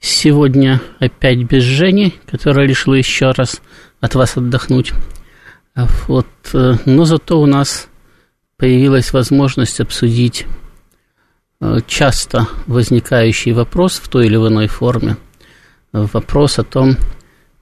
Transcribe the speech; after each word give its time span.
Сегодня 0.00 0.80
опять 1.00 1.42
без 1.42 1.64
Жени, 1.64 2.14
которая 2.26 2.66
решила 2.66 2.94
еще 2.94 3.32
раз 3.32 3.60
от 4.00 4.14
вас 4.14 4.36
отдохнуть. 4.36 4.92
Вот, 6.06 6.26
э, 6.52 6.74
но 6.86 7.04
зато 7.04 7.40
у 7.40 7.46
нас 7.46 7.88
появилась 8.56 9.12
возможность 9.12 9.80
обсудить 9.80 10.46
э, 11.60 11.78
часто 11.86 12.46
возникающий 12.66 13.52
вопрос 13.52 13.98
в 13.98 14.08
той 14.08 14.26
или 14.26 14.36
иной 14.36 14.68
форме. 14.68 15.16
Вопрос 15.92 16.58
о 16.58 16.64
том, 16.64 16.96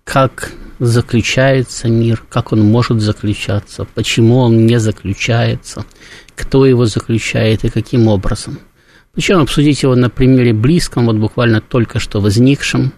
как 0.04 0.50
заключается 0.78 1.88
мир, 1.88 2.22
как 2.28 2.52
он 2.52 2.60
может 2.60 3.00
заключаться, 3.00 3.86
почему 3.94 4.38
он 4.38 4.66
не 4.66 4.78
заключается, 4.78 5.86
кто 6.34 6.66
его 6.66 6.84
заключает 6.84 7.64
и 7.64 7.70
каким 7.70 8.08
образом– 8.08 8.58
причем 9.16 9.38
обсудить 9.40 9.82
его 9.82 9.94
на 9.94 10.10
примере 10.10 10.52
близком, 10.52 11.06
вот 11.06 11.16
буквально 11.16 11.62
только 11.62 11.98
что 11.98 12.20
возникшем 12.20 12.92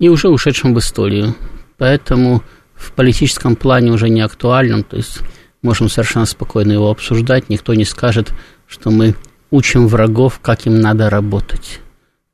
и 0.00 0.08
уже 0.08 0.28
ушедшем 0.28 0.74
в 0.74 0.80
историю. 0.80 1.36
Поэтому 1.78 2.42
в 2.74 2.90
политическом 2.90 3.54
плане 3.54 3.92
уже 3.92 4.08
не 4.08 4.20
актуальном, 4.20 4.82
то 4.82 4.96
есть 4.96 5.20
можем 5.62 5.88
совершенно 5.88 6.26
спокойно 6.26 6.72
его 6.72 6.90
обсуждать, 6.90 7.48
никто 7.48 7.72
не 7.72 7.84
скажет, 7.84 8.34
что 8.66 8.90
мы 8.90 9.14
учим 9.52 9.86
врагов, 9.86 10.40
как 10.42 10.66
им 10.66 10.80
надо 10.80 11.08
работать. 11.08 11.78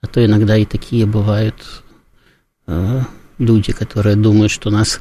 А 0.01 0.07
то 0.07 0.25
иногда 0.25 0.57
и 0.57 0.65
такие 0.65 1.05
бывают 1.05 1.57
э, 2.67 3.03
люди, 3.37 3.73
которые 3.73 4.17
думают, 4.17 4.51
что 4.51 4.71
нас 4.71 5.01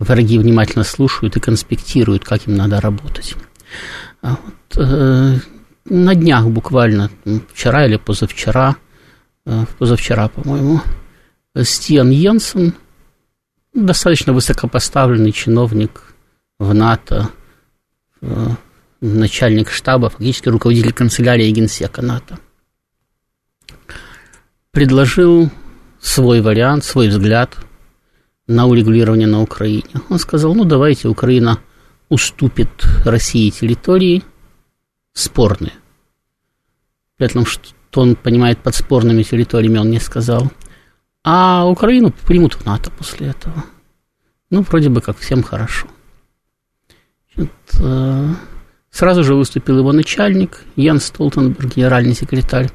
враги 0.00 0.38
внимательно 0.38 0.82
слушают 0.82 1.36
и 1.36 1.40
конспектируют, 1.40 2.24
как 2.24 2.48
им 2.48 2.56
надо 2.56 2.80
работать. 2.80 3.36
А 4.22 4.30
вот, 4.30 4.84
э, 4.84 5.38
на 5.90 6.14
днях 6.14 6.46
буквально, 6.46 7.10
вчера 7.52 7.86
или 7.86 7.96
позавчера, 7.96 8.76
э, 9.46 9.64
позавчера, 9.78 10.28
по-моему, 10.28 10.80
Стиан 11.62 12.10
Йенсен, 12.10 12.74
достаточно 13.74 14.32
высокопоставленный 14.32 15.32
чиновник 15.32 16.14
в 16.58 16.74
НАТО, 16.74 17.30
э, 18.20 18.48
начальник 19.00 19.70
штаба, 19.70 20.10
фактически 20.10 20.48
руководитель 20.48 20.92
канцелярии 20.92 21.50
генсека 21.50 22.02
НАТО, 22.02 22.38
предложил 24.70 25.50
свой 26.00 26.40
вариант, 26.40 26.84
свой 26.84 27.08
взгляд 27.08 27.56
на 28.46 28.66
урегулирование 28.66 29.26
на 29.26 29.42
Украине. 29.42 30.00
Он 30.08 30.18
сказал, 30.18 30.54
ну 30.54 30.64
давайте 30.64 31.08
Украина 31.08 31.58
уступит 32.08 32.70
России 33.04 33.50
территории– 33.50 34.22
спорные. 35.18 35.72
При 37.18 37.26
этом, 37.26 37.44
что 37.44 38.00
он 38.00 38.16
понимает 38.16 38.58
под 38.60 38.74
спорными 38.74 39.22
территориями, 39.22 39.78
он 39.78 39.90
не 39.90 40.00
сказал. 40.00 40.50
А 41.24 41.68
Украину 41.68 42.10
примут 42.26 42.54
в 42.54 42.64
НАТО 42.64 42.90
после 42.90 43.28
этого. 43.28 43.64
Ну, 44.50 44.62
вроде 44.62 44.88
бы 44.88 45.02
как 45.02 45.18
всем 45.18 45.42
хорошо. 45.42 45.88
Значит, 47.34 47.52
э, 47.80 48.28
сразу 48.90 49.24
же 49.24 49.34
выступил 49.34 49.78
его 49.78 49.92
начальник, 49.92 50.62
Ян 50.76 51.00
Столтенберг, 51.00 51.74
генеральный 51.76 52.14
секретарь, 52.14 52.70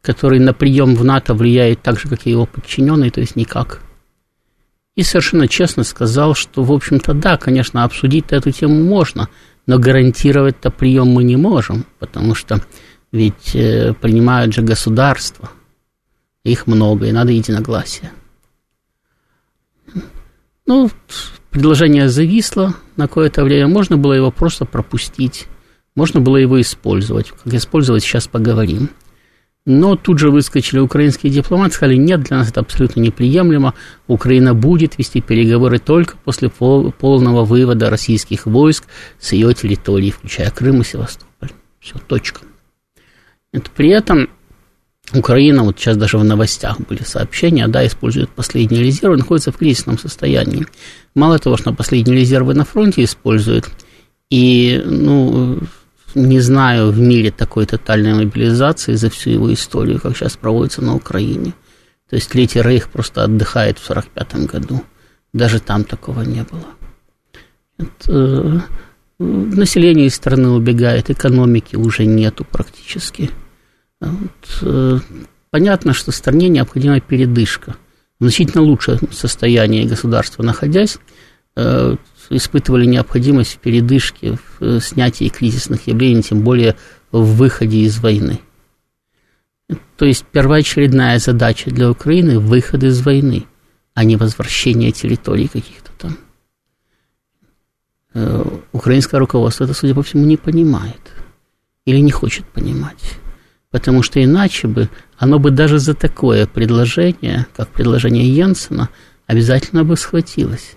который 0.00 0.38
на 0.38 0.54
прием 0.54 0.94
в 0.94 1.04
НАТО 1.04 1.34
влияет 1.34 1.82
так 1.82 1.98
же, 1.98 2.08
как 2.08 2.26
и 2.26 2.30
его 2.30 2.46
подчиненные, 2.46 3.10
то 3.10 3.20
есть 3.20 3.36
никак. 3.36 3.82
И 4.94 5.02
совершенно 5.02 5.48
честно 5.48 5.84
сказал, 5.84 6.34
что, 6.34 6.62
в 6.62 6.72
общем-то, 6.72 7.14
да, 7.14 7.36
конечно, 7.36 7.84
обсудить 7.84 8.26
эту 8.30 8.52
тему 8.52 8.82
можно– 8.82 9.28
но 9.66 9.78
гарантировать-то 9.78 10.70
прием 10.70 11.08
мы 11.08 11.24
не 11.24 11.36
можем, 11.36 11.86
потому 11.98 12.34
что 12.34 12.60
ведь 13.12 13.54
э, 13.54 13.94
принимают 14.00 14.54
же 14.54 14.62
государства. 14.62 15.50
Их 16.44 16.66
много, 16.66 17.06
и 17.06 17.12
надо 17.12 17.30
единогласие. 17.30 18.10
Ну, 20.66 20.90
предложение 21.50 22.08
зависло 22.08 22.74
на 22.96 23.06
какое-то 23.06 23.44
время. 23.44 23.68
Можно 23.68 23.96
было 23.96 24.14
его 24.14 24.30
просто 24.30 24.64
пропустить. 24.64 25.46
Можно 25.94 26.20
было 26.20 26.38
его 26.38 26.60
использовать. 26.60 27.30
Как 27.30 27.52
использовать, 27.54 28.02
сейчас 28.02 28.26
поговорим. 28.26 28.88
Но 29.64 29.94
тут 29.94 30.18
же 30.18 30.30
выскочили 30.30 30.80
украинские 30.80 31.32
дипломаты, 31.32 31.74
сказали, 31.74 31.94
нет, 31.94 32.22
для 32.22 32.38
нас 32.38 32.48
это 32.48 32.60
абсолютно 32.60 33.00
неприемлемо. 33.00 33.74
Украина 34.08 34.54
будет 34.54 34.98
вести 34.98 35.20
переговоры 35.20 35.78
только 35.78 36.16
после 36.24 36.48
полного 36.48 37.44
вывода 37.44 37.88
российских 37.88 38.46
войск 38.46 38.86
с 39.20 39.32
ее 39.32 39.54
территории, 39.54 40.10
включая 40.10 40.50
Крым 40.50 40.80
и 40.80 40.84
Севастополь. 40.84 41.50
Все, 41.78 41.98
точка. 41.98 42.40
Это 43.52 43.70
при 43.70 43.90
этом 43.90 44.28
Украина, 45.12 45.62
вот 45.62 45.78
сейчас 45.78 45.96
даже 45.96 46.16
в 46.16 46.24
новостях 46.24 46.80
были 46.80 47.02
сообщения, 47.02 47.68
да, 47.68 47.86
использует 47.86 48.30
последние 48.30 48.82
резервы, 48.82 49.16
находится 49.16 49.52
в 49.52 49.58
кризисном 49.58 49.98
состоянии. 49.98 50.66
Мало 51.14 51.38
того, 51.38 51.56
что 51.56 51.72
последние 51.72 52.18
резервы 52.18 52.54
на 52.54 52.64
фронте 52.64 53.04
используют, 53.04 53.68
и, 54.30 54.82
ну, 54.84 55.58
не 56.14 56.40
знаю 56.40 56.90
в 56.90 56.98
мире 56.98 57.30
такой 57.30 57.66
тотальной 57.66 58.14
мобилизации 58.14 58.94
за 58.94 59.10
всю 59.10 59.30
его 59.30 59.52
историю, 59.52 60.00
как 60.00 60.16
сейчас 60.16 60.36
проводится 60.36 60.82
на 60.82 60.94
Украине. 60.94 61.52
То 62.08 62.16
есть 62.16 62.30
Третий 62.30 62.62
Рейх 62.62 62.88
просто 62.88 63.24
отдыхает 63.24 63.78
в 63.78 63.90
1945 63.90 64.46
году. 64.50 64.82
Даже 65.32 65.60
там 65.60 65.84
такого 65.84 66.22
не 66.22 66.44
было. 66.44 66.66
Это, 67.78 68.64
население 69.18 70.06
из 70.06 70.14
страны 70.14 70.50
убегает, 70.50 71.10
экономики 71.10 71.76
уже 71.76 72.04
нету 72.04 72.44
практически. 72.44 73.30
Вот, 74.02 74.58
э, 74.62 74.98
понятно, 75.50 75.92
что 75.92 76.10
стране 76.10 76.48
необходима 76.48 77.00
передышка. 77.00 77.76
В 78.18 78.24
значительно 78.24 78.62
лучшем 78.62 78.98
состоянии 79.12 79.86
государства 79.86 80.42
находясь, 80.42 80.98
э, 81.54 81.96
испытывали 82.28 82.84
необходимость 82.84 83.54
в 83.54 83.58
передышке, 83.58 84.32
в 84.36 84.62
э, 84.62 84.80
снятии 84.80 85.28
кризисных 85.28 85.86
явлений, 85.86 86.22
тем 86.22 86.42
более 86.42 86.76
в 87.12 87.36
выходе 87.36 87.78
из 87.78 88.00
войны. 88.00 88.40
То 89.96 90.04
есть 90.04 90.24
первоочередная 90.26 91.20
задача 91.20 91.70
для 91.70 91.88
Украины– 91.88 92.38
выход 92.40 92.82
из 92.82 93.00
войны, 93.02 93.46
а 93.94 94.02
не 94.02 94.16
возвращение 94.16 94.90
территорий 94.90 95.46
каких-то 95.46 95.92
там. 95.98 96.18
Украинское 98.72 99.20
руководство 99.20 99.64
это, 99.64 99.74
судя 99.74 99.94
по 99.94 100.02
всему, 100.02 100.24
не 100.26 100.36
понимает 100.36 101.12
или 101.86 101.98
не 101.98 102.10
хочет 102.10 102.44
понимать. 102.46 103.21
Потому 103.72 104.02
что 104.04 104.22
иначе 104.22 104.68
бы 104.68 104.88
оно 105.18 105.40
бы 105.40 105.50
даже 105.50 105.80
за 105.80 105.94
такое 105.94 106.46
предложение, 106.46 107.46
как 107.56 107.68
предложение 107.70 108.24
Йенсена, 108.24 108.90
обязательно 109.26 109.82
бы 109.82 109.96
схватилось 109.96 110.76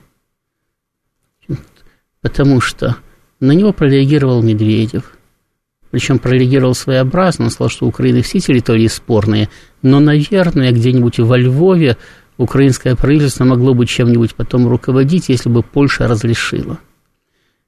потому 2.26 2.60
что 2.60 2.96
на 3.40 3.52
него 3.52 3.72
прореагировал 3.72 4.42
Медведев. 4.42 5.16
Причем 5.92 6.18
прореагировал 6.18 6.74
своеобразно, 6.74 7.46
он 7.46 7.52
сказал, 7.52 7.70
что 7.70 7.86
у 7.86 7.90
Украины 7.90 8.24
все 8.24 8.40
территории 8.40 8.88
спорные, 8.88 9.48
но, 9.84 10.00
наверное, 10.00 10.72
где-нибудь 10.72 11.20
во 11.20 11.38
Львове 11.38 11.98
украинское 12.38 12.96
правительство 12.96 13.44
могло 13.44 13.76
бы 13.76 13.86
чем-нибудь 13.86 14.34
потом 14.34 14.68
руководить, 14.68 15.30
если 15.30 15.50
бы 15.50 15.62
Польша 15.62 16.08
разрешила. 16.08 16.80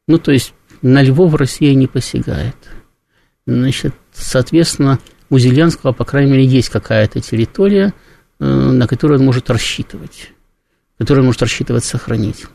Ну, 0.07 0.17
то 0.17 0.31
есть 0.31 0.55
на 0.81 1.03
Львов 1.03 1.35
Россия 1.35 1.75
не 1.75 1.85
посягает. 1.85 2.55
Значит, 3.45 3.93
соответственно, 4.11 4.97
у 5.29 5.37
Зеленского, 5.37 5.91
по 5.91 6.05
крайней 6.05 6.31
мере, 6.31 6.45
есть 6.45 6.69
какая-то 6.69 7.19
территория, 7.21 7.93
э, 8.39 8.45
на 8.45 8.87
которую 8.87 9.19
он 9.19 9.25
может 9.25 9.49
рассчитывать, 9.49 10.31
которую 10.97 11.23
он 11.23 11.27
может 11.27 11.41
рассчитывать 11.41 11.83
сохранить. 11.83 12.45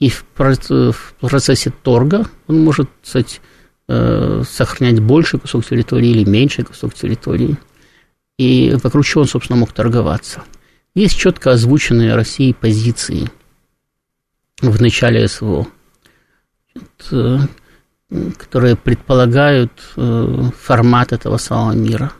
И 0.00 0.10
в 0.10 0.24
процессе 0.24 1.72
торга 1.82 2.26
он 2.46 2.62
может, 2.62 2.88
кстати, 3.02 3.40
э, 3.88 4.42
сохранять 4.48 5.00
больше 5.00 5.38
кусок 5.38 5.64
территории 5.66 6.10
или 6.10 6.28
меньший 6.28 6.64
кусок 6.64 6.94
территории. 6.94 7.56
И 8.38 8.76
вокруг 8.82 9.04
чего 9.04 9.22
он, 9.22 9.28
собственно, 9.28 9.58
мог 9.58 9.72
торговаться. 9.72 10.44
Есть 10.94 11.18
четко 11.18 11.52
озвученные 11.52 12.14
Россией 12.14 12.54
позиции 12.54 13.30
в 14.60 14.80
начале 14.80 15.26
СВО, 15.26 15.66
э, 17.10 17.38
которые 18.10 18.76
предполагают 18.76 19.72
э, 19.96 20.50
формат 20.58 21.12
этого 21.12 21.36
самого 21.36 21.72
мира. 21.72 22.12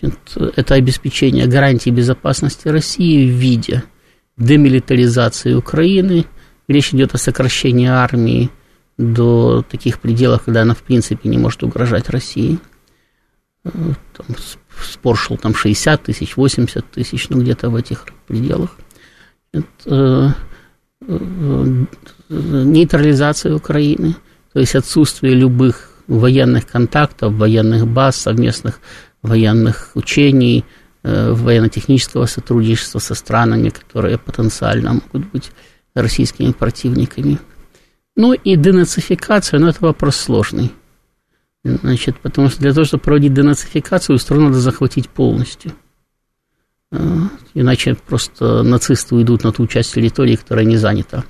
Это 0.00 0.74
обеспечение 0.74 1.46
гарантии 1.46 1.90
безопасности 1.90 2.68
России 2.68 3.28
в 3.30 3.34
виде– 3.34 3.82
демилитаризации 4.36 5.54
Украины, 5.54 6.26
речь 6.68 6.92
идет 6.92 7.14
о 7.14 7.18
сокращении 7.18 7.86
армии 7.86 8.50
до 8.98 9.62
таких 9.62 10.00
пределов, 10.00 10.42
когда 10.44 10.62
она 10.62 10.74
в 10.74 10.82
принципе 10.82 11.28
не 11.28 11.38
может 11.38 11.62
угрожать 11.62 12.08
России. 12.08 12.58
Э, 13.64 13.70
там, 14.16 14.26
спор 14.82 15.16
шел 15.16 15.36
там 15.36 15.54
60 15.54 16.02
тысяч, 16.02 16.36
80 16.36 16.90
тысяч, 16.90 17.28
ну 17.28 17.40
где-то 17.40 17.70
в 17.70 17.76
этих 17.76 18.06
пределах. 18.26 18.76
Это, 19.52 20.36
нейтрализация 22.28 23.54
Украины, 23.54 24.16
то 24.56 24.60
есть 24.60 24.74
отсутствие 24.74 25.34
любых 25.34 25.90
военных 26.06 26.66
контактов, 26.66 27.34
военных 27.34 27.86
баз, 27.86 28.16
совместных 28.16 28.80
военных 29.20 29.90
учений, 29.92 30.64
э, 31.02 31.32
военно-технического 31.32 32.24
сотрудничества 32.24 32.98
со 32.98 33.14
странами, 33.14 33.68
которые 33.68 34.16
потенциально 34.16 34.94
могут 34.94 35.30
быть 35.30 35.50
российскими 35.92 36.52
противниками. 36.52 37.38
Ну 38.16 38.32
и 38.32 38.56
денацификация, 38.56 39.60
ну 39.60 39.66
это 39.66 39.80
вопрос 39.82 40.16
сложный. 40.16 40.72
Значит, 41.62 42.18
потому 42.20 42.48
что 42.48 42.60
для 42.60 42.72
того, 42.72 42.86
чтобы 42.86 43.02
проводить 43.02 43.34
денацификацию, 43.34 44.16
страну 44.16 44.46
надо 44.46 44.60
захватить 44.60 45.10
полностью. 45.10 45.72
Э, 46.92 46.98
иначе 47.52 47.94
просто 47.94 48.62
нацисты 48.62 49.16
уйдут 49.16 49.44
на 49.44 49.52
ту 49.52 49.66
часть 49.66 49.92
территории, 49.92 50.36
которая 50.36 50.64
не 50.64 50.78
занята. 50.78 51.26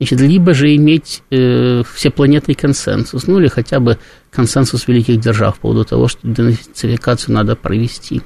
Значит, 0.00 0.20
либо 0.20 0.54
же 0.54 0.74
иметь 0.74 1.22
э, 1.30 1.82
всепланетный 1.94 2.54
консенсус, 2.54 3.26
ну 3.28 3.38
или 3.38 3.46
хотя 3.46 3.78
бы 3.78 3.98
консенсус 4.30 4.88
великих 4.88 5.20
держав 5.20 5.54
по 5.56 5.62
поводу 5.62 5.84
того, 5.84 6.08
что 6.08 6.26
денацификацию 6.26 7.34
надо 7.34 7.54
провести. 7.54 8.22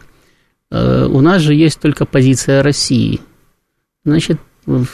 Э, 0.71 1.07
у 1.07 1.21
нас 1.21 1.43
же 1.43 1.55
есть 1.55 1.79
только 1.79 2.07
позиция 2.07 2.63
России. 2.63 3.21
Значит, 4.05 4.41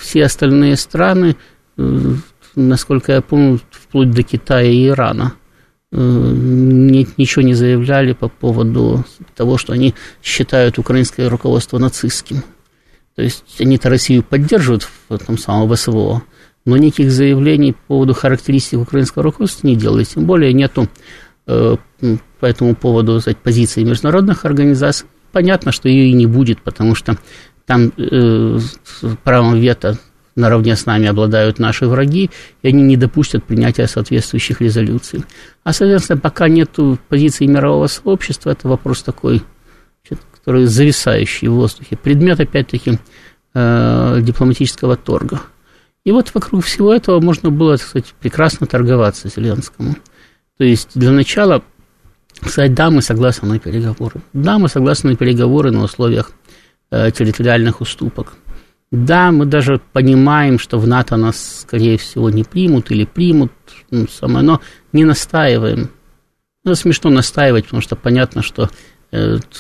все 0.01 0.25
остальные 0.25 0.77
страны, 0.77 1.37
э, 1.77 2.15
насколько 2.57 3.13
я 3.13 3.23
помню, 3.23 3.61
вплоть 3.71 4.11
до 4.11 4.25
Китая 4.25 4.69
и 4.69 4.89
Ирана, 4.89 5.35
э, 5.93 5.97
ничего 5.97 7.43
не 7.43 7.55
заявляли 7.55 8.13
по 8.15 8.29
поводу 8.29 9.05
того, 9.37 9.59
что 9.59 9.73
они 9.73 9.95
считают 10.23 10.79
украинское 10.79 11.29
руководство 11.29 11.79
нацистским. 11.79 12.43
То 13.15 13.23
есть 13.23 13.45
они-то 13.61 13.89
Россию 13.89 14.25
поддерживают 14.25 14.89
в 15.09 15.19
том 15.19 15.39
самом 15.39 15.75
СВО, 15.77 16.25
но 16.65 16.77
никаких 16.77 17.11
заявлений 17.11 17.73
по 17.73 17.79
поводу 17.89 18.15
характеристик 18.15 18.81
украинского 18.81 19.25
руководства 19.25 19.67
не 19.67 19.77
делали, 19.77 20.05
тем 20.05 20.25
более 20.25 20.53
нету 20.53 20.89
э, 21.47 21.77
по 22.41 22.47
этому 22.47 22.75
поводу 22.75 23.21
сказать, 23.21 23.39
позиции 23.39 23.85
международных 23.85 24.45
организаций. 24.45 25.07
Понятно, 25.33 25.73
что 25.73 25.89
ее 25.89 26.09
и 26.09 26.13
не 26.13 26.27
будет, 26.27 26.63
потому 26.63 26.95
что 26.95 27.19
там 27.67 27.93
э, 27.97 28.59
правом 29.25 29.59
вето 29.59 29.99
наравне 30.37 30.75
с 30.75 30.87
нами 30.87 31.07
обладают 31.07 31.59
наши 31.59 31.87
враги, 31.87 32.31
и 32.63 32.69
они 32.69 32.83
не 32.83 32.97
допустят 32.97 33.45
принятия 33.45 33.87
соответствующих 33.87 34.61
резолюций. 34.61 35.25
А, 35.63 35.73
соответственно, 35.73 36.19
пока 36.19 36.49
нет 36.49 36.71
позиции 37.09 37.47
мирового 37.47 37.87
сообщества, 37.87 38.51
это 38.51 38.69
вопрос 38.69 39.03
такой, 39.03 39.43
который 40.33 40.67
зависающий 40.67 41.49
в 41.49 41.55
воздухе. 41.55 41.97
Предмет, 41.97 42.41
опять-таки, 42.41 42.99
э, 43.55 44.19
дипломатического 44.23 44.97
торга– 44.97 45.43
и 46.05 46.13
вот 46.13 46.33
вокруг 46.35 46.65
всего 46.65 46.93
этого 46.93 47.21
можно 47.21 47.51
было, 47.51 47.79
так 47.79 47.87
сказать, 47.87 48.15
прекрасно 48.21 48.67
торговаться 48.67 49.29
Зеленскому. 49.29 49.97
То 50.59 50.65
есть 50.65 50.91
для 50.95 51.11
начала 51.11 51.63
сказать, 52.47 52.75
да, 52.75 52.91
мы 52.91 53.03
согласны 53.03 53.49
на 53.49 53.59
переговоры. 53.59 54.21
Да, 54.33 54.59
мы 54.59 54.69
согласны 54.69 55.11
на 55.11 55.17
переговоры 55.17 55.71
на 55.71 55.83
условиях 55.83 56.33
э, 56.91 57.11
территориальных 57.11 57.81
уступок. 57.81 58.35
Да, 58.91 59.33
мы 59.33 59.47
даже 59.47 59.81
понимаем, 59.93 60.59
что 60.59 60.79
в 60.79 60.87
НАТО 60.87 61.17
нас, 61.17 61.63
скорее 61.63 61.99
всего, 61.99 62.31
не 62.31 62.45
примут 62.45 62.91
или 62.91 63.05
примут, 63.05 63.51
ну, 63.91 64.07
самое, 64.07 64.45
но 64.45 64.61
не 64.93 65.05
настаиваем. 65.05 65.91
Ну, 66.65 66.75
смешно 66.75 67.11
настаивать, 67.11 67.65
потому 67.65 67.83
что 67.83 67.97
понятно, 67.97 68.43
что 68.43 68.71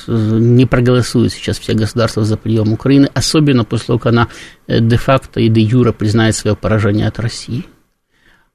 не 0.06 0.66
проголосуют 0.66 1.32
сейчас 1.32 1.58
все 1.58 1.74
государства 1.74 2.24
за 2.24 2.36
прием 2.36 2.72
Украины, 2.72 3.08
особенно 3.14 3.64
после 3.64 3.86
того, 3.88 3.98
как 3.98 4.12
она 4.12 4.28
э, 4.66 4.80
де-факто 4.80 5.40
и 5.40 5.48
де-юра 5.48 5.92
признает 5.92 6.34
свое 6.34 6.56
поражение 6.56 7.06
от 7.06 7.18
России. 7.18 7.66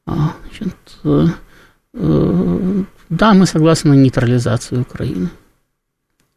А, 0.05 0.33
значит, 0.43 0.75
э, 1.03 1.27
да, 3.09 3.33
мы 3.33 3.45
согласны 3.45 3.91
на 3.91 3.95
нейтрализацию 3.95 4.81
Украины. 4.81 5.29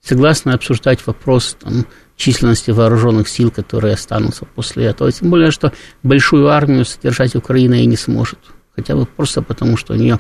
Согласны 0.00 0.50
обсуждать 0.50 1.06
вопрос 1.06 1.56
там, 1.60 1.86
численности 2.16 2.70
вооруженных 2.70 3.28
сил, 3.28 3.50
которые 3.50 3.94
останутся 3.94 4.46
после 4.46 4.86
этого. 4.86 5.12
Тем 5.12 5.30
более, 5.30 5.50
что 5.50 5.72
большую 6.02 6.48
армию 6.48 6.84
содержать 6.84 7.36
Украина 7.36 7.74
и 7.74 7.86
не 7.86 7.96
сможет. 7.96 8.38
Хотя 8.74 8.96
бы 8.96 9.06
просто 9.06 9.42
потому, 9.42 9.76
что 9.76 9.92
у 9.92 9.96
нее 9.96 10.18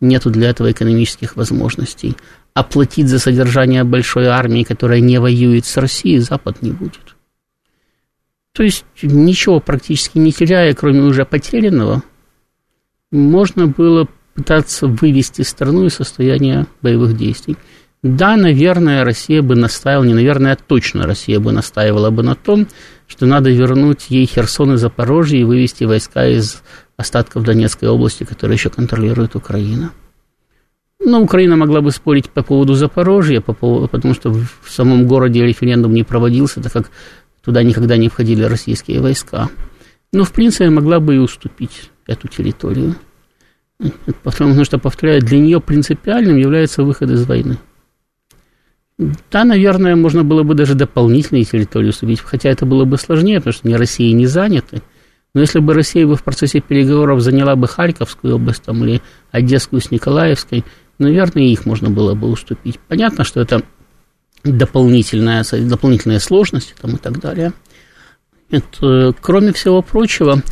нет 0.00 0.22
для 0.26 0.50
этого 0.50 0.70
экономических 0.70 1.36
возможностей 1.36 2.16
оплатить 2.54 3.08
за 3.08 3.18
содержание 3.18 3.84
большой 3.84 4.26
армии, 4.26 4.64
которая 4.64 5.00
не 5.00 5.18
воюет 5.18 5.66
с 5.66 5.76
Россией, 5.76 6.18
Запад 6.18 6.62
не 6.62 6.72
будет. 6.72 7.16
То 8.52 8.62
есть 8.62 8.84
ничего 9.02 9.60
практически 9.60 10.18
не 10.18 10.32
теряя, 10.32 10.74
кроме 10.74 11.02
уже 11.02 11.24
потерянного, 11.24 12.02
можно 13.12 13.66
было 13.66 14.08
пытаться 14.34 14.86
вывести 14.86 15.42
страну 15.42 15.86
из 15.86 15.94
состояния 15.94 16.66
боевых 16.82 17.16
действий. 17.16 17.56
Да, 18.02 18.36
наверное, 18.36 19.04
Россия 19.04 19.42
бы 19.42 19.54
настаивала, 19.56 20.04
не 20.04 20.14
наверное, 20.14 20.54
а 20.54 20.56
точно 20.56 21.06
Россия 21.06 21.38
бы 21.38 21.52
настаивала 21.52 22.10
бы 22.10 22.22
на 22.22 22.34
том, 22.34 22.66
что 23.06 23.26
надо 23.26 23.50
вернуть 23.50 24.06
ей 24.08 24.24
Херсон 24.24 24.74
и 24.74 24.76
Запорожье 24.76 25.40
и 25.40 25.44
вывести 25.44 25.84
войска 25.84 26.26
из 26.26 26.62
остатков 27.00 27.42
Донецкой 27.44 27.88
области, 27.88 28.24
которые 28.24 28.56
еще 28.56 28.70
контролирует 28.70 29.34
Украина. 29.34 29.92
Но 31.02 31.22
Украина 31.22 31.56
могла 31.56 31.80
бы 31.80 31.90
спорить 31.92 32.28
по 32.28 32.42
поводу 32.42 32.74
Запорожья, 32.74 33.40
по 33.40 33.54
поводу, 33.54 33.88
потому 33.88 34.14
что 34.14 34.30
в 34.30 34.68
самом 34.68 35.06
городе 35.06 35.44
референдум 35.44 35.94
не 35.94 36.04
проводился, 36.04 36.62
так 36.62 36.72
как 36.72 36.90
туда 37.42 37.62
никогда 37.62 37.96
не 37.96 38.08
входили 38.08 38.42
российские 38.42 39.00
войска. 39.00 39.48
Но, 40.12 40.24
в 40.24 40.32
принципе, 40.32 40.68
могла 40.68 41.00
бы 41.00 41.14
и 41.14 41.18
уступить 41.18 41.90
эту 42.06 42.28
территорию. 42.28 42.96
Потому 44.22 44.64
что, 44.64 44.78
повторяю, 44.78 45.22
для 45.22 45.38
нее 45.38 45.60
принципиальным 45.60 46.36
является 46.36 46.82
выход 46.82 47.10
из 47.10 47.24
войны. 47.24 47.56
Да, 49.30 49.44
наверное, 49.44 49.96
можно 49.96 50.22
было 50.22 50.42
бы 50.42 50.54
даже 50.54 50.74
дополнительные 50.74 51.44
территории 51.44 51.88
уступить, 51.88 52.20
хотя 52.20 52.50
это 52.50 52.66
было 52.66 52.84
бы 52.84 52.98
сложнее, 52.98 53.38
потому 53.38 53.54
что 53.54 53.68
ни 53.68 53.72
Россия 53.72 54.12
не 54.12 54.26
заняты. 54.26 54.82
Но 55.34 55.40
если 55.40 55.60
бы 55.60 55.74
Россия 55.74 56.06
бы 56.06 56.16
в 56.16 56.24
процессе 56.24 56.60
переговоров 56.60 57.20
заняла 57.20 57.54
бы 57.56 57.68
Харьковскую 57.68 58.36
область 58.36 58.62
там, 58.62 58.84
или 58.84 59.00
Одесскую 59.30 59.80
с 59.80 59.90
Николаевской, 59.90 60.64
наверное, 60.98 61.44
их 61.44 61.66
можно 61.66 61.88
было 61.88 62.14
бы 62.14 62.28
уступить. 62.28 62.78
Понятно, 62.88 63.24
что 63.24 63.40
это 63.40 63.62
дополнительная, 64.42 65.44
дополнительные 65.52 66.20
сложности 66.20 66.74
там, 66.80 66.96
и 66.96 66.98
так 66.98 67.20
далее. 67.20 67.52
Это, 68.50 69.14
кроме 69.20 69.52
всего 69.52 69.82
прочего, 69.82 70.42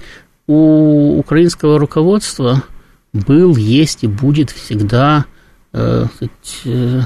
у 0.47 1.19
украинского 1.19 1.79
руководства 1.79 2.63
был, 3.13 3.57
есть 3.57 4.05
и 4.05 4.07
будет 4.07 4.51
всегда 4.51 5.27
э, 5.73 6.05
э, 6.65 7.01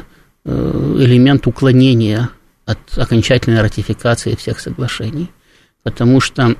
элемент 0.44 1.46
уклонения 1.46 2.28
от 2.66 2.78
окончательной 2.96 3.62
ратификации 3.62 4.34
всех 4.34 4.60
соглашений. 4.60 5.30
Потому 5.82 6.20
что 6.20 6.54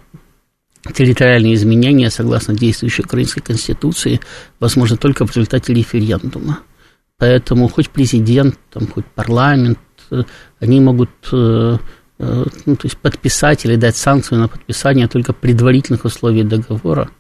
территориальные 0.91 1.55
изменения, 1.55 2.11
согласно 2.11 2.55
действующей 2.55 3.05
украинской 3.05 3.41
конституции, 3.41 4.21
возможно 4.59 4.97
только 4.97 5.27
в 5.27 5.31
результате 5.31 5.75
референдума. 5.75 6.61
Поэтому 7.19 7.69
хоть 7.69 7.91
президент, 7.91 8.59
там, 8.71 8.89
хоть 8.89 9.07
парламент, 9.07 9.79
э, 10.11 10.25
они 10.59 10.81
могут 10.81 11.11
э, 11.33 11.79
э, 12.19 12.45
ну, 12.67 12.77
то 12.77 12.87
есть 12.87 12.99
подписать 12.99 13.65
или 13.65 13.77
дать 13.77 13.97
санкцию 13.97 14.41
на 14.41 14.49
подписание 14.49 15.07
только 15.07 15.33
предварительных 15.33 16.05
условий 16.05 16.43
договора, 16.43 17.11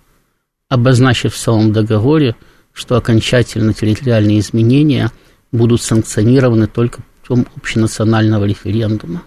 обозначив 0.68 1.34
в 1.34 1.38
самом 1.38 1.72
договоре, 1.72 2.34
что 2.72 2.96
окончательно 2.96 3.74
территориальные 3.74 4.40
изменения 4.40 5.12
будут 5.52 5.82
санкционированы 5.82 6.66
только 6.66 7.02
путем 7.20 7.46
общенационального 7.54 8.44
референдума. 8.44 9.22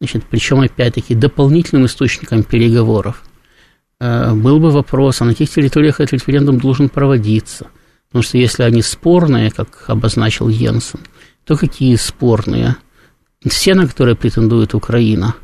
Значит, 0.00 0.24
причем, 0.28 0.60
опять-таки, 0.60 1.14
дополнительным 1.14 1.86
источником 1.86 2.42
переговоров 2.42 3.22
был 4.34 4.60
бы 4.60 4.70
вопрос, 4.70 5.20
а 5.20 5.24
на 5.24 5.32
каких 5.32 5.50
территориях 5.50 6.00
этот 6.00 6.14
референдум 6.14 6.58
должен 6.58 6.88
проводиться– 6.88 7.66
Потому 8.14 8.28
что 8.28 8.38
если 8.38 8.62
они 8.62 8.80
спорные, 8.80 9.50
как 9.50 9.86
обозначил 9.88 10.48
Йенсен, 10.48 11.00
то 11.44 11.56
какие 11.56 11.96
спорные? 11.96 12.76
Все, 13.44 13.74
на 13.74 13.88
которые 13.88 14.14
претендует 14.14 14.72
Украина, 14.72 15.34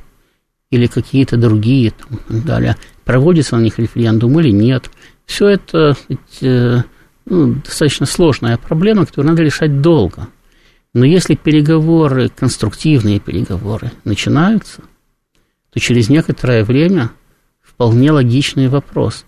или 0.71 0.87
какие-то 0.87 1.37
другие, 1.37 1.91
там, 1.91 2.19
и 2.19 2.33
так 2.33 2.45
далее, 2.45 2.77
проводится 3.05 3.57
на 3.57 3.63
них 3.63 3.81
референдум 3.81 4.39
или 4.39 4.51
нет. 4.51 4.89
Все 5.27 5.49
это 5.49 5.97
ведь, 6.09 6.43
э, 6.43 6.85
ну, 7.27 7.55
достаточно 7.55 8.07
сложная 8.07 8.57
проблема, 8.57 9.05
которую 9.05 9.33
надо 9.33 9.43
решать 9.43 9.81
долго. 9.81 10.29
Но 10.95 11.05
если 11.05 11.35
переговоры, 11.35 12.29
конструктивные 12.29 13.19
переговоры 13.19 13.91
начинаются, 14.05 14.83
то 15.73 15.81
через 15.81 16.09
некоторое 16.09 16.63
время 16.63 17.11
вполне 17.81 18.13
логичный 18.13 18.69
вопрос. 18.69 19.25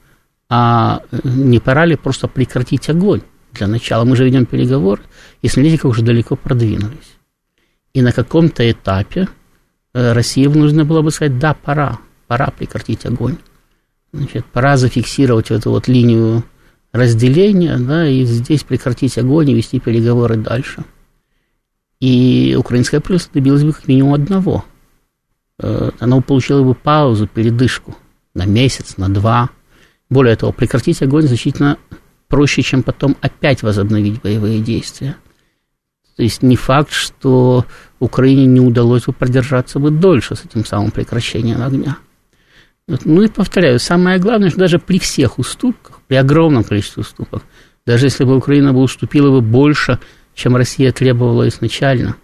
А 0.50 1.00
не 1.24 1.58
пора 1.58 1.86
ли 1.86 1.96
просто 1.96 2.28
прекратить 2.28 2.90
огонь? 2.90 3.22
Для 3.54 3.66
начала 3.66 4.04
мы 4.04 4.14
же 4.14 4.26
ведем 4.26 4.44
переговоры, 4.44 5.00
и 5.40 5.48
аналитикой 5.48 5.90
уже 5.90 6.02
далеко 6.02 6.36
продвинулись. 6.36 7.16
И 7.94 8.02
на 8.02 8.12
каком-то 8.12 8.70
этапе 8.70 9.28
э, 9.94 10.12
России 10.12 10.46
нужно 10.46 10.84
было 10.84 11.00
бы 11.00 11.10
сказать, 11.10 11.38
да, 11.38 11.54
пора, 11.54 11.98
пора 12.26 12.48
прекратить 12.48 13.06
огонь. 13.06 13.38
Значит, 14.12 14.44
пора 14.44 14.76
зафиксировать 14.76 15.50
эту 15.50 15.70
вот 15.70 15.88
линию 15.88 16.44
разделения, 16.92 17.78
да, 17.78 18.06
и 18.06 18.22
здесь 18.26 18.64
прекратить 18.64 19.16
огонь 19.16 19.48
и 19.48 19.54
вести 19.54 19.80
переговоры 19.80 20.36
дальше. 20.36 20.84
И 22.00 22.54
украинское 22.58 23.00
правительство 23.00 23.32
добилось 23.32 23.64
бы 23.64 23.72
как 23.72 23.88
минимум 23.88 24.12
одного. 24.12 24.66
Э, 25.58 25.90
оно 26.00 26.20
получило 26.20 26.62
бы 26.62 26.74
паузу, 26.74 27.26
передышку 27.26 27.96
на 28.34 28.46
месяц, 28.46 28.96
на 28.96 29.08
два. 29.08 29.50
Более 30.10 30.36
того, 30.36 30.52
прекратить 30.52 31.02
огонь 31.02 31.26
значительно 31.26 31.78
проще, 32.28 32.62
чем 32.62 32.82
потом 32.82 33.16
опять 33.20 33.62
возобновить 33.62 34.20
боевые 34.22 34.60
действия. 34.60 35.16
То 36.16 36.22
есть 36.22 36.42
не 36.42 36.56
факт, 36.56 36.92
что 36.92 37.64
Украине 37.98 38.46
не 38.46 38.60
удалось 38.60 39.04
бы 39.04 39.12
продержаться 39.12 39.78
бы 39.78 39.90
дольше 39.90 40.36
с 40.36 40.44
этим 40.44 40.64
самым 40.64 40.90
прекращением 40.90 41.62
огня. 41.62 41.96
Ну 42.86 43.22
и 43.22 43.28
повторяю, 43.28 43.78
самое 43.78 44.18
главное, 44.18 44.50
что 44.50 44.58
даже 44.58 44.78
при 44.78 44.98
всех 44.98 45.38
уступках, 45.38 46.00
при 46.08 46.16
огромном 46.16 46.64
количестве 46.64 47.02
уступок, 47.02 47.42
даже 47.86 48.06
если 48.06 48.24
бы 48.24 48.36
Украина 48.36 48.72
бы 48.72 48.80
уступила 48.80 49.30
бы 49.30 49.40
больше, 49.40 49.98
чем 50.34 50.56
Россия 50.56 50.92
требовала 50.92 51.48
изначально, 51.48 52.16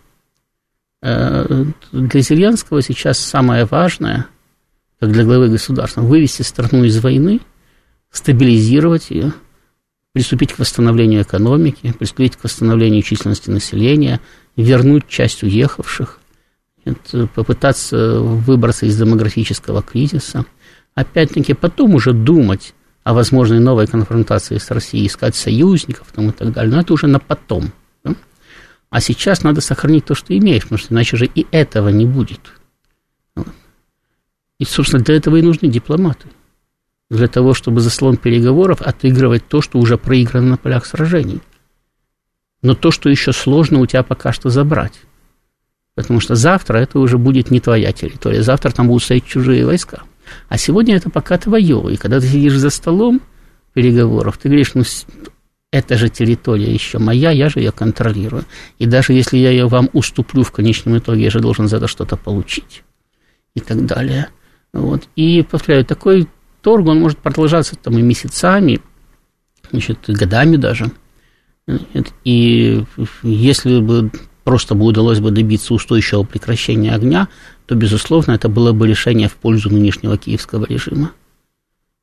э, 1.02 1.64
для 1.92 2.20
Зеленского 2.20 2.82
сейчас 2.82 3.18
самое 3.18 3.64
важное, 3.64 4.26
как 5.00 5.12
для 5.12 5.24
главы 5.24 5.48
государства, 5.48 6.00
вывести 6.00 6.42
страну 6.42 6.84
из 6.84 6.98
войны, 7.00 7.40
стабилизировать 8.10 9.10
ее, 9.10 9.32
приступить 10.12 10.52
к 10.52 10.58
восстановлению 10.58 11.22
экономики, 11.22 11.94
приступить 11.98 12.36
к 12.36 12.44
восстановлению 12.44 13.02
численности 13.02 13.50
населения, 13.50 14.20
вернуть 14.56 15.06
часть 15.06 15.42
уехавших, 15.42 16.18
попытаться 17.34 18.18
выбраться 18.20 18.86
из 18.86 18.96
демографического 18.98 19.82
кризиса. 19.82 20.44
Опять-таки 20.94 21.54
потом 21.54 21.94
уже 21.94 22.12
думать 22.12 22.74
о 23.04 23.14
возможной 23.14 23.60
новой 23.60 23.86
конфронтации 23.86 24.58
с 24.58 24.70
Россией, 24.70 25.06
искать 25.06 25.36
союзников 25.36 26.08
там, 26.12 26.30
и 26.30 26.32
так 26.32 26.52
далее. 26.52 26.74
Но 26.74 26.80
это 26.80 26.92
уже 26.92 27.06
на 27.06 27.20
потом. 27.20 27.72
Да? 28.04 28.14
А 28.90 29.00
сейчас 29.00 29.42
надо 29.42 29.60
сохранить 29.60 30.06
то, 30.06 30.14
что 30.14 30.36
имеешь, 30.36 30.62
потому 30.62 30.78
что 30.78 30.92
иначе 30.92 31.16
же 31.16 31.26
и 31.26 31.46
этого 31.50 31.90
не 31.90 32.06
будет. 32.06 32.40
И, 34.58 34.64
собственно, 34.64 35.02
для 35.02 35.16
этого 35.16 35.36
и 35.36 35.42
нужны 35.42 35.68
дипломаты. 35.68 36.28
Для 37.10 37.28
того, 37.28 37.54
чтобы 37.54 37.80
за 37.80 37.90
столом 37.90 38.16
переговоров 38.16 38.82
отыгрывать 38.82 39.46
то, 39.48 39.62
что 39.62 39.78
уже 39.78 39.96
проиграно 39.96 40.50
на 40.50 40.56
полях 40.56 40.84
сражений. 40.84 41.40
Но 42.60 42.74
то, 42.74 42.90
что 42.90 43.08
еще 43.08 43.32
сложно 43.32 43.80
у 43.80 43.86
тебя 43.86 44.02
пока 44.02 44.32
что 44.32 44.50
забрать. 44.50 45.00
Потому 45.94 46.20
что 46.20 46.34
завтра 46.34 46.78
это 46.78 46.98
уже 46.98 47.18
будет 47.18 47.50
не 47.50 47.60
твоя 47.60 47.92
территория. 47.92 48.42
Завтра 48.42 48.70
там 48.70 48.88
будут 48.88 49.04
стоять 49.04 49.24
чужие 49.24 49.64
войска. 49.64 50.02
А 50.48 50.58
сегодня 50.58 50.96
это 50.96 51.08
пока 51.08 51.38
твое. 51.38 51.92
И 51.92 51.96
когда 51.96 52.20
ты 52.20 52.26
сидишь 52.26 52.54
за 52.54 52.70
столом 52.70 53.20
переговоров, 53.72 54.38
ты 54.38 54.48
говоришь, 54.48 54.74
ну, 54.74 54.82
это 55.70 55.96
же 55.96 56.08
территория 56.08 56.72
еще 56.72 56.98
моя, 56.98 57.30
я 57.30 57.48
же 57.48 57.60
ее 57.60 57.72
контролирую. 57.72 58.44
И 58.78 58.86
даже 58.86 59.12
если 59.12 59.38
я 59.38 59.50
ее 59.50 59.66
вам 59.66 59.88
уступлю 59.92 60.42
в 60.42 60.52
конечном 60.52 60.98
итоге, 60.98 61.24
я 61.24 61.30
же 61.30 61.40
должен 61.40 61.68
за 61.68 61.76
это 61.76 61.88
что-то 61.88 62.16
получить. 62.16 62.82
И 63.54 63.60
так 63.60 63.86
далее. 63.86 64.28
Вот. 64.72 65.08
И, 65.16 65.44
повторяю, 65.48 65.84
такой 65.84 66.28
торг, 66.60 66.86
он 66.86 67.00
может 67.00 67.18
продолжаться 67.18 67.76
там 67.76 67.98
и 67.98 68.02
месяцами, 68.02 68.80
значит, 69.70 69.98
годами 70.06 70.56
даже. 70.56 70.90
И 72.24 72.84
если 73.22 73.80
бы 73.80 74.10
просто 74.44 74.74
бы 74.74 74.86
удалось 74.86 75.20
бы 75.20 75.30
добиться 75.30 75.74
устойчивого 75.74 76.24
прекращения 76.24 76.94
огня, 76.94 77.28
то, 77.66 77.74
безусловно, 77.74 78.32
это 78.32 78.48
было 78.48 78.72
бы 78.72 78.88
решение 78.88 79.28
в 79.28 79.34
пользу 79.34 79.68
нынешнего 79.68 80.16
киевского 80.16 80.64
режима. 80.66 81.12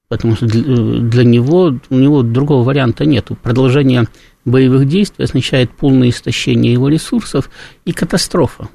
Потому 0.07 0.35
что 0.35 0.45
для 0.45 1.23
него, 1.23 1.73
у 1.89 1.95
него 1.95 2.21
другого 2.21 2.63
варианта 2.63 3.05
нет. 3.05 3.29
Продолжение 3.41 4.07
боевых 4.45 4.87
действий 4.87 5.25
означает 5.25 5.71
полное 5.71 6.09
истощение 6.09 6.71
его 6.71 6.89
ресурсов 6.89 7.49
и 7.85 7.91
катастрофа. 7.91 8.69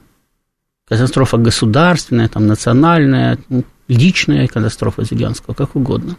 Катастрофа 0.88 1.36
государственная, 1.36 2.28
там, 2.28 2.48
национальная, 2.48 3.38
ну, 3.48 3.62
личная 3.90 4.46
катастрофа 4.46 5.04
Зеленского, 5.04 5.54
как 5.54 5.76
угодно. 5.76 6.16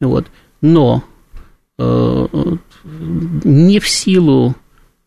Вот. 0.00 0.26
Но 0.60 1.04
э, 1.78 2.26
не 3.44 3.80
в 3.80 3.88
силу 3.88 4.54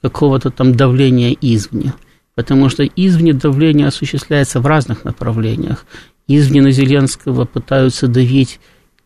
какого-то 0.01 0.51
там 0.51 0.75
давления 0.75 1.35
извне. 1.39 1.93
Потому 2.35 2.69
что 2.69 2.83
извне 2.83 3.33
давление 3.33 3.87
осуществляется 3.87 4.59
в 4.59 4.65
разных 4.67 5.05
направлениях. 5.05 5.85
Извне 6.27 6.61
на 6.61 6.71
Зеленского 6.71 7.45
пытаются 7.45 8.07
давить 8.07 8.59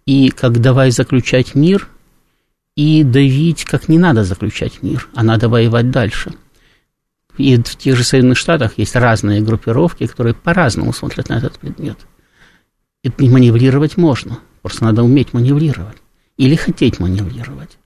и 0.05 0.29
как 0.29 0.59
давай 0.59 0.89
заключать 0.89 1.53
мир, 1.53 1.87
и 2.75 3.03
давить, 3.03 3.65
как 3.65 3.87
не 3.89 3.99
надо 3.99 4.23
заключать 4.23 4.81
мир, 4.81 5.07
а 5.13 5.21
надо 5.21 5.49
воевать 5.49 5.91
дальше. 5.91 6.33
И 7.37 7.55
в 7.57 7.75
тех 7.75 7.95
же 7.95 8.03
Соединенных 8.03 8.37
Штатах 8.37 8.77
есть 8.77 8.95
разные 8.95 9.41
группировки, 9.41 10.07
которые 10.07 10.33
по-разному 10.33 10.91
смотрят 10.93 11.29
на 11.29 11.37
этот 11.37 11.59
предмет. 11.59 11.97
И 13.03 13.11
маневрировать 13.27 13.97
можно, 13.97 14.39
просто 14.61 14.83
надо 14.83 15.03
уметь 15.03 15.33
маневрировать 15.33 15.97
или 16.37 16.55
хотеть 16.55 16.99
маневрировать. 16.99 17.77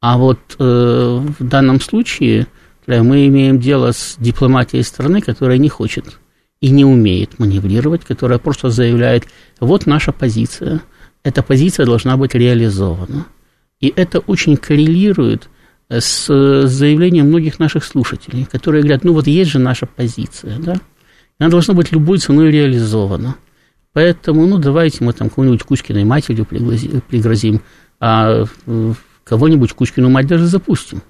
А 0.00 0.18
вот 0.18 0.38
э, 0.58 1.24
в 1.38 1.42
данном 1.44 1.80
случае 1.80 2.46
мы 2.86 3.26
имеем 3.26 3.58
дело 3.58 3.92
с 3.92 4.16
дипломатией 4.18 4.82
страны, 4.82 5.20
которая 5.20 5.58
не 5.58 5.68
хочет 5.68 6.18
и 6.60 6.70
не 6.70 6.84
умеет 6.84 7.38
маневрировать, 7.38 8.04
которая 8.04 8.38
просто 8.38 8.70
заявляет, 8.70 9.24
вот 9.60 9.86
наша 9.86 10.12
позиция, 10.12 10.82
эта 11.22 11.42
позиция 11.42 11.86
должна 11.86 12.16
быть 12.16 12.34
реализована. 12.34 13.26
И 13.80 13.92
это 13.94 14.18
очень 14.20 14.56
коррелирует 14.56 15.48
с 15.88 16.26
заявлением 16.66 17.28
многих 17.28 17.58
наших 17.58 17.84
слушателей, 17.84 18.44
которые 18.44 18.82
говорят, 18.82 19.04
ну 19.04 19.12
вот 19.12 19.26
есть 19.26 19.50
же 19.50 19.58
наша 19.58 19.86
позиция, 19.86 20.58
да, 20.58 20.76
она 21.38 21.50
должна 21.50 21.74
быть 21.74 21.92
любой 21.92 22.18
ценой 22.18 22.50
реализована. 22.50 23.36
Поэтому, 23.94 24.44
ну, 24.46 24.58
давайте 24.58 25.02
мы 25.04 25.12
там 25.12 25.30
кому-нибудь 25.30 25.62
Кузькиной 25.62 26.04
матерью 26.04 26.44
пригрозим, 26.44 27.62
а 28.00 28.44
кого-нибудь 29.22 29.72
Кучкину 29.72 30.10
мать 30.10 30.26
даже 30.26 30.46
запустим. 30.46 31.00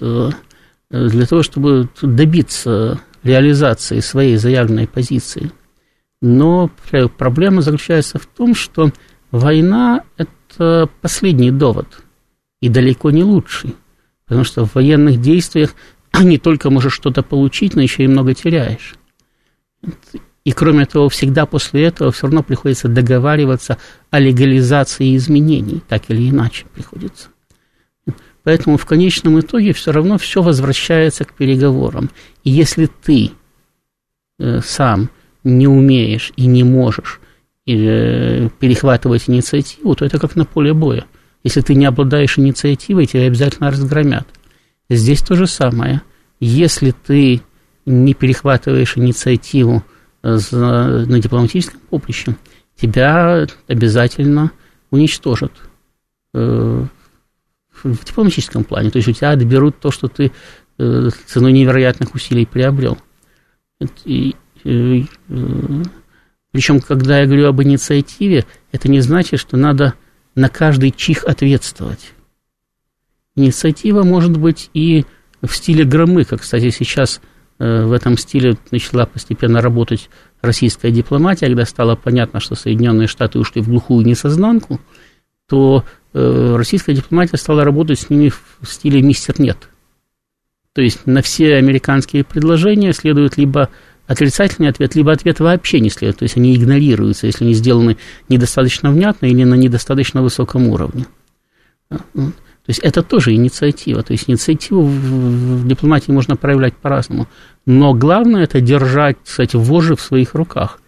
Э, 0.00 0.30
для 0.90 1.26
того, 1.26 1.42
чтобы 1.42 1.88
добиться 2.02 3.00
реализации 3.22 4.00
своей 4.00 4.36
заявленной 4.36 4.88
позиции. 4.88 5.52
Но 6.20 6.70
проблема 7.16 7.62
заключается 7.62 8.18
в 8.18 8.26
том, 8.26 8.54
что 8.54 8.90
война– 9.30 10.02
это 10.16 10.88
последний 11.00 11.50
довод, 11.50 12.02
и 12.60 12.68
далеко 12.68 13.10
не 13.10 13.22
лучший. 13.22 13.76
Потому 14.24 14.44
что 14.44 14.64
в 14.64 14.74
военных 14.74 15.20
действиях 15.20 15.74
не 16.20 16.38
только 16.38 16.70
можешь 16.70 16.94
что-то 16.94 17.22
получить, 17.22 17.76
но 17.76 17.82
еще 17.82 18.04
и 18.04 18.08
много 18.08 18.34
теряешь. 18.34 18.94
И 20.50 20.52
кроме 20.52 20.84
того, 20.84 21.08
всегда 21.08 21.46
после 21.46 21.84
этого 21.84 22.10
все 22.10 22.26
равно 22.26 22.42
приходится 22.42 22.88
договариваться 22.88 23.78
о 24.10 24.18
легализации 24.18 25.14
изменений, 25.14 25.80
так 25.88 26.10
или 26.10 26.28
иначе 26.28 26.66
приходится. 26.74 27.28
Поэтому 28.42 28.76
в 28.76 28.84
конечном 28.84 29.38
итоге 29.38 29.72
все 29.72 29.92
равно 29.92 30.18
все 30.18 30.42
возвращается 30.42 31.24
к 31.24 31.34
переговорам. 31.34 32.10
И 32.42 32.50
если 32.50 32.86
ты 32.86 33.30
э, 34.40 34.60
сам 34.60 35.10
не 35.44 35.68
умеешь 35.68 36.32
и 36.34 36.46
не 36.46 36.64
можешь 36.64 37.20
э, 37.68 38.48
перехватывать 38.58 39.28
инициативу, 39.28 39.94
то 39.94 40.04
это 40.04 40.18
как 40.18 40.34
на 40.34 40.44
поле 40.44 40.74
боя. 40.74 41.04
Если 41.44 41.60
ты 41.60 41.76
не 41.76 41.86
обладаешь 41.86 42.40
инициативой, 42.40 43.06
тебя 43.06 43.28
обязательно 43.28 43.70
разгромят. 43.70 44.26
Здесь 44.88 45.22
то 45.22 45.36
же 45.36 45.46
самое. 45.46 46.02
Если 46.40 46.90
ты 46.90 47.40
не 47.86 48.14
перехватываешь 48.14 48.96
инициативу, 48.96 49.84
на 50.22 51.18
дипломатическом 51.18 51.80
поприще, 51.88 52.36
тебя 52.76 53.46
обязательно 53.68 54.52
уничтожат 54.90 55.52
э, 56.34 56.84
в 57.82 58.04
дипломатическом 58.04 58.64
плане. 58.64 58.90
То 58.90 58.96
есть 58.96 59.08
у 59.08 59.12
тебя 59.12 59.30
отберут 59.30 59.78
то, 59.80 59.90
что 59.90 60.08
ты 60.08 60.32
э, 60.78 61.08
ценой 61.26 61.52
невероятных 61.52 62.14
усилий 62.14 62.46
приобрел. 62.46 62.98
И, 64.04 64.34
и, 64.64 65.06
э, 65.28 65.82
причем, 66.52 66.80
когда 66.80 67.20
я 67.20 67.26
говорю 67.26 67.48
об 67.48 67.62
инициативе, 67.62 68.46
это 68.72 68.90
не 68.90 69.00
значит, 69.00 69.40
что 69.40 69.56
надо 69.56 69.94
на 70.34 70.48
каждый 70.48 70.90
чих 70.90 71.24
ответствовать. 71.24 72.12
Инициатива 73.36 74.02
может 74.02 74.36
быть 74.36 74.70
и 74.74 75.04
в 75.40 75.52
стиле 75.54 75.84
Громыка. 75.84 76.36
Кстати, 76.36 76.70
сейчас 76.70 77.20
Э, 77.20 77.29
в 77.60 77.92
этом 77.92 78.16
стиле 78.16 78.56
начала 78.70 79.04
постепенно 79.04 79.60
работать 79.60 80.08
российская 80.40 80.90
дипломатия, 80.90 81.46
когда 81.46 81.66
стало 81.66 81.94
понятно, 81.94 82.40
что 82.40 82.54
Соединенные 82.54 83.06
Штаты 83.06 83.38
ушли 83.38 83.60
в 83.60 83.68
глухую 83.68 84.06
несознанку, 84.06 84.80
то 85.48 85.84
э, 86.14 86.54
российская 86.56 86.94
дипломатия 86.94 87.36
стала 87.36 87.62
работать 87.62 88.00
с 88.00 88.08
ними 88.08 88.32
в 88.60 88.66
стиле 88.66 89.02
«мистер 89.02 89.40
нет». 89.40 89.68
То 90.72 90.80
есть 90.80 91.06
на 91.06 91.20
все 91.20 91.56
американские 91.56 92.24
предложения 92.24 92.92
следует 92.92 93.36
либо 93.36 93.68
отрицательный 94.06 94.68
ответ, 94.68 94.94
либо 94.94 95.12
ответ 95.12 95.40
вообще 95.40 95.80
не 95.80 95.90
следует. 95.90 96.18
То 96.18 96.22
есть 96.22 96.36
они 96.36 96.56
игнорируются, 96.56 97.26
если 97.26 97.44
они 97.44 97.54
сделаны 97.54 97.96
недостаточно 98.28 98.90
внятно 98.90 99.26
или 99.26 99.44
на 99.44 99.54
недостаточно 99.54 100.22
высоком 100.22 100.68
уровне. 100.68 101.06
То 102.70 102.72
есть 102.72 102.84
это 102.84 103.02
тоже 103.02 103.34
инициатива. 103.34 104.00
То 104.04 104.12
есть 104.12 104.30
инициативу 104.30 104.82
в, 104.82 105.66
дипломатии 105.66 106.12
можно 106.12 106.36
проявлять 106.36 106.76
по-разному. 106.76 107.26
Но 107.66 107.94
главное 107.94 108.44
это 108.44 108.60
держать, 108.60 109.16
кстати, 109.24 109.56
вожжи 109.56 109.96
в 109.96 110.00
своих 110.00 110.36
руках. 110.36 110.78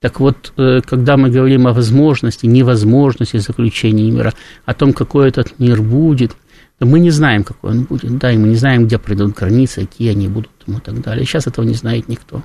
Так 0.00 0.20
вот, 0.20 0.54
э, 0.56 0.80
когда 0.80 1.18
мы 1.18 1.28
говорим 1.28 1.66
о 1.66 1.74
возможности, 1.74 2.46
невозможности 2.46 3.36
заключения 3.36 4.10
мира, 4.10 4.32
о 4.64 4.72
том, 4.72 4.94
какой 4.94 5.28
этот 5.28 5.58
мир 5.58 5.82
будет, 5.82 6.32
мы 6.80 6.98
не 6.98 7.10
знаем, 7.10 7.44
какой 7.44 7.72
он 7.72 7.82
будет, 7.82 8.16
да, 8.16 8.32
и 8.32 8.38
мы 8.38 8.48
не 8.48 8.56
знаем, 8.56 8.86
где 8.86 8.96
пройдут 8.96 9.36
границы, 9.36 9.82
какие 9.82 10.12
они 10.12 10.28
будут 10.28 10.50
и 10.66 10.72
так 10.82 11.02
далее. 11.02 11.26
Сейчас 11.26 11.46
этого 11.46 11.66
не 11.66 11.74
знает 11.74 12.08
никто. 12.08 12.42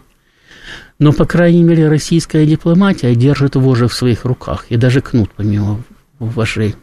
Но, 0.99 1.13
по 1.13 1.23
крайней 1.23 1.63
мере, 1.63 1.87
российская 1.87 2.45
дипломатия 2.45 3.15
держит 3.15 3.55
вожжи 3.55 3.87
в 3.87 3.93
своих 3.93 4.25
руках, 4.25 4.65
и 4.67 4.75
даже 4.75 4.99
кнут 4.99 5.29
помимо 5.33 5.81
вожжей. 6.19 6.75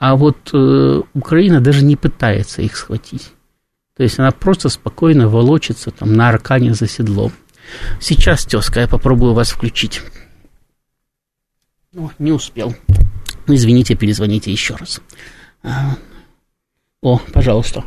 А 0.00 0.16
вот 0.16 0.50
э, 0.54 1.02
Украина 1.12 1.60
даже 1.60 1.84
не 1.84 1.94
пытается 1.94 2.62
их 2.62 2.74
схватить. 2.74 3.32
То 3.94 4.02
есть 4.02 4.18
она 4.18 4.30
просто 4.30 4.70
спокойно 4.70 5.28
волочится 5.28 5.90
там 5.90 6.14
на 6.14 6.30
аркане 6.30 6.72
за 6.72 6.88
седлом. 6.88 7.32
Сейчас, 8.00 8.46
тезка, 8.46 8.80
я 8.80 8.88
попробую 8.88 9.34
вас 9.34 9.50
включить. 9.50 10.00
О, 11.94 12.10
не 12.18 12.32
успел. 12.32 12.74
Извините, 13.46 13.94
перезвоните 13.94 14.50
еще 14.50 14.74
раз. 14.76 15.02
А, 15.62 15.96
о, 17.02 17.18
пожалуйста. 17.18 17.84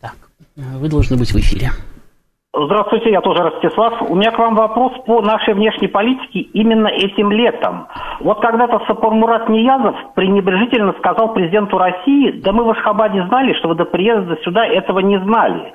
Так, 0.00 0.16
вы 0.54 0.88
должны 0.88 1.16
быть 1.16 1.32
в 1.32 1.36
эфире. 1.40 1.72
Здравствуйте, 2.56 3.10
я 3.10 3.20
тоже 3.20 3.42
Ростислав. 3.42 4.00
У 4.02 4.14
меня 4.14 4.30
к 4.30 4.38
вам 4.38 4.54
вопрос 4.54 4.92
по 5.06 5.20
нашей 5.22 5.54
внешней 5.54 5.88
политике 5.88 6.38
именно 6.38 6.86
этим 6.86 7.32
летом. 7.32 7.88
Вот 8.20 8.40
когда-то 8.40 8.80
Сапармурат 8.86 9.48
Ниязов 9.48 9.96
пренебрежительно 10.14 10.94
сказал 10.98 11.34
президенту 11.34 11.78
России, 11.78 12.30
да 12.44 12.52
мы 12.52 12.62
в 12.62 12.70
Ашхабаде 12.70 13.26
знали, 13.26 13.54
что 13.54 13.70
вы 13.70 13.74
до 13.74 13.84
приезда 13.84 14.36
сюда 14.44 14.64
этого 14.66 15.00
не 15.00 15.18
знали. 15.18 15.74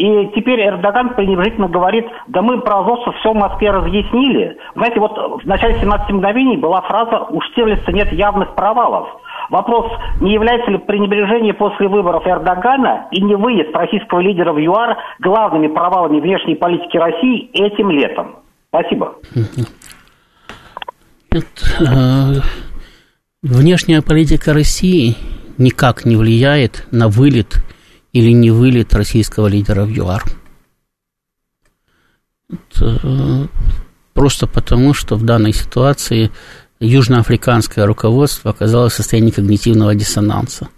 И 0.00 0.30
теперь 0.34 0.66
Эрдоган 0.66 1.10
пренебрежительно 1.10 1.68
говорит, 1.68 2.06
да 2.26 2.40
мы 2.40 2.62
про 2.62 2.80
азовцев 2.80 3.14
все 3.16 3.32
в 3.32 3.36
Москве 3.36 3.70
разъяснили. 3.70 4.56
Знаете, 4.74 4.98
вот 4.98 5.42
в 5.42 5.46
начале 5.46 5.78
17 5.78 6.08
мгновений 6.12 6.56
была 6.56 6.80
фраза 6.80 7.26
«у 7.28 7.38
Штирлица 7.42 7.92
нет 7.92 8.10
явных 8.10 8.54
провалов». 8.54 9.08
Вопрос, 9.50 9.92
не 10.22 10.32
является 10.32 10.70
ли 10.70 10.78
пренебрежение 10.78 11.52
после 11.52 11.86
выборов 11.88 12.26
Эрдогана 12.26 13.08
и 13.10 13.20
не 13.20 13.34
выезд 13.34 13.76
российского 13.76 14.20
лидера 14.20 14.54
в 14.54 14.58
ЮАР 14.58 14.96
главными 15.18 15.66
провалами 15.66 16.20
внешней 16.20 16.54
политики 16.54 16.96
России 16.96 17.50
этим 17.52 17.90
летом? 17.90 18.36
Спасибо. 18.68 19.16
Э, 21.30 22.40
внешняя 23.42 24.00
политика 24.00 24.54
России 24.54 25.14
никак 25.58 26.06
не 26.06 26.16
влияет 26.16 26.86
на 26.90 27.08
вылет 27.08 27.62
или 28.12 28.30
не 28.32 28.50
вылет 28.50 28.94
российского 28.94 29.46
лидера 29.46 29.84
в 29.84 29.90
ЮАР. 29.90 30.24
Это 32.48 33.48
просто 34.14 34.46
потому, 34.46 34.94
что 34.94 35.16
в 35.16 35.24
данной 35.24 35.52
ситуации 35.52 36.30
южноафриканское 36.80 37.86
руководство 37.86 38.50
оказалось 38.50 38.94
в 38.94 38.96
состоянии 38.96 39.30
когнитивного 39.30 39.94
диссонанса. 39.94 40.68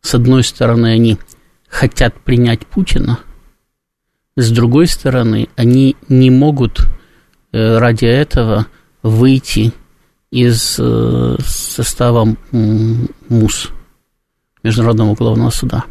С 0.00 0.14
одной 0.14 0.44
стороны, 0.44 0.88
они 0.88 1.18
хотят 1.68 2.20
принять 2.20 2.66
Путина, 2.66 3.18
с 4.36 4.50
другой 4.50 4.86
стороны, 4.86 5.48
они 5.56 5.96
не 6.08 6.30
могут 6.30 6.88
э, 7.52 7.78
ради 7.78 8.06
этого 8.06 8.66
выйти 9.02 9.72
из 10.30 10.76
э, 10.78 11.36
состава 11.44 12.34
МУС, 12.50 13.68
Международного 14.62 15.10
уголовного 15.10 15.50
суда. 15.50 15.84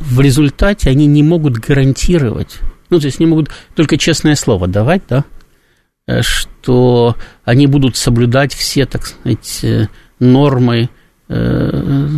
В 0.00 0.20
результате 0.20 0.90
они 0.90 1.06
не 1.06 1.22
могут 1.22 1.58
гарантировать 1.58 2.60
ну, 2.90 2.98
то 2.98 3.06
есть 3.06 3.20
они 3.20 3.28
могут 3.28 3.50
только 3.74 3.96
честное 3.96 4.34
слово 4.34 4.66
давать, 4.66 5.02
да, 5.08 5.24
э, 6.06 6.22
что 6.22 7.16
они 7.44 7.66
будут 7.66 7.96
соблюдать 7.96 8.52
все, 8.52 8.84
так 8.84 9.06
сказать, 9.06 9.60
э, 9.62 9.86
нормы 10.18 10.90
э, 11.28 12.08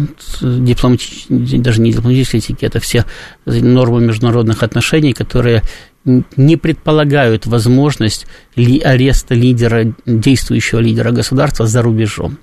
дипломатические, 0.41 1.61
даже 1.61 1.83
не 1.83 1.93
дипломатические 1.93 2.41
этикеты, 2.41 2.81
все 2.81 3.05
нормы 3.45 4.01
международных 4.01 4.63
отношений, 4.63 5.13
которые 5.13 5.63
не 6.05 6.57
предполагают 6.57 7.47
возможность 7.47 8.27
ли 8.57 8.81
ареста 8.81 9.35
лидера, 9.35 9.95
действующего 10.07 10.81
лидера 10.81 11.13
государства 11.13 11.67
за 11.67 11.83
рубежом. 11.83 12.39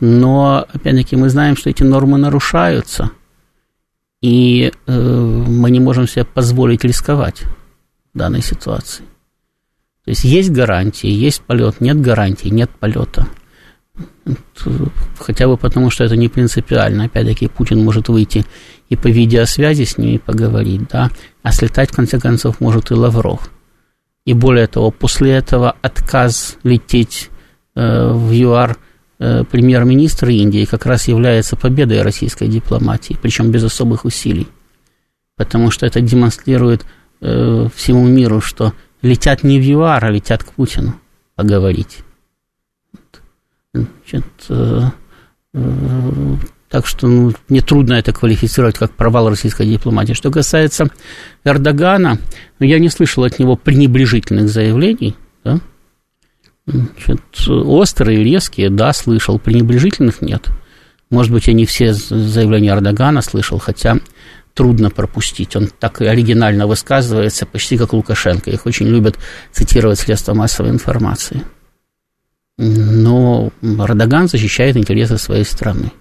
Но, 0.00 0.66
опять-таки, 0.72 1.16
мы 1.16 1.28
знаем, 1.28 1.56
что 1.56 1.70
эти 1.70 1.82
нормы 1.82 2.18
нарушаются– 2.18 3.10
и 4.26 4.72
э, 4.86 4.92
мы 4.92 5.70
не 5.70 5.80
можем 5.80 6.08
себе 6.08 6.24
позволить 6.24 6.84
рисковать 6.84 7.42
в 8.12 8.18
данной 8.18 8.42
ситуации. 8.42 9.04
То 10.04 10.10
есть 10.10 10.24
есть 10.24 10.50
гарантии, 10.50 11.08
есть 11.08 11.42
полет, 11.42 11.80
нет 11.80 12.00
гарантии, 12.00 12.48
нет 12.48 12.70
полета. 12.70 13.26
Хотя 15.18 15.46
бы 15.46 15.56
потому, 15.56 15.90
что 15.90 16.04
это 16.04 16.16
не 16.16 16.28
принципиально. 16.28 17.04
Опять-таки, 17.04 17.48
Путин 17.48 17.84
может 17.84 18.08
выйти 18.08 18.44
и 18.88 18.96
по 18.96 19.08
видеосвязи 19.08 19.84
с 19.84 19.98
ними 19.98 20.18
поговорить, 20.18 20.88
да, 20.90 21.10
а 21.42 21.52
слетать, 21.52 21.90
в 21.90 21.96
конце 21.96 22.18
концов, 22.18 22.60
может 22.60 22.90
и 22.90 22.94
Лавров. 22.94 23.50
И 24.24 24.32
более 24.32 24.66
того, 24.66 24.90
после 24.90 25.32
этого 25.32 25.76
отказ 25.82 26.56
лететь 26.62 27.30
э, 27.74 28.12
в 28.12 28.32
ЮАР 28.32 28.72
Э, 28.72 28.85
премьер-министр 29.18 30.28
Индии 30.28 30.66
как 30.66 30.86
раз 30.86 31.08
является 31.08 31.56
победой 31.56 32.02
российской 32.02 32.48
дипломатии, 32.48 33.16
причем 33.20 33.50
без 33.50 33.64
особых 33.64 34.04
усилий. 34.04 34.46
Потому 35.36 35.70
что 35.70 35.86
это 35.86 36.00
демонстрирует 36.00 36.84
э, 37.20 37.68
всему 37.74 38.06
миру, 38.06 38.40
что 38.40 38.72
летят 39.02 39.42
не 39.42 39.58
в 39.58 39.62
ЮАР, 39.62 40.04
а 40.04 40.10
летят 40.10 40.44
к 40.44 40.52
Путину 40.52 40.94
поговорить. 41.34 41.98
Значит, 43.74 44.24
э, 44.48 44.82
э, 45.54 46.36
так 46.68 46.86
что 46.86 47.06
ну, 47.06 47.32
мне 47.48 47.60
трудно 47.60 47.94
это 47.94 48.12
квалифицировать 48.12 48.78
как 48.78 48.92
провал 48.92 49.28
российской 49.28 49.66
дипломатии. 49.66 50.14
Что 50.14 50.30
касается 50.30 50.88
Эрдогана, 51.44 52.18
ну, 52.58 52.66
я 52.66 52.78
не 52.78 52.88
слышал 52.88 53.24
от 53.24 53.38
него 53.38 53.56
пренебрежительных 53.56 54.48
заявлений. 54.48 55.16
Да? 55.44 55.60
Значит, 56.66 57.20
острые, 57.48 58.24
резкие, 58.24 58.70
да, 58.70 58.92
слышал, 58.92 59.38
пренебрежительных 59.38 60.20
нет. 60.20 60.48
Может 61.10 61.32
быть, 61.32 61.46
я 61.46 61.52
не 61.52 61.64
все 61.64 61.92
заявления 61.92 62.70
Эрдогана 62.70 63.22
слышал, 63.22 63.58
хотя 63.58 63.98
трудно 64.54 64.90
пропустить. 64.90 65.54
Он 65.54 65.68
так 65.68 66.00
оригинально 66.00 66.66
высказывается, 66.66 67.46
почти 67.46 67.76
как 67.76 67.92
Лукашенко. 67.92 68.50
Их 68.50 68.66
очень 68.66 68.86
любят 68.86 69.16
цитировать 69.52 70.00
средства 70.00 70.34
массовой 70.34 70.70
информации. 70.70 71.42
Но 72.58 73.52
Эрдоган 73.62 74.28
защищает 74.28 74.76
интересы 74.76 75.18
своей 75.18 75.44
страны. 75.44 75.92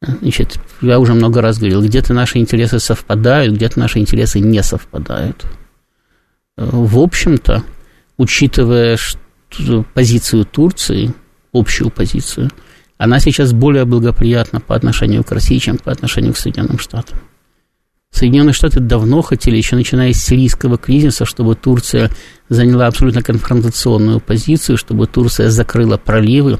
Значит, 0.00 0.58
я 0.80 0.98
уже 0.98 1.14
много 1.14 1.40
раз 1.40 1.58
говорил, 1.58 1.84
где-то 1.84 2.12
наши 2.12 2.38
интересы 2.38 2.80
совпадают, 2.80 3.54
где-то 3.54 3.78
наши 3.78 4.00
интересы 4.00 4.40
не 4.40 4.60
совпадают. 4.64 5.44
В 6.56 6.98
общем-то, 6.98 7.62
учитывая, 8.16 8.96
что 8.96 9.20
позицию 9.94 10.44
Турции, 10.44 11.14
общую 11.52 11.90
позицию, 11.90 12.50
она 12.98 13.18
сейчас 13.18 13.52
более 13.52 13.84
благоприятна 13.84 14.60
по 14.60 14.76
отношению 14.76 15.24
к 15.24 15.32
России, 15.32 15.58
чем 15.58 15.76
по 15.78 15.90
отношению 15.90 16.34
к 16.34 16.38
Соединенным 16.38 16.78
Штатам. 16.78 17.18
Соединенные 18.12 18.52
Штаты 18.52 18.78
давно 18.78 19.22
хотели, 19.22 19.56
еще 19.56 19.74
начиная 19.74 20.12
с 20.12 20.22
сирийского 20.22 20.76
кризиса, 20.76 21.24
чтобы 21.24 21.54
Турция 21.54 22.10
заняла 22.48 22.86
абсолютно 22.86 23.22
конфронтационную 23.22 24.20
позицию, 24.20 24.76
чтобы 24.76 25.06
Турция 25.06 25.50
закрыла 25.50 25.96
проливы, 25.96 26.58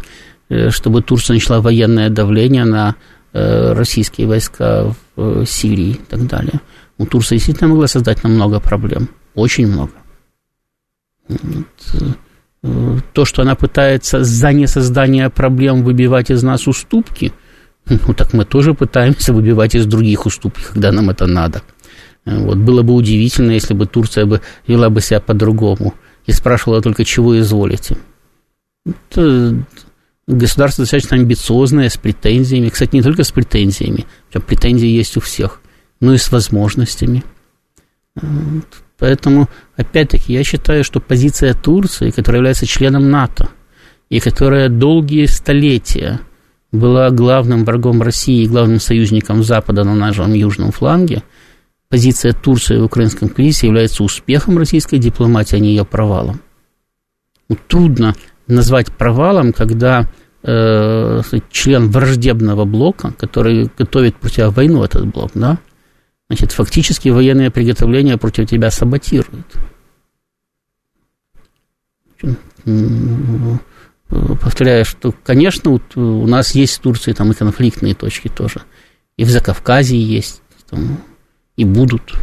э, 0.49 0.71
чтобы 0.71 1.03
Турция 1.03 1.35
начала 1.35 1.61
военное 1.61 2.09
давление 2.09 2.65
на 2.65 2.97
э, 3.33 3.75
российские 3.75 4.27
войска 4.27 4.95
в 5.15 5.43
э, 5.43 5.45
Сирии 5.47 5.91
и 5.91 6.01
так 6.09 6.27
далее. 6.27 6.61
У 6.97 7.07
Турции 7.07 7.37
действительно 7.37 7.69
могла 7.69 7.87
создать 7.87 8.25
нам 8.25 8.35
много 8.35 8.59
проблем, 8.59 9.09
очень 9.35 9.67
много 9.67 9.93
то, 12.63 13.25
что 13.25 13.43
она 13.43 13.55
пытается 13.55 14.23
за 14.23 14.53
несоздание 14.53 15.31
проблем 15.31 15.83
выбивать 15.83 16.31
из 16.31 16.43
нас 16.43 16.69
уступки, 16.69 17.33
Ну, 17.87 18.15
так 18.15 18.33
мы 18.33 18.45
тоже 18.45 18.75
пытаемся 18.75 19.33
выбивать 19.33 19.75
из 19.75 19.87
других 19.87 20.27
уступки, 20.27 20.63
когда 20.63 20.93
нам 20.93 21.11
это 21.11 21.27
надо. 21.27 21.63
Вот, 22.25 22.59
было 22.59 22.83
бы 22.83 22.95
удивительно, 22.95 23.51
если 23.51 23.75
бы 23.75 23.87
Турция 23.87 24.27
бы 24.27 24.41
вела 24.67 24.91
бы 24.91 25.01
себя 25.01 25.21
по-другому 25.21 25.95
и 26.27 26.33
спрашивала 26.33 26.81
только, 26.81 27.05
чего 27.05 27.39
изволите. 27.39 27.97
Это 28.87 29.65
государство 30.29 30.83
достаточно 30.85 31.17
амбициозное, 31.17 31.89
с 31.89 31.97
претензиями. 31.97 32.69
Кстати, 32.69 32.95
не 32.95 33.03
только 33.03 33.25
с 33.25 33.33
претензиями, 33.33 34.07
претензии 34.47 34.87
есть 34.87 35.17
у 35.17 35.21
всех, 35.21 35.61
но 36.01 36.15
и 36.15 36.19
с 36.19 36.31
возможностями. 36.31 37.25
Поэтому, 39.03 39.49
опять-таки, 39.77 40.33
я 40.33 40.45
считаю, 40.45 40.85
что 40.85 41.01
позиция 41.01 41.55
Турции, 41.55 42.11
которая 42.11 42.39
является 42.39 42.67
членом 42.67 43.11
НАТО, 43.11 43.49
и 44.11 44.21
которая 44.21 44.69
долгие 44.69 45.27
столетия 45.27 46.21
была 46.71 47.11
главным 47.11 47.65
врагом 47.65 48.01
России 48.01 48.45
и 48.45 48.47
главным 48.47 48.79
союзником 48.79 49.43
Запада 49.43 49.83
на 49.83 49.97
нашем 49.97 50.33
южном 50.35 50.71
фланге, 50.71 51.25
позиция 51.89 52.33
Турции 52.33 52.77
в 52.77 52.85
украинском 52.85 53.29
кризисе 53.29 53.67
является 53.67 54.05
успехом 54.05 54.57
российской 54.57 54.99
дипломатии, 54.99 55.57
а 55.57 55.59
не 55.59 55.71
ее 55.71 55.85
провалом. 55.85 56.41
Ну, 57.49 57.57
трудно 57.67 58.15
назвать 58.47 58.97
провалом, 58.97 59.53
когда 59.53 60.09
э, 60.45 61.23
член 61.51 61.91
враждебного 61.91 62.65
блока, 62.67 63.13
который 63.19 63.69
готовит 63.77 64.15
против 64.15 64.55
войну, 64.55 64.85
этот 64.85 65.07
блок, 65.09 65.33
да, 65.35 65.59
значит, 66.33 66.53
фактически 66.53 67.11
военные 67.11 67.51
приготовления 67.51 68.17
против 68.17 68.49
тебя 68.49 68.71
саботируют. 68.71 69.47
Повторяю, 74.41 74.87
что, 74.87 75.13
конечно, 75.25 75.79
у 75.95 76.27
нас 76.27 76.55
есть 76.55 76.79
в 76.79 76.81
Турции 76.81 77.13
там 77.13 77.33
и 77.33 77.35
конфликтные 77.35 77.95
точки 77.95 78.29
тоже. 78.29 78.63
И 79.19 79.25
в 79.25 79.31
Закавказье 79.31 80.03
есть, 80.03 80.41
там, 80.71 81.03
и 81.59 81.67
будут 81.67 82.15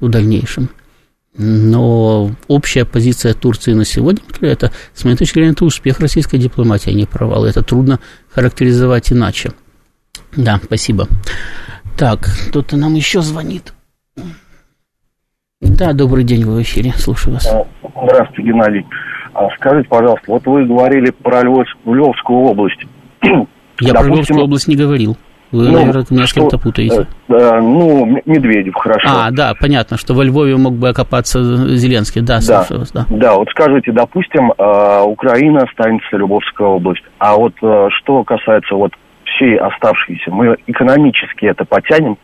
в 0.00 0.08
дальнейшем. 0.08 0.68
Но 1.36 2.34
общая 2.48 2.84
позиция 2.84 3.34
Турции 3.34 3.72
на 3.72 3.84
сегодня, 3.84 4.22
это, 4.40 4.72
с 4.94 5.04
моей 5.04 5.16
точки 5.16 5.34
зрения, 5.34 5.52
это 5.52 5.64
успех 5.64 6.00
российской 6.00 6.38
дипломатии, 6.38 6.90
а 6.90 6.92
не 6.92 7.06
провал. 7.06 7.44
Это 7.44 7.62
трудно 7.62 8.00
характеризовать 8.34 9.12
иначе. 9.12 9.52
Да, 10.36 10.60
спасибо. 10.64 11.06
Так, 11.96 12.20
кто-то 12.48 12.76
нам 12.76 12.94
еще 12.94 13.20
звонит. 13.20 13.72
Да, 15.60 15.92
добрый 15.92 16.24
день, 16.24 16.44
вы 16.44 16.56
в 16.56 16.62
эфире, 16.62 16.92
слушаю 16.92 17.34
вас. 17.34 17.48
Здравствуйте, 18.04 18.42
Геннадий. 18.42 18.86
А 19.34 19.48
скажите, 19.56 19.88
пожалуйста, 19.88 20.24
вот 20.26 20.44
вы 20.46 20.66
говорили 20.66 21.10
про 21.10 21.42
Львовскую 21.42 22.40
область. 22.40 22.80
Я 23.22 23.92
Допустим, 23.92 23.92
про 23.92 24.02
Львовскую 24.04 24.44
область 24.44 24.68
не 24.68 24.76
говорил. 24.76 25.16
Вы, 25.52 25.68
ну, 25.68 25.72
наверное, 25.72 26.06
меня 26.08 26.26
с 26.26 26.32
кем-то 26.32 26.56
путаете. 26.58 27.06
Э, 27.28 27.34
э, 27.34 27.60
ну, 27.60 28.06
Медведев, 28.24 28.74
хорошо. 28.74 29.06
А, 29.06 29.30
да, 29.30 29.52
понятно, 29.60 29.98
что 29.98 30.14
во 30.14 30.24
Львове 30.24 30.56
мог 30.56 30.72
бы 30.72 30.88
окопаться 30.88 31.42
Зеленский, 31.76 32.22
да, 32.22 32.40
да, 32.46 32.66
вас, 32.70 32.90
да. 32.92 33.04
Да, 33.10 33.34
вот 33.34 33.48
скажите, 33.50 33.92
допустим, 33.92 34.50
э, 34.56 35.02
Украина 35.02 35.64
останется 35.64 36.16
Львовская 36.16 36.66
область, 36.66 37.04
а 37.18 37.36
вот 37.36 37.52
э, 37.62 37.88
что 37.98 38.24
касается 38.24 38.74
вот 38.76 38.92
всей 39.42 39.56
оставшейся, 39.56 40.30
мы 40.30 40.56
экономически 40.66 41.46
это 41.46 41.64
потянем? 41.64 42.16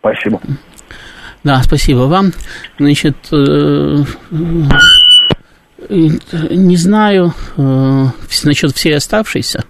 Спасибо. 0.00 0.40
Да, 1.44 1.62
спасибо 1.62 2.00
вам. 2.00 2.32
Значит, 2.78 3.16
э, 3.32 4.04
э 5.88 6.08
не 6.50 6.76
знаю 6.76 7.32
э, 7.56 8.04
насчет 8.44 8.72
всей 8.72 8.96
оставшейся 8.96 9.64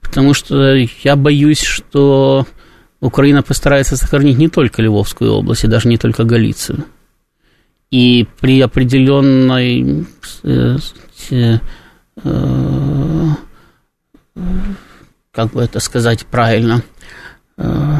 потому 0.00 0.32
что 0.32 0.74
я 1.02 1.16
боюсь, 1.16 1.60
что 1.60 2.46
Украина 3.00 3.42
постарается 3.42 3.96
сохранить 3.96 4.38
не 4.38 4.48
только 4.48 4.80
Львовскую 4.80 5.32
область, 5.32 5.64
и 5.64 5.66
даже 5.66 5.88
не 5.88 5.96
только 5.96 6.22
Галицию. 6.22 6.84
И 7.90 8.28
при 8.40 8.60
определенной 8.60 10.06
э, 10.44 10.76
э, 11.30 11.58
как 15.34 15.50
бы 15.50 15.62
это 15.62 15.80
сказать 15.80 16.24
правильно, 16.26 16.82
э, 17.56 17.98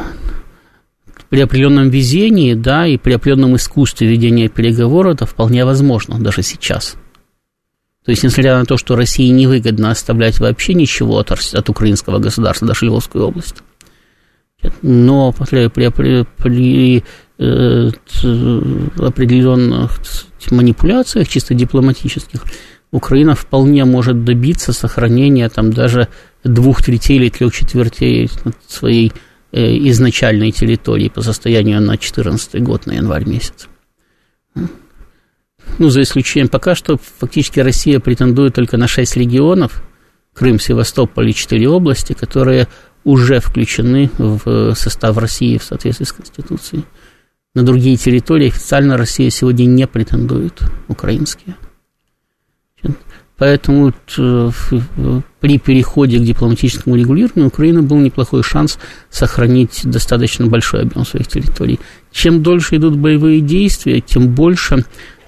при 1.28 1.40
определенном 1.40 1.90
везении, 1.90 2.54
да, 2.54 2.86
и 2.86 2.96
при 2.96 3.12
определенном 3.12 3.56
искусстве 3.56 4.06
ведения 4.06 4.48
переговоров 4.48 5.14
это 5.14 5.26
вполне 5.26 5.64
возможно 5.64 6.18
даже 6.18 6.42
сейчас. 6.42 6.96
То 8.04 8.10
есть, 8.10 8.22
несмотря 8.22 8.58
на 8.58 8.66
то, 8.66 8.76
что 8.76 8.96
России 8.96 9.28
невыгодно 9.30 9.90
оставлять 9.90 10.38
вообще 10.38 10.74
ничего 10.74 11.18
от, 11.18 11.30
от 11.30 11.68
украинского 11.68 12.18
государства, 12.18 12.68
даже 12.68 12.86
Львовскую 12.86 13.26
область, 13.26 13.56
но 14.82 15.32
при, 15.32 15.68
при, 15.68 15.88
при, 15.88 16.26
при 16.36 17.04
э, 17.38 17.90
определенных 18.98 19.98
манипуляциях, 20.50 21.28
чисто 21.28 21.54
дипломатических, 21.54 22.42
Украина 22.92 23.34
вполне 23.34 23.84
может 23.84 24.24
добиться 24.24 24.72
сохранения 24.72 25.48
там 25.48 25.72
даже 25.72 26.08
двух 26.44 26.82
третей 26.82 27.16
или 27.16 27.30
трех 27.30 27.54
четвертей 27.54 28.30
своей 28.66 29.12
э, 29.52 29.76
изначальной 29.88 30.52
территории 30.52 31.08
по 31.08 31.22
состоянию 31.22 31.80
на 31.80 31.96
2014 31.96 32.62
год, 32.62 32.86
на 32.86 32.92
январь 32.92 33.26
месяц 33.26 33.68
ну, 35.78 35.90
за 35.90 36.02
исключением 36.02 36.48
пока 36.48 36.74
что, 36.74 36.98
фактически 37.18 37.60
Россия 37.60 38.00
претендует 38.00 38.54
только 38.54 38.76
на 38.76 38.86
6 38.86 39.16
регионов, 39.16 39.82
Крым, 40.32 40.58
Севастополь 40.58 41.30
и 41.30 41.34
4 41.34 41.68
области, 41.68 42.12
которые 42.12 42.68
уже 43.04 43.40
включены 43.40 44.10
в 44.18 44.74
состав 44.74 45.16
России 45.18 45.58
в 45.58 45.64
соответствии 45.64 46.04
с 46.04 46.12
Конституцией. 46.12 46.84
На 47.54 47.62
другие 47.62 47.96
территории 47.96 48.48
официально 48.48 48.96
Россия 48.96 49.30
сегодня 49.30 49.64
не 49.64 49.86
претендует, 49.86 50.60
украинские. 50.88 51.54
Поэтому 53.36 53.92
при 55.44 55.58
переходе 55.58 56.18
к 56.18 56.22
дипломатическому 56.22 56.96
регулированию 56.96 57.44
у 57.44 57.48
Украины 57.48 57.82
был 57.82 57.98
неплохой 57.98 58.42
шанс 58.42 58.78
сохранить 59.10 59.82
достаточно 59.84 60.46
большой 60.46 60.84
объем 60.84 61.04
своих 61.04 61.26
территорий. 61.26 61.78
Чем 62.10 62.42
дольше 62.42 62.76
идут 62.76 62.96
боевые 62.96 63.42
действия, 63.42 64.00
тем 64.00 64.28
больше 64.28 64.86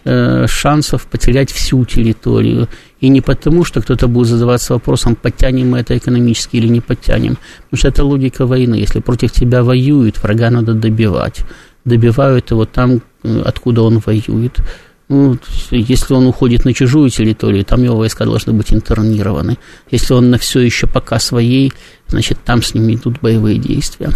Э, 0.08 0.46
шансов 0.46 1.04
потерять 1.08 1.50
всю 1.50 1.84
территорию. 1.84 2.68
И 3.00 3.08
не 3.08 3.20
потому, 3.20 3.64
что 3.64 3.82
кто-то 3.82 4.06
будет 4.06 4.28
задаваться 4.28 4.74
вопросом, 4.74 5.16
подтянем 5.16 5.70
мы 5.70 5.78
это 5.78 5.98
экономически 5.98 6.58
или 6.58 6.68
не 6.68 6.80
подтянем. 6.80 7.38
Потому 7.64 7.78
что 7.78 7.88
это 7.88 8.04
логика 8.04 8.46
войны. 8.46 8.76
Если 8.76 9.00
против 9.00 9.32
тебя 9.32 9.64
воюют, 9.64 10.22
врага 10.22 10.50
надо 10.50 10.74
добивать. 10.74 11.40
Добивают 11.84 12.52
его 12.52 12.66
там, 12.66 13.02
э, 13.24 13.42
откуда 13.44 13.82
он 13.82 13.98
воюет. 13.98 14.60
Ну, 15.08 15.38
если 15.70 16.14
он 16.14 16.26
уходит 16.26 16.64
на 16.64 16.74
чужую 16.74 17.10
территорию, 17.10 17.64
там 17.64 17.82
его 17.82 17.96
войска 17.96 18.24
должны 18.24 18.52
быть 18.52 18.72
интернированы. 18.72 19.56
Если 19.90 20.14
он 20.14 20.30
на 20.30 20.38
все 20.38 20.60
еще 20.60 20.88
пока 20.88 21.20
своей, 21.20 21.72
значит, 22.08 22.38
там 22.44 22.62
с 22.62 22.74
ними 22.74 22.94
идут 22.94 23.20
боевые 23.20 23.58
действия. 23.58 24.10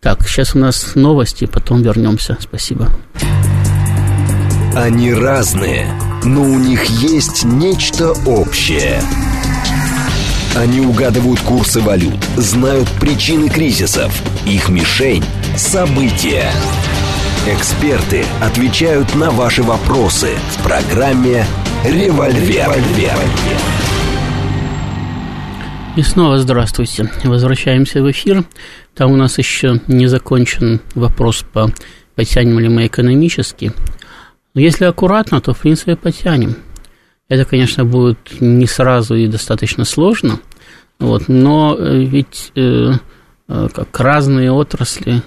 Так, 0.00 0.26
сейчас 0.26 0.54
у 0.54 0.58
нас 0.58 0.94
новости, 0.94 1.44
потом 1.44 1.82
вернемся. 1.82 2.38
Спасибо. 2.40 2.90
Они 4.74 5.12
разные, 5.12 5.86
но 6.24 6.42
у 6.42 6.58
них 6.58 6.84
есть 6.86 7.44
нечто 7.44 8.12
общее. 8.24 9.02
Они 10.56 10.80
угадывают 10.80 11.40
курсы 11.40 11.80
валют, 11.80 12.18
знают 12.36 12.88
причины 12.98 13.48
кризисов. 13.50 14.12
Их 14.46 14.68
мишень– 14.68 15.24
события. 15.56 16.50
Эксперты 17.46 18.26
отвечают 18.42 19.14
на 19.14 19.30
ваши 19.30 19.62
вопросы 19.62 20.28
в 20.50 20.62
программе 20.62 21.46
«Револьвер». 21.86 22.68
И 25.96 26.02
снова 26.02 26.38
здравствуйте. 26.38 27.10
Возвращаемся 27.24 28.02
в 28.02 28.10
эфир. 28.10 28.44
Там 28.94 29.12
у 29.12 29.16
нас 29.16 29.38
еще 29.38 29.80
не 29.88 30.06
закончен 30.06 30.82
вопрос 30.94 31.42
по 31.50 31.72
потянем 32.14 32.58
ли 32.58 32.68
мы 32.68 32.86
экономически. 32.86 33.72
Но 34.52 34.60
если 34.60 34.84
аккуратно, 34.84 35.40
то, 35.40 35.54
в 35.54 35.60
принципе, 35.60 35.96
потянем. 35.96 36.56
Это, 37.30 37.46
конечно, 37.46 37.86
будет 37.86 38.18
не 38.40 38.66
сразу 38.66 39.14
и 39.14 39.26
достаточно 39.26 39.86
сложно, 39.86 40.40
вот, 40.98 41.28
но 41.28 41.74
э, 41.78 42.00
ведь 42.00 42.52
э, 42.54 42.92
э, 43.48 43.68
как 43.72 43.98
разные 43.98 44.52
отрасли, 44.52 45.22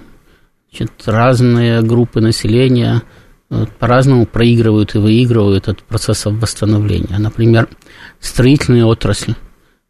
значит, 0.74 0.92
разные 1.06 1.82
группы 1.82 2.20
населения 2.20 3.04
э, 3.50 3.66
по-разному 3.80 4.26
проигрывают 4.26 4.96
и 4.96 4.98
выигрывают 4.98 5.68
от 5.68 5.84
процессов 5.84 6.34
восстановления. 6.42 7.18
Например, 7.20 7.70
строительные 8.20 8.86
отрасли. 8.86 9.36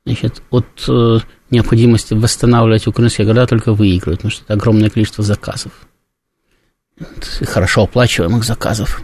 Значит, 0.06 0.42
от 0.50 0.66
э, 0.90 1.20
необходимости 1.50 2.14
восстанавливать 2.14 2.88
украинские 2.88 3.26
города 3.26 3.48
только 3.48 3.74
выигрывают, 3.74 4.20
потому 4.20 4.32
что 4.32 4.44
это 4.44 4.54
огромное 4.54 4.90
количество 4.90 5.24
заказов. 5.24 5.72
Хорошо 7.46 7.84
оплачиваемых 7.84 8.44
заказов. 8.44 9.02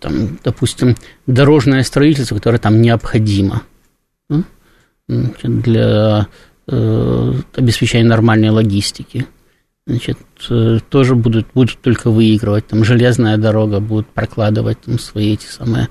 Там, 0.00 0.38
допустим, 0.42 0.96
дорожное 1.26 1.82
строительство, 1.84 2.34
которое 2.34 2.58
там 2.58 2.80
необходимо. 2.80 3.62
Для 5.08 6.26
э, 6.66 7.32
обеспечения 7.54 8.04
нормальной 8.04 8.48
логистики, 8.48 9.26
значит, 9.86 10.18
э, 10.50 10.78
тоже 10.88 11.14
будут, 11.14 11.46
будут 11.54 11.78
только 11.80 12.10
выигрывать. 12.10 12.66
Там 12.66 12.84
железная 12.84 13.36
дорога 13.36 13.80
будет 13.80 14.06
прокладывать 14.08 14.80
там 14.82 14.98
свои 14.98 15.34
эти 15.34 15.46
самые 15.46 15.88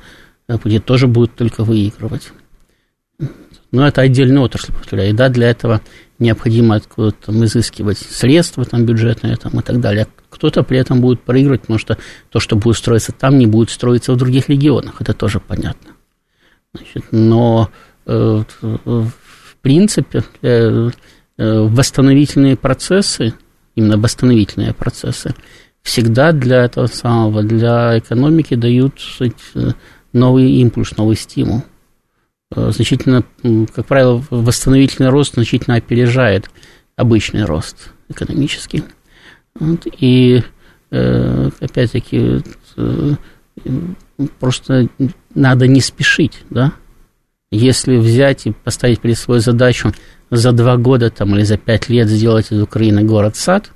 пути, 0.61 0.79
тоже 0.79 1.07
будет 1.07 1.35
только 1.35 1.63
выигрывать. 1.63 2.31
Но 3.71 3.87
это 3.87 4.01
отдельная 4.01 4.41
отрасль, 4.41 4.73
повторяю. 4.73 5.11
И 5.11 5.13
да, 5.13 5.29
для 5.29 5.49
этого 5.49 5.81
необходимо 6.19 6.75
откуда-то 6.75 7.27
там 7.27 7.43
изыскивать 7.45 7.97
средства 7.97 8.65
там, 8.65 8.85
бюджетные 8.85 9.37
там, 9.37 9.59
и 9.59 9.63
так 9.63 9.79
далее. 9.79 10.07
Кто-то 10.29 10.63
при 10.63 10.77
этом 10.77 11.01
будет 11.01 11.21
проигрывать, 11.21 11.61
потому 11.61 11.79
что 11.79 11.97
то, 12.29 12.39
что 12.39 12.55
будет 12.55 12.77
строиться 12.77 13.11
там, 13.11 13.37
не 13.37 13.47
будет 13.47 13.69
строиться 13.69 14.11
в 14.11 14.17
других 14.17 14.49
регионах. 14.49 14.95
Это 14.99 15.13
тоже 15.13 15.39
понятно. 15.39 15.91
Значит, 16.73 17.05
но 17.11 17.69
э, 18.05 18.43
в 18.61 19.11
принципе 19.61 20.23
э, 20.41 20.89
э, 21.37 21.59
восстановительные 21.59 22.55
процессы, 22.57 23.33
именно 23.81 23.97
восстановительные 23.97 24.73
процессы, 24.73 25.33
всегда 25.81 26.31
для 26.31 26.65
этого 26.65 26.87
самого, 26.87 27.43
для 27.43 27.97
экономики 27.97 28.55
дают 28.55 28.93
новый 30.13 30.51
импульс, 30.51 30.95
новый 30.97 31.15
стимул. 31.15 31.63
Э, 32.55 32.71
значительно, 32.71 33.23
как 33.73 33.85
правило, 33.87 34.23
восстановительный 34.29 35.09
рост 35.09 35.33
значительно 35.35 35.77
опережает 35.77 36.49
обычный 36.95 37.45
рост 37.45 37.91
экономический. 38.09 38.83
Вот, 39.55 39.87
и 39.99 40.43
э, 40.91 41.49
опять-таки 41.59 42.41
э, 42.77 43.15
просто 44.39 44.87
надо 45.33 45.67
не 45.67 45.81
спешить, 45.81 46.43
да. 46.49 46.73
Если 47.51 47.97
взять 47.97 48.45
и 48.45 48.51
поставить 48.51 49.01
перед 49.01 49.17
собой 49.17 49.39
задачу 49.39 49.93
за 50.29 50.53
два 50.53 50.77
года 50.77 51.09
там, 51.09 51.35
или 51.35 51.43
за 51.43 51.57
пять 51.57 51.89
лет 51.89 52.07
сделать 52.07 52.51
из 52.51 52.61
Украины 52.61 53.03
город-сад, 53.03 53.71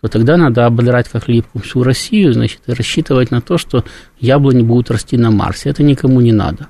то 0.00 0.08
тогда 0.08 0.38
надо 0.38 0.64
ободрать 0.64 1.08
как 1.08 1.28
липку 1.28 1.58
всю 1.58 1.82
Россию, 1.82 2.32
значит, 2.32 2.60
и 2.66 2.72
рассчитывать 2.72 3.30
на 3.30 3.42
то, 3.42 3.58
что 3.58 3.84
яблони 4.18 4.62
будут 4.62 4.90
расти 4.90 5.18
на 5.18 5.30
Марсе. 5.30 5.68
Это 5.68 5.82
никому 5.82 6.22
не 6.22 6.32
надо. 6.32 6.68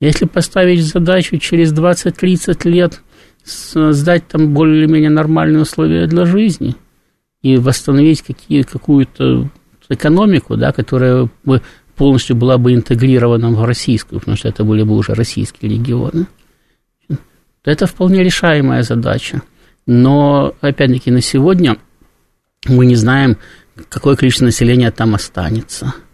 Если 0.00 0.26
поставить 0.26 0.84
задачу 0.84 1.38
через 1.38 1.72
20-30 1.72 2.68
лет 2.68 3.00
создать 3.42 4.28
там 4.28 4.52
более-менее 4.52 5.10
нормальные 5.10 5.62
условия 5.62 6.06
для 6.06 6.26
жизни 6.26 6.76
и 7.40 7.56
восстановить 7.56 8.22
какие, 8.22 8.62
какую-то 8.62 9.48
экономику, 9.88 10.56
да, 10.56 10.72
которая 10.72 11.28
полностью 11.98 12.36
была 12.36 12.56
бы 12.56 12.72
интегрирована 12.72 13.50
в 13.50 13.64
российскую, 13.64 14.20
потому 14.20 14.36
что 14.36 14.48
это 14.48 14.64
были 14.64 14.82
бы 14.82 14.96
уже 14.96 15.14
российские 15.14 15.70
регионы, 15.72 16.26
то 17.08 17.70
это 17.70 17.86
вполне 17.86 18.22
решаемая 18.22 18.82
задача. 18.82 19.42
Но, 19.86 20.54
опять-таки, 20.60 21.10
на 21.10 21.20
сегодня 21.20 21.76
мы 22.66 22.86
не 22.86 22.96
знаем, 22.96 23.36
какое 23.88 24.16
количество 24.16 24.46
населения 24.46 24.90
там 24.90 25.14
останется– 25.14 25.94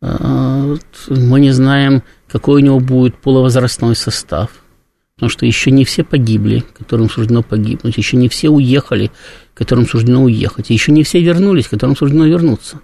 а, 0.00 0.76
мы 1.08 1.40
не 1.40 1.50
знаем, 1.50 2.02
какой 2.28 2.62
у 2.62 2.64
него 2.64 2.80
будет 2.80 3.16
полувозрастной 3.16 3.96
состав. 3.96 4.50
Потому 5.14 5.30
что 5.30 5.46
еще 5.46 5.70
не 5.70 5.86
все 5.86 6.04
погибли, 6.04 6.62
которым 6.76 7.08
суждено 7.08 7.42
погибнуть, 7.42 7.96
еще 7.96 8.18
не 8.18 8.28
все 8.28 8.50
уехали, 8.50 9.10
которым 9.54 9.86
суждено 9.86 10.22
уехать, 10.22 10.68
еще 10.68 10.92
не 10.92 11.04
все 11.04 11.22
вернулись, 11.22 11.68
которым 11.68 11.96
суждено 11.96 12.26
вернуться. 12.26 12.80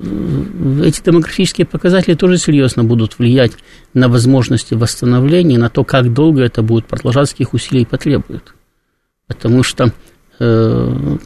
Эти 0.00 1.02
демографические 1.02 1.66
показатели 1.66 2.14
тоже 2.14 2.38
серьезно 2.38 2.84
будут 2.84 3.18
влиять 3.18 3.52
на 3.94 4.08
возможности 4.08 4.74
восстановления, 4.74 5.58
на 5.58 5.70
то, 5.70 5.82
как 5.84 6.12
долго 6.12 6.42
это 6.42 6.62
будет 6.62 6.86
продолжаться, 6.86 7.34
каких 7.34 7.52
усилий 7.52 7.84
потребует. 7.84 8.54
Потому 9.26 9.62
что 9.62 9.92
э, 10.38 11.16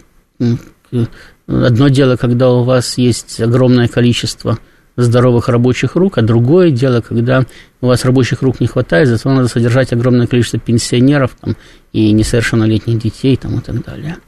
Одно 1.46 1.88
дело, 1.88 2.16
когда 2.16 2.50
у 2.50 2.62
вас 2.62 2.98
есть 2.98 3.40
огромное 3.40 3.88
количество 3.88 4.58
здоровых 4.96 5.48
рабочих 5.48 5.96
рук, 5.96 6.18
а 6.18 6.22
другое 6.22 6.70
дело, 6.70 7.00
когда 7.00 7.46
у 7.80 7.86
вас 7.86 8.04
рабочих 8.04 8.42
рук 8.42 8.60
не 8.60 8.66
хватает, 8.66 9.08
зато 9.08 9.30
надо 9.30 9.48
содержать 9.48 9.92
огромное 9.92 10.26
количество 10.26 10.60
пенсионеров 10.60 11.36
там, 11.40 11.56
и 11.92 12.12
несовершеннолетних 12.12 12.98
детей 12.98 13.36
там, 13.36 13.58
и 13.58 13.60
так 13.60 13.82
далее, 13.84 14.18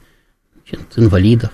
инвалидов. 0.95 1.51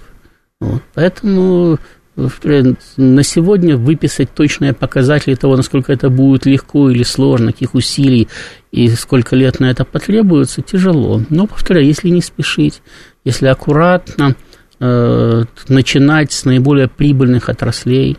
Вот. 0.60 0.82
Поэтому 0.94 1.78
на 2.16 3.24
сегодня 3.24 3.78
выписать 3.78 4.34
точные 4.34 4.74
показатели 4.74 5.36
того, 5.36 5.56
насколько 5.56 5.94
это 5.94 6.10
будет 6.10 6.46
легко 6.46 6.90
или 6.90 7.04
сложно, 7.04 7.52
каких 7.52 7.74
усилий 7.74 8.28
и 8.72 8.90
сколько 8.90 9.36
лет 9.36 9.60
на 9.60 9.72
это 9.72 9.86
потребуется, 9.86 10.62
тяжело. 10.62 11.22
Но, 11.30 11.48
повторяю, 11.48 11.86
если 11.86 12.10
не 12.10 12.22
спешить, 12.22 12.82
если 13.24 13.48
аккуратно, 13.48 14.36
Э, 14.84 15.44
начинать 15.68 16.32
с 16.32 16.44
наиболее 16.44 16.88
прибыльных 16.88 17.50
отраслей, 17.50 18.18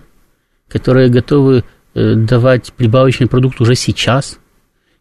которые 0.69 1.09
готовы 1.09 1.65
э, 1.95 2.15
давать 2.15 2.73
прибавочный 2.75 3.27
продукт 3.27 3.61
уже 3.61 3.75
сейчас, 3.75 4.39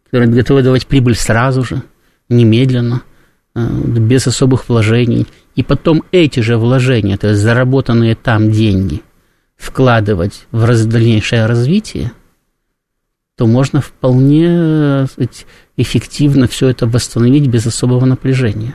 которые 0.06 0.28
готовы 0.28 0.64
давать 0.64 0.88
прибыль 0.88 1.14
сразу 1.14 1.62
же, 1.62 1.84
немедленно, 2.28 3.02
э, 3.54 3.64
без 3.64 4.26
особых 4.26 4.68
вложений. 4.68 5.28
И 5.54 5.62
потом 5.62 6.02
эти 6.12 6.40
же 6.40 6.56
вложения, 6.56 7.16
то 7.16 7.28
есть 7.28 7.40
заработанные 7.40 8.14
там 8.14 8.50
деньги, 8.50 9.02
вкладывать 9.56 10.46
в 10.50 10.86
дальнейшее 10.86 11.46
развитие, 11.46 12.12
то 13.36 13.46
можно 13.46 13.80
вполне 13.80 15.06
сказать, 15.06 15.46
эффективно 15.76 16.46
все 16.46 16.68
это 16.68 16.86
восстановить 16.86 17.46
без 17.48 17.66
особого 17.66 18.04
напряжения. 18.04 18.74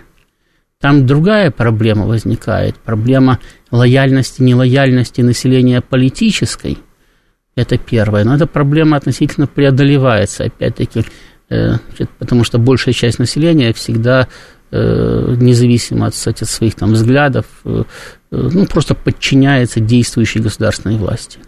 Там 0.79 1.07
другая 1.07 1.49
проблема 1.49 2.05
возникает, 2.05 2.75
проблема 2.75 3.39
лояльности, 3.71 4.41
нелояльности 4.43 5.21
населения 5.21 5.81
политической. 5.81 6.77
Это 7.55 7.77
первое. 7.79 8.23
Но 8.23 8.35
эта 8.35 8.45
проблема 8.45 8.97
относительно 8.97 9.47
преодолевается, 9.47 10.43
опять-таки, 10.43 11.03
э, 11.49 11.77
потому 12.19 12.43
что 12.43 12.59
большая 12.59 12.93
часть 12.93 13.17
населения 13.17 13.73
всегда 13.73 14.21
э, 14.21 14.27
независимо 14.71 16.07
от, 16.07 16.13
от 16.27 16.37
своих 16.49 16.75
там 16.75 16.93
взглядов, 16.93 17.45
э, 17.65 17.83
ну, 18.31 18.65
просто 18.65 18.95
подчиняется 18.95 19.79
действующей 19.79 20.41
государственной 20.41 20.97
власти. 20.97 21.39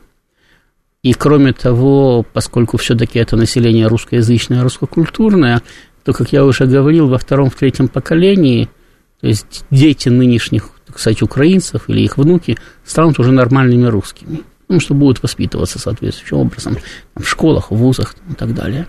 И 1.03 1.13
кроме 1.13 1.53
того, 1.53 2.25
поскольку 2.34 2.77
все-таки 2.77 3.19
это 3.19 3.36
население 3.38 3.88
русскоязычное, 3.88 4.63
русскокультурное, 4.63 5.62
то, 6.03 6.13
как 6.13 6.34
я 6.34 6.45
уже 6.45 6.65
говорил, 6.65 7.08
во 7.08 7.17
втором, 7.17 7.49
в 7.49 7.55
третьем 7.55 7.88
поколении– 7.88 8.69
то 9.21 9.27
есть 9.27 9.65
дети 9.69 10.10
нынешних, 10.10 10.69
кстати, 10.91 11.23
украинцев 11.23 11.89
или 11.89 12.01
их 12.01 12.17
внуки 12.17 12.58
станут 12.86 13.19
уже 13.19 13.32
нормальными 13.32 13.86
русскими. 13.88 14.41
Потому 14.62 14.79
что 14.79 14.93
будут 14.93 15.21
воспитываться 15.23 15.79
соответствующим 15.79 16.38
образом 16.38 16.77
в 17.15 17.25
школах, 17.25 17.71
в 17.71 17.75
вузах 17.75 18.15
и 18.29 18.34
так 18.34 18.53
далее. 18.53 18.88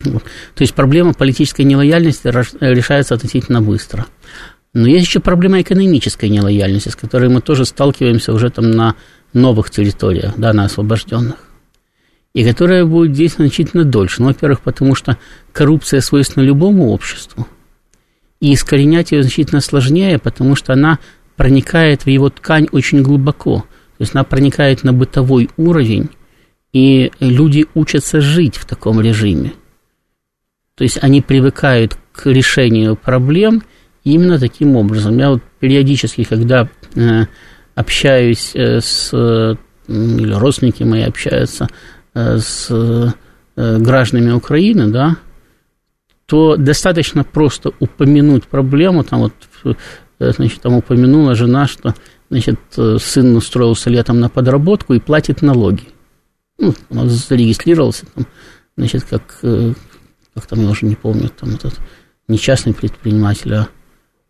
Вот. 0.00 0.22
То 0.54 0.62
есть 0.62 0.74
проблема 0.74 1.12
политической 1.12 1.62
нелояльности 1.62 2.28
решается 2.28 3.14
относительно 3.14 3.60
быстро. 3.60 4.06
Но 4.74 4.86
есть 4.86 5.06
еще 5.06 5.20
проблема 5.20 5.60
экономической 5.60 6.28
нелояльности, 6.28 6.90
с 6.90 6.96
которой 6.96 7.28
мы 7.28 7.40
тоже 7.40 7.64
сталкиваемся 7.64 8.32
уже 8.32 8.50
там 8.50 8.70
на 8.70 8.94
новых 9.32 9.70
территориях, 9.70 10.34
да, 10.36 10.52
на 10.52 10.64
освобожденных. 10.64 11.36
И 12.34 12.44
которая 12.44 12.84
будет 12.84 13.12
действовать 13.12 13.50
значительно 13.50 13.84
дольше. 13.84 14.20
Ну, 14.20 14.28
во-первых, 14.28 14.60
потому 14.60 14.94
что 14.94 15.18
коррупция 15.52 16.00
свойственна 16.00 16.44
любому 16.44 16.90
обществу– 16.90 17.48
и 18.40 18.54
искоренять 18.54 19.12
ее 19.12 19.22
значительно 19.22 19.60
сложнее, 19.60 20.18
потому 20.18 20.54
что 20.54 20.72
она 20.72 20.98
проникает 21.36 22.02
в 22.02 22.08
его 22.08 22.30
ткань 22.30 22.68
очень 22.72 23.02
глубоко. 23.02 23.60
То 23.96 24.02
есть 24.02 24.14
она 24.14 24.24
проникает 24.24 24.84
на 24.84 24.92
бытовой 24.92 25.50
уровень, 25.56 26.10
и 26.72 27.10
люди 27.18 27.66
учатся 27.74 28.20
жить 28.20 28.56
в 28.56 28.64
таком 28.64 29.00
режиме. 29.00 29.52
То 30.78 30.84
есть 30.84 30.98
они 31.02 31.20
привыкают 31.20 31.98
к 32.12 32.26
решению 32.26 32.94
проблем 32.94 33.64
именно 34.04 34.38
таким 34.38 34.76
образом. 34.76 35.18
Я 35.18 35.30
вот 35.30 35.42
периодически, 35.58 36.22
когда 36.22 36.68
э, 36.94 37.24
общаюсь 37.74 38.52
э, 38.54 38.80
с, 38.80 39.12
или 39.88 40.32
родственники 40.32 40.84
мои 40.84 41.02
общаются 41.02 41.68
э, 42.14 42.38
с 42.38 43.14
гражданами 43.56 44.30
Украины, 44.30 44.86
да, 44.86 45.16
то 46.26 46.56
достаточно 46.56 47.24
просто 47.24 47.72
упомянуть 47.80 48.44
проблему, 48.44 49.02
там 49.02 49.22
вот, 49.22 49.76
значит, 50.20 50.60
там 50.60 50.74
упомянула 50.74 51.34
жена, 51.34 51.66
что, 51.66 51.92
значит, 52.30 52.60
сын 53.00 53.34
устроился 53.34 53.90
летом 53.90 54.20
на 54.20 54.28
подработку 54.28 54.94
и 54.94 55.00
платит 55.00 55.42
налоги. 55.42 55.88
Ну, 56.60 56.72
он 56.90 57.08
зарегистрировался, 57.08 58.06
там, 58.14 58.28
значит, 58.76 59.02
как, 59.10 59.40
как 60.38 60.46
там, 60.46 60.60
я 60.60 60.70
уже 60.70 60.86
не 60.86 60.94
помню, 60.94 61.28
там 61.28 61.50
этот 61.50 61.78
не 62.28 62.38
частный 62.38 62.74
предприниматель, 62.74 63.54
а 63.54 63.68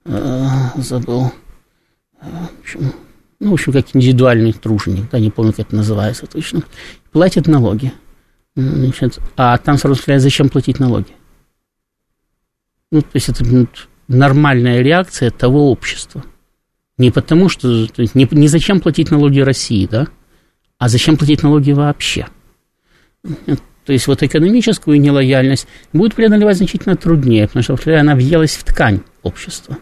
э, 0.05 0.49
забыл, 0.77 1.33
в 2.21 2.61
общем, 2.61 2.93
ну, 3.41 3.51
в 3.51 3.55
общем, 3.55 3.73
как 3.73 3.87
индивидуальный 3.95 4.53
труженик, 4.53 5.11
да, 5.11 5.21
не 5.21 5.31
помню, 5.31 5.53
как 5.53 5.67
это 5.67 5.77
называется 5.77 6.27
точно, 6.27 6.63
платит 7.13 7.47
налоги. 7.47 7.93
Значит, 8.57 9.21
а 9.37 9.57
там 9.59 9.79
сразу 9.79 10.01
сказали, 10.01 10.19
зачем 10.19 10.49
платить 10.49 10.81
налоги? 10.81 11.13
Ну, 12.91 13.03
то 13.03 13.09
есть 13.15 13.29
это 13.29 13.45
нормальная 14.09 14.81
реакция 14.81 15.31
того 15.31 15.71
общества. 15.71 16.25
Не 16.97 17.13
потому 17.13 17.49
что, 17.49 17.87
то 17.87 18.03
есть 18.03 18.17
не, 18.17 18.27
не 18.33 18.49
зачем 18.49 18.81
платить 18.81 19.13
налоги 19.13 19.39
России, 19.39 19.87
да, 19.87 20.09
а 20.79 20.89
зачем 20.89 21.17
платить 21.17 21.45
налоги 21.45 21.71
вообще. 21.71 22.27
То 23.89 23.95
есть 23.95 24.07
вот 24.07 24.23
экономическую 24.23 25.01
нелояльность 25.01 25.67
будет 25.95 26.15
преодолевать 26.15 26.59
значительно 26.59 26.95
труднее, 26.95 27.47
потому 27.47 27.63
что 27.63 27.99
она 27.99 28.15
въелась 28.15 28.55
в 28.55 28.63
ткань 28.63 29.01
общества. 29.23 29.79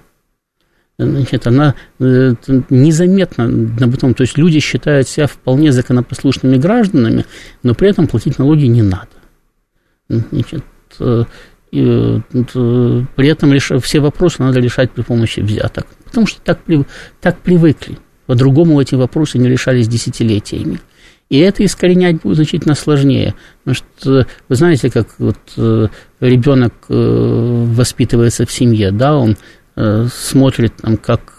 Значит, 0.96 1.48
она 1.48 1.74
э, 1.98 2.34
незаметно 2.70 3.48
на 3.48 3.90
потом, 3.90 4.14
то 4.14 4.22
есть 4.22 4.38
люди 4.38 4.60
считают 4.60 5.08
себя 5.08 5.26
вполне 5.26 5.72
законопослушными 5.72 6.56
гражданами, 6.56 7.26
но 7.64 7.74
при 7.74 7.88
этом 7.88 8.06
платить 8.06 8.38
налоги 8.38 8.66
не 8.66 8.82
надо. 8.82 9.08
Значит, 10.08 10.62
э, 11.00 11.24
и, 11.72 11.84
э, 11.84 13.02
при 13.16 13.26
этом 13.28 13.52
лиш, 13.52 13.72
все 13.82 13.98
вопросы 13.98 14.40
надо 14.40 14.60
решать 14.60 14.92
при 14.92 15.02
помощи 15.02 15.40
взяток, 15.40 15.88
потому 16.04 16.28
что 16.28 16.40
так, 16.42 16.60
так 17.20 17.40
привыкли. 17.40 17.98
По-другому 18.26 18.80
эти 18.80 18.94
вопросы 18.94 19.38
не 19.38 19.48
решались 19.48 19.88
десятилетиями. 19.88 20.78
И 21.28 21.38
это 21.38 21.64
искоренять 21.64 22.22
будет 22.22 22.36
значительно 22.36 22.74
сложнее. 22.74 23.34
Потому 23.64 23.74
что 23.74 24.26
вы 24.48 24.54
знаете, 24.54 24.90
как 24.90 25.08
вот 25.18 25.38
э, 25.56 25.88
ребенок 26.20 26.74
э, 26.88 27.64
воспитывается 27.74 28.46
в 28.46 28.52
семье, 28.52 28.92
да, 28.92 29.16
он 29.16 29.36
э, 29.74 30.06
смотрит, 30.12 30.74
там, 30.76 30.96
как 30.96 31.38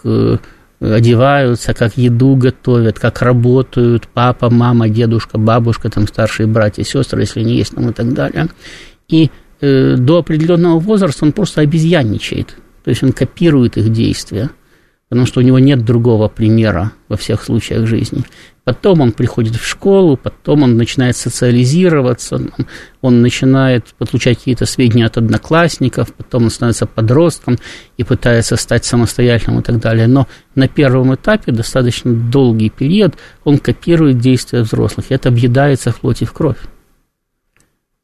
одеваются, 0.80 1.74
как 1.74 1.96
еду 1.96 2.36
готовят, 2.36 3.00
как 3.00 3.20
работают 3.22 4.06
папа, 4.12 4.48
мама, 4.48 4.88
дедушка, 4.88 5.36
бабушка, 5.36 5.90
там 5.90 6.06
старшие 6.06 6.46
братья, 6.46 6.84
сестры, 6.84 7.22
если 7.22 7.40
они 7.40 7.56
есть, 7.56 7.74
там 7.74 7.90
и 7.90 7.92
так 7.92 8.12
далее. 8.12 8.46
И 9.08 9.30
до 9.60 10.18
определенного 10.18 10.78
возраста 10.78 11.24
он 11.24 11.32
просто 11.32 11.62
обезьянничает, 11.62 12.54
то 12.84 12.90
есть 12.90 13.02
он 13.02 13.10
копирует 13.10 13.76
их 13.76 13.90
действия 13.90 14.50
потому 15.08 15.26
что 15.26 15.40
у 15.40 15.42
него 15.42 15.58
нет 15.58 15.84
другого 15.84 16.28
примера 16.28 16.92
во 17.08 17.16
всех 17.16 17.42
случаях 17.42 17.86
жизни. 17.86 18.24
Потом 18.64 19.00
он 19.00 19.12
приходит 19.12 19.56
в 19.56 19.66
школу, 19.66 20.18
потом 20.18 20.62
он 20.62 20.76
начинает 20.76 21.16
социализироваться, 21.16 22.38
он 23.00 23.22
начинает 23.22 23.86
получать 23.96 24.38
какие-то 24.38 24.66
сведения 24.66 25.06
от 25.06 25.16
одноклассников, 25.16 26.12
потом 26.12 26.44
он 26.44 26.50
становится 26.50 26.84
подростком 26.84 27.58
и 27.96 28.04
пытается 28.04 28.56
стать 28.56 28.84
самостоятельным 28.84 29.60
и 29.60 29.62
так 29.62 29.80
далее. 29.80 30.06
Но 30.06 30.28
на 30.54 30.68
первом 30.68 31.14
этапе, 31.14 31.50
достаточно 31.50 32.12
долгий 32.12 32.68
период, 32.68 33.14
он 33.44 33.56
копирует 33.56 34.18
действия 34.18 34.60
взрослых, 34.60 35.06
и 35.08 35.14
это 35.14 35.30
объедается 35.30 35.90
в 35.90 36.00
плоть 36.00 36.20
и 36.20 36.26
в 36.26 36.34
кровь. 36.34 36.58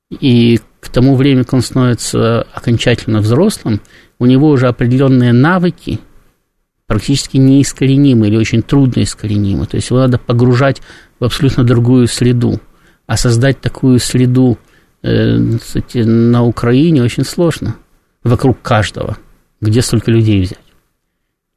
И 0.09 0.61
к 0.81 0.89
тому 0.89 1.17
времени, 1.17 1.43
как 1.43 1.55
он 1.55 1.63
становится 1.63 2.47
окончательно 2.55 3.19
взрослым, 3.21 3.83
у 4.19 4.25
него 4.25 4.49
уже 4.49 4.69
определенные 4.69 5.35
навыки– 5.35 6.01
практически 6.87 7.37
неискоренимы 7.37 8.29
или 8.29 8.37
очень 8.37 8.63
трудно 8.63 9.03
искоренимы. 9.03 9.67
То 9.67 9.77
есть 9.77 9.91
его 9.91 10.01
надо 10.01 10.19
погружать 10.19 10.83
в 11.19 11.25
абсолютно 11.25 11.65
другую 11.65 12.07
среду. 12.07 12.61
А 13.07 13.17
создать 13.17 13.61
такую 13.61 13.99
среду 13.99 14.59
э, 15.03 15.59
кстати, 15.59 15.99
на 15.99 16.45
Украине 16.45 17.03
очень 17.03 17.25
сложно. 17.25 17.77
Вокруг 18.23 18.61
каждого. 18.63 19.19
Где 19.61 19.83
столько 19.83 20.11
людей 20.11 20.43
взять? 20.43 20.59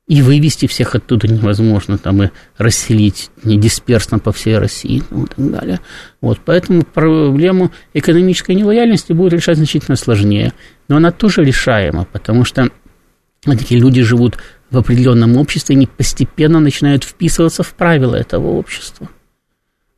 И 0.08 0.22
вывести 0.22 0.68
всех 0.68 0.96
оттуда 0.96 1.28
невозможно, 1.28 1.98
там 1.98 2.24
и 2.24 2.30
расселить 2.58 3.30
не 3.44 3.58
дисперсно 3.58 4.20
по 4.20 4.32
всей 4.32 4.58
России 4.58 5.04
ну, 5.10 5.26
и 5.26 5.28
так 5.28 5.52
далее. 5.52 5.82
Вот, 6.22 6.40
поэтому 6.46 6.84
проблему 6.84 7.72
экономической 7.94 8.56
нелояльности 8.56 9.12
будет 9.12 9.34
решать 9.34 9.58
значительно 9.58 9.98
сложнее. 9.98 10.54
Но 10.88 10.96
она 10.96 11.12
тоже 11.12 11.44
решаема, 11.44 12.06
потому 12.06 12.46
что 12.46 12.70
такие 13.44 13.82
люди 13.82 14.02
живут 14.02 14.38
в 14.70 14.78
определенном 14.78 15.38
обществе, 15.38 15.76
они 15.76 15.88
постепенно 15.88 16.60
начинают 16.60 17.04
вписываться 17.04 17.64
в 17.64 17.74
правила 17.74 18.16
этого 18.16 18.48
общества. 18.48 19.08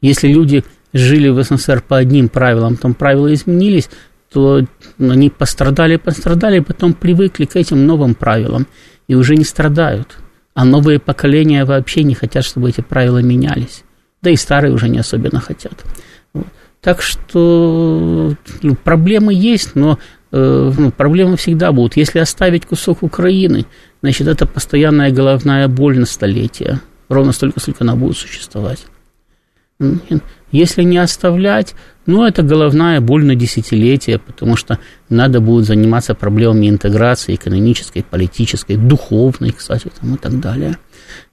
Если 0.02 0.28
люди 0.28 0.64
жили 0.94 1.30
в 1.30 1.44
СССР 1.44 1.84
по 1.88 1.98
одним 1.98 2.30
правилам, 2.30 2.78
там 2.78 2.94
правила 2.94 3.34
изменились, 3.34 3.90
то 4.32 4.62
они 5.00 5.30
пострадали, 5.30 5.98
пострадали, 5.98 6.60
потом 6.60 6.94
привыкли 6.94 7.46
к 7.46 7.56
этим 7.56 7.86
новым 7.86 8.14
правилам 8.14 8.68
и 9.08 9.16
уже 9.16 9.36
не 9.36 9.44
страдают. 9.44 10.18
А 10.54 10.66
новые 10.66 11.00
поколения 11.00 11.66
вообще 11.66 12.04
не 12.04 12.14
хотят, 12.14 12.46
чтобы 12.46 12.70
эти 12.70 12.82
правила 12.82 13.20
менялись. 13.20 13.84
Да 14.22 14.30
и 14.30 14.36
старые 14.36 14.74
уже 14.74 14.90
не 14.90 15.00
особенно 15.00 15.40
хотят. 15.40 15.84
Так 16.82 17.02
что 17.02 18.36
ну, 18.62 18.76
проблемы 18.76 19.34
есть, 19.34 19.76
но 19.76 20.00
Э, 20.32 20.72
ну, 20.78 20.92
проблемы 20.92 21.38
всегда 21.38 21.72
будут. 21.72 21.98
Если 21.98 22.20
оставить 22.20 22.66
кусок 22.66 23.02
Украины, 23.02 23.66
значит, 24.02 24.28
это 24.28 24.46
постоянная 24.46 25.12
головная 25.12 25.68
боль 25.68 26.00
на 26.00 26.06
столетия. 26.06 26.82
Ровно 27.10 27.32
столько, 27.32 27.60
сколько 27.60 27.84
она 27.84 27.96
будет 27.96 28.18
существовать. 28.18 28.86
Если 30.52 30.84
не 30.84 30.98
оставлять, 30.98 31.76
ну, 32.06 32.26
это 32.26 32.44
головная 32.44 33.00
боль 33.02 33.24
на 33.24 33.36
десятилетия, 33.36 34.20
потому 34.20 34.56
что 34.56 34.80
надо 35.10 35.40
будет 35.40 35.66
заниматься 35.66 36.16
проблемами 36.16 36.70
интеграции 36.70 37.36
экономической, 37.36 38.04
политической, 38.04 38.76
духовной, 38.76 39.52
кстати, 39.52 39.92
там, 40.00 40.16
и 40.16 40.18
так 40.18 40.40
далее. 40.40 40.78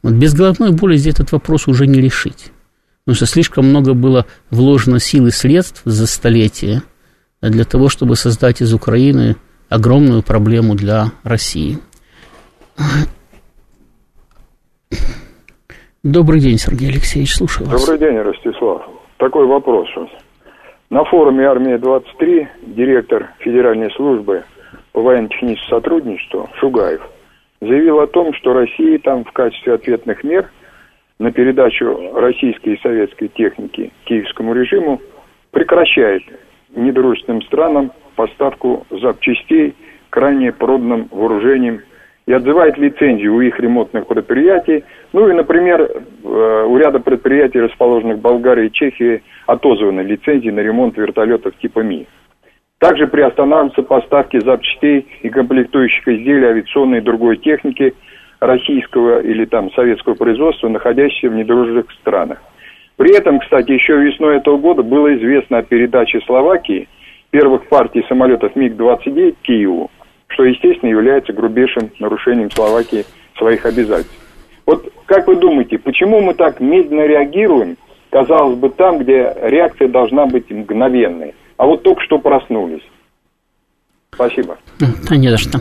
Вот 0.02 0.12
без 0.12 0.34
головной 0.34 0.70
боли 0.70 0.96
здесь 0.96 1.14
этот 1.14 1.32
вопрос 1.32 1.66
уже 1.66 1.86
не 1.86 2.00
решить. 2.00 2.52
Потому 3.04 3.16
что 3.16 3.26
слишком 3.26 3.68
много 3.68 3.94
было 3.94 4.26
вложено 4.50 5.00
сил 5.00 5.26
и 5.26 5.30
средств 5.30 5.82
за 5.84 6.06
столетия– 6.06 6.82
для 7.40 7.64
того, 7.64 7.88
чтобы 7.88 8.16
создать 8.16 8.60
из 8.60 8.72
Украины 8.72 9.36
огромную 9.68 10.22
проблему 10.22 10.74
для 10.74 11.12
России. 11.22 11.78
Добрый 16.02 16.40
день, 16.40 16.58
Сергей 16.58 16.90
Алексеевич, 16.90 17.34
слушаю 17.34 17.68
вас. 17.68 17.84
Добрый 17.84 17.98
день, 17.98 18.18
Ростислав. 18.18 18.88
Такой 19.16 19.46
вопрос. 19.46 19.88
На 20.88 21.04
форуме 21.04 21.46
«Армия-23» 21.46 22.46
директор 22.62 23.30
Федеральной 23.40 23.90
службы 23.92 24.44
по 24.92 25.02
военно-техническому 25.02 25.80
сотрудничеству 25.80 26.48
Шугаев 26.60 27.02
заявил 27.60 28.00
о 28.00 28.06
том, 28.06 28.32
что 28.34 28.52
Россия 28.52 28.98
там 28.98 29.24
в 29.24 29.32
качестве 29.32 29.74
ответных 29.74 30.22
мер 30.22 30.48
на 31.18 31.32
передачу 31.32 32.12
российской 32.14 32.74
и 32.74 32.80
советской 32.82 33.28
техники 33.28 33.92
киевскому 34.04 34.54
режиму 34.54 35.00
прекращает 35.50 36.22
недружественным 36.74 37.42
странам 37.42 37.90
поставку 38.14 38.86
запчастей 38.90 39.74
крайне 40.10 40.52
проданным 40.52 41.08
вооружением 41.10 41.82
и 42.26 42.32
отзывает 42.32 42.76
лицензию 42.76 43.34
у 43.34 43.40
их 43.40 43.58
ремонтных 43.60 44.06
предприятий. 44.06 44.84
Ну 45.12 45.28
и, 45.28 45.32
например, 45.32 45.80
э, 45.80 46.64
у 46.66 46.76
ряда 46.76 46.98
предприятий, 46.98 47.60
расположенных 47.60 48.18
в 48.18 48.20
Болгарии 48.20 48.66
и 48.66 48.72
Чехии, 48.72 49.22
отозваны 49.46 50.00
лицензии 50.00 50.50
на 50.50 50.60
ремонт 50.60 50.96
вертолетов 50.96 51.56
типа 51.58 51.80
Ми. 51.80 52.06
Также 52.78 53.06
приостанавливаются 53.06 53.82
поставки 53.82 54.38
запчастей 54.40 55.06
и 55.22 55.30
комплектующих 55.30 56.06
изделий 56.08 56.46
авиационной 56.46 56.98
и 56.98 57.02
другой 57.02 57.38
техники 57.38 57.94
российского 58.40 59.20
или 59.20 59.44
там 59.46 59.72
советского 59.72 60.14
производства, 60.14 60.68
находящихся 60.68 61.30
в 61.30 61.34
недружественных 61.34 61.90
странах. 62.00 62.42
При 62.96 63.16
этом, 63.16 63.38
кстати, 63.38 63.70
еще 63.72 63.96
весной 63.96 64.38
этого 64.38 64.58
года 64.58 64.82
было 64.82 65.14
известно 65.16 65.58
о 65.58 65.62
передаче 65.62 66.20
Словакии 66.26 66.88
первых 67.30 67.68
партий 67.68 68.04
самолетов 68.08 68.56
МиГ-29 68.56 69.36
Киеву, 69.42 69.90
что, 70.28 70.44
естественно, 70.44 70.90
является 70.90 71.32
грубейшим 71.32 71.90
нарушением 71.98 72.50
Словакии 72.50 73.04
своих 73.38 73.64
обязательств. 73.64 74.16
Вот 74.64 74.92
как 75.06 75.26
вы 75.28 75.36
думаете, 75.36 75.78
почему 75.78 76.20
мы 76.20 76.34
так 76.34 76.60
медленно 76.60 77.06
реагируем, 77.06 77.76
казалось 78.10 78.58
бы, 78.58 78.70
там, 78.70 78.98
где 78.98 79.32
реакция 79.42 79.88
должна 79.88 80.26
быть 80.26 80.50
мгновенной, 80.50 81.34
а 81.56 81.66
вот 81.66 81.82
только 81.82 82.02
что 82.02 82.18
проснулись? 82.18 82.82
Спасибо. 84.12 84.58
Да 84.78 85.16
не 85.16 85.28
за 85.28 85.36
что. 85.36 85.60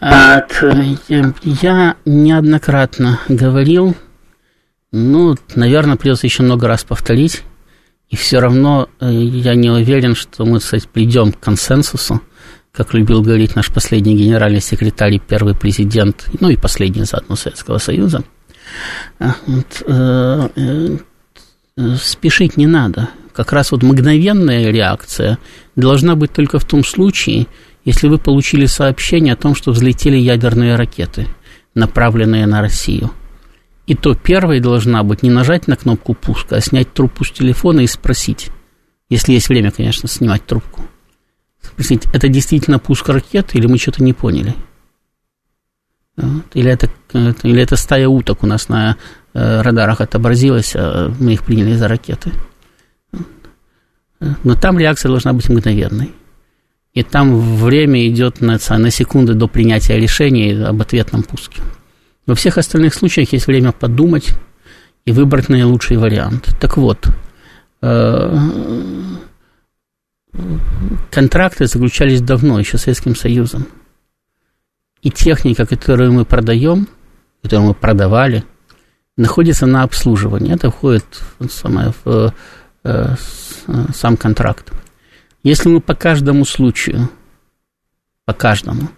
А, 0.00 0.42
я 1.44 1.96
неоднократно 2.04 3.18
говорил 3.28 3.94
ну, 4.90 5.36
наверное, 5.54 5.96
придется 5.96 6.26
еще 6.26 6.42
много 6.42 6.66
раз 6.66 6.84
повторить. 6.84 7.42
И 8.08 8.16
все 8.16 8.38
равно 8.38 8.88
э, 9.00 9.10
я 9.10 9.54
не 9.54 9.68
уверен, 9.68 10.14
что 10.14 10.46
мы, 10.46 10.60
кстати, 10.60 10.88
придем 10.90 11.32
к 11.32 11.40
консенсусу, 11.40 12.22
как 12.72 12.94
любил 12.94 13.22
говорить 13.22 13.56
наш 13.56 13.70
последний 13.72 14.16
генеральный 14.16 14.60
секретарь 14.60 15.14
и 15.14 15.18
первый 15.18 15.54
президент, 15.54 16.28
ну 16.40 16.48
и 16.48 16.56
последний 16.56 17.04
заодно 17.04 17.36
Советского 17.36 17.78
Союза. 17.78 18.22
А, 19.18 19.34
вот, 19.46 19.82
э, 19.86 20.48
э, 21.76 21.96
спешить 21.96 22.56
не 22.56 22.66
надо. 22.66 23.08
Как 23.32 23.52
раз 23.52 23.72
вот 23.72 23.82
мгновенная 23.82 24.70
реакция 24.70 25.38
должна 25.76 26.14
быть 26.16 26.32
только 26.32 26.58
в 26.58 26.64
том 26.64 26.84
случае, 26.84 27.46
если 27.84 28.08
вы 28.08 28.18
получили 28.18 28.66
сообщение 28.66 29.34
о 29.34 29.36
том, 29.36 29.54
что 29.54 29.72
взлетели 29.72 30.16
ядерные 30.16 30.76
ракеты, 30.76 31.26
направленные 31.74 32.46
на 32.46 32.60
Россию– 32.60 33.10
и 33.88 33.94
то 33.94 34.14
первой 34.14 34.60
должна 34.60 35.02
быть 35.02 35.22
не 35.22 35.30
нажать 35.30 35.66
на 35.66 35.74
кнопку 35.74 36.12
пуска, 36.12 36.56
а 36.56 36.60
снять 36.60 36.92
трубку 36.92 37.24
с 37.24 37.30
телефона 37.30 37.80
и 37.80 37.86
спросить. 37.86 38.50
Если 39.08 39.32
есть 39.32 39.48
время, 39.48 39.70
конечно, 39.70 40.10
снимать 40.10 40.44
трубку. 40.44 40.82
Простите, 41.74 42.08
это 42.12 42.28
действительно 42.28 42.78
пуск 42.78 43.08
ракет, 43.08 43.54
или 43.54 43.66
мы 43.66 43.78
что-то 43.78 44.02
не 44.02 44.12
поняли? 44.12 44.54
Или 46.54 46.70
это, 46.70 46.90
или 47.12 47.62
это 47.62 47.76
стая 47.76 48.08
уток 48.08 48.42
у 48.42 48.46
нас 48.46 48.68
на 48.68 48.96
э, 49.34 49.62
радарах 49.62 50.00
отобразилась, 50.00 50.72
а 50.74 51.12
мы 51.20 51.34
их 51.34 51.44
приняли 51.44 51.74
за 51.76 51.86
ракеты? 51.86 52.32
Но 54.20 54.54
там 54.54 54.78
реакция 54.78 55.10
должна 55.10 55.32
быть 55.32 55.48
мгновенной. 55.48 56.12
И 56.92 57.04
там 57.04 57.38
время 57.38 58.08
идет 58.08 58.40
на, 58.40 58.58
на 58.68 58.90
секунды 58.90 59.34
до 59.34 59.46
принятия 59.46 59.96
решения 59.96 60.64
об 60.64 60.82
ответном 60.82 61.22
пуске. 61.22 61.62
Во 62.26 62.34
всех 62.34 62.58
остальных 62.58 62.94
случаях 62.94 63.32
есть 63.32 63.46
время 63.46 63.70
подумать 63.72 64.30
и 65.04 65.12
выбрать 65.12 65.48
наилучший 65.48 65.96
вариант. 65.96 66.48
Так 66.60 66.76
вот, 66.76 67.08
э, 67.80 68.38
контракты 71.10 71.66
заключались 71.66 72.20
давно, 72.20 72.58
еще 72.58 72.78
Советским 72.78 73.16
Союзом. 73.16 73.66
И 75.02 75.10
техника, 75.10 75.66
которую 75.66 76.12
мы 76.12 76.24
продаем, 76.24 76.88
которую 77.42 77.68
мы 77.68 77.74
продавали, 77.74 78.44
находится 79.16 79.66
на 79.66 79.82
обслуживании. 79.82 80.54
Это 80.54 80.70
входит 80.70 81.04
в, 81.38 81.48
самое, 81.48 81.92
в 82.04 82.34
э, 82.84 83.14
сам 83.94 84.16
контракт. 84.16 84.72
Если 85.42 85.68
мы 85.68 85.80
по 85.80 85.94
каждому 85.94 86.44
случаю, 86.44 87.08
по 88.24 88.32
каждому, 88.32 88.88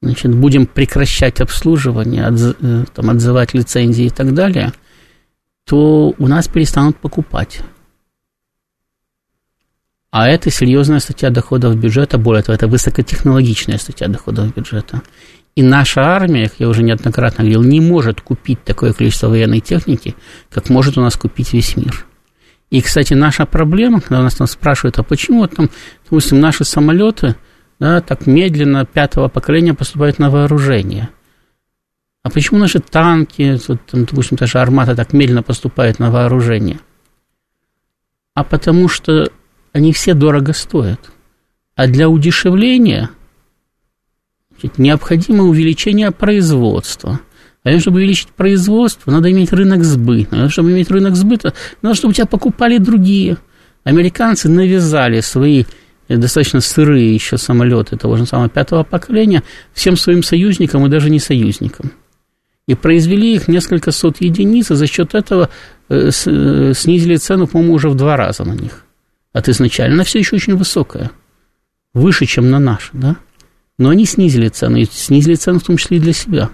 значит, 0.00 0.34
будем 0.34 0.66
прекращать 0.66 1.40
обслуживание, 1.40 2.26
отз, 2.26 2.56
э, 2.60 2.84
там, 2.94 3.10
отзывать 3.10 3.54
лицензии 3.54 4.06
и 4.06 4.10
так 4.10 4.34
далее, 4.34 4.72
то 5.64 6.14
у 6.18 6.28
нас 6.28 6.48
перестанут 6.48 6.96
покупать. 6.96 7.60
А 10.12 10.28
это 10.28 10.50
серьезная 10.50 11.00
статья 11.00 11.30
доходов 11.30 11.74
бюджета, 11.74 12.18
более 12.18 12.42
того, 12.42 12.54
это 12.54 12.68
высокотехнологичная 12.68 13.78
статья 13.78 14.08
доходов 14.08 14.54
бюджета. 14.54 15.00
И 15.56 15.62
наша 15.62 16.02
армия, 16.02 16.50
как 16.50 16.60
я 16.60 16.68
уже 16.68 16.82
неоднократно 16.82 17.44
говорил, 17.44 17.62
не 17.62 17.80
может 17.80 18.20
купить 18.20 18.62
такое 18.62 18.92
количество 18.92 19.28
военной 19.28 19.60
техники, 19.60 20.14
как 20.50 20.68
может 20.68 20.98
у 20.98 21.00
нас 21.00 21.16
купить 21.16 21.54
весь 21.54 21.78
мир. 21.78 22.04
И, 22.68 22.82
кстати, 22.82 23.14
наша 23.14 23.46
проблема, 23.46 24.02
когда 24.02 24.22
нас 24.22 24.34
там 24.34 24.46
спрашивают, 24.46 24.98
а 24.98 25.02
почему 25.02 25.46
там, 25.46 25.70
допустим, 26.04 26.40
наши 26.40 26.64
самолеты 26.64 27.36
да, 27.80 28.02
так 28.02 28.26
медленно 28.26 28.84
пятого 28.84 29.28
поколения 29.28 29.72
поступают 29.72 30.18
на 30.18 30.28
вооружение? 30.28 31.08
А 32.22 32.28
почему 32.28 32.60
наши 32.60 32.80
танки, 32.80 33.58
там, 33.66 34.04
допустим, 34.04 34.36
даже 34.36 34.58
армата 34.58 34.94
так 34.94 35.14
медленно 35.14 35.42
поступает 35.42 35.98
на 35.98 36.10
вооружение? 36.10 36.80
А 38.34 38.44
потому 38.44 38.88
что 38.88 39.30
они 39.72 39.92
все 39.92 40.14
дорого 40.14 40.52
стоят. 40.52 41.10
А 41.74 41.86
для 41.86 42.08
удешевления 42.08 43.10
значит, 44.50 44.78
необходимо 44.78 45.44
увеличение 45.44 46.10
производства. 46.10 47.20
А 47.64 47.78
чтобы 47.78 47.98
увеличить 47.98 48.28
производство, 48.28 49.10
надо 49.10 49.30
иметь 49.30 49.52
рынок 49.52 49.84
сбыта. 49.84 50.44
А 50.44 50.48
чтобы 50.48 50.72
иметь 50.72 50.90
рынок 50.90 51.16
сбыта, 51.16 51.54
надо, 51.80 51.94
чтобы 51.94 52.12
тебя 52.12 52.26
покупали 52.26 52.78
другие. 52.78 53.38
Американцы 53.84 54.48
навязали 54.48 55.20
свои 55.20 55.64
э, 56.08 56.16
достаточно 56.16 56.60
сырые 56.60 57.14
еще 57.14 57.38
самолеты 57.38 57.96
того 57.96 58.16
же 58.16 58.26
самого 58.26 58.48
пятого 58.48 58.82
поколения 58.82 59.42
всем 59.72 59.96
своим 59.96 60.22
союзникам 60.22 60.84
и 60.86 60.90
даже 60.90 61.08
не 61.08 61.18
союзникам. 61.18 61.92
И 62.68 62.74
произвели 62.74 63.34
их 63.34 63.48
несколько 63.48 63.90
сот 63.90 64.20
единиц, 64.20 64.70
и 64.70 64.74
за 64.74 64.86
счет 64.86 65.14
этого 65.14 65.48
э, 65.88 66.10
э, 66.10 66.72
снизили 66.74 67.16
цену, 67.16 67.46
по-моему, 67.46 67.74
уже 67.74 67.88
в 67.88 67.96
два 67.96 68.16
раза 68.16 68.44
на 68.44 68.52
них 68.52 68.84
от 69.32 69.48
изначально, 69.48 69.94
она 69.94 70.04
все 70.04 70.18
еще 70.18 70.36
очень 70.36 70.56
высокая, 70.56 71.10
выше, 71.94 72.26
чем 72.26 72.50
на 72.50 72.58
наши, 72.58 72.90
да? 72.92 73.16
Но 73.78 73.88
они 73.88 74.04
снизили 74.04 74.48
цену, 74.48 74.76
и 74.76 74.84
снизили 74.84 75.34
цену 75.34 75.58
в 75.58 75.64
том 75.64 75.76
числе 75.76 75.96
и 75.96 76.00
для 76.00 76.12
себя. 76.12 76.50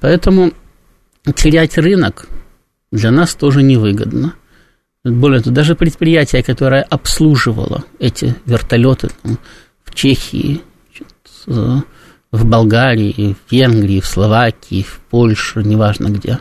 Поэтому 0.00 0.52
терять 1.34 1.78
рынок 1.78 2.26
для 2.90 3.10
нас 3.10 3.34
тоже 3.34 3.62
невыгодно. 3.62 4.34
Более 5.04 5.40
того, 5.40 5.54
даже 5.54 5.76
предприятие, 5.76 6.42
которое 6.42 6.82
обслуживало 6.82 7.84
эти 7.98 8.34
вертолеты 8.44 9.10
там, 9.22 9.38
в 9.84 9.94
Чехии, 9.94 10.60
в 11.46 12.44
Болгарии, 12.44 13.36
в 13.46 13.52
Венгрии, 13.52 14.00
в 14.00 14.06
Словакии, 14.06 14.82
в 14.82 15.00
Польше, 15.08 15.62
неважно 15.62 16.08
где, 16.08 16.40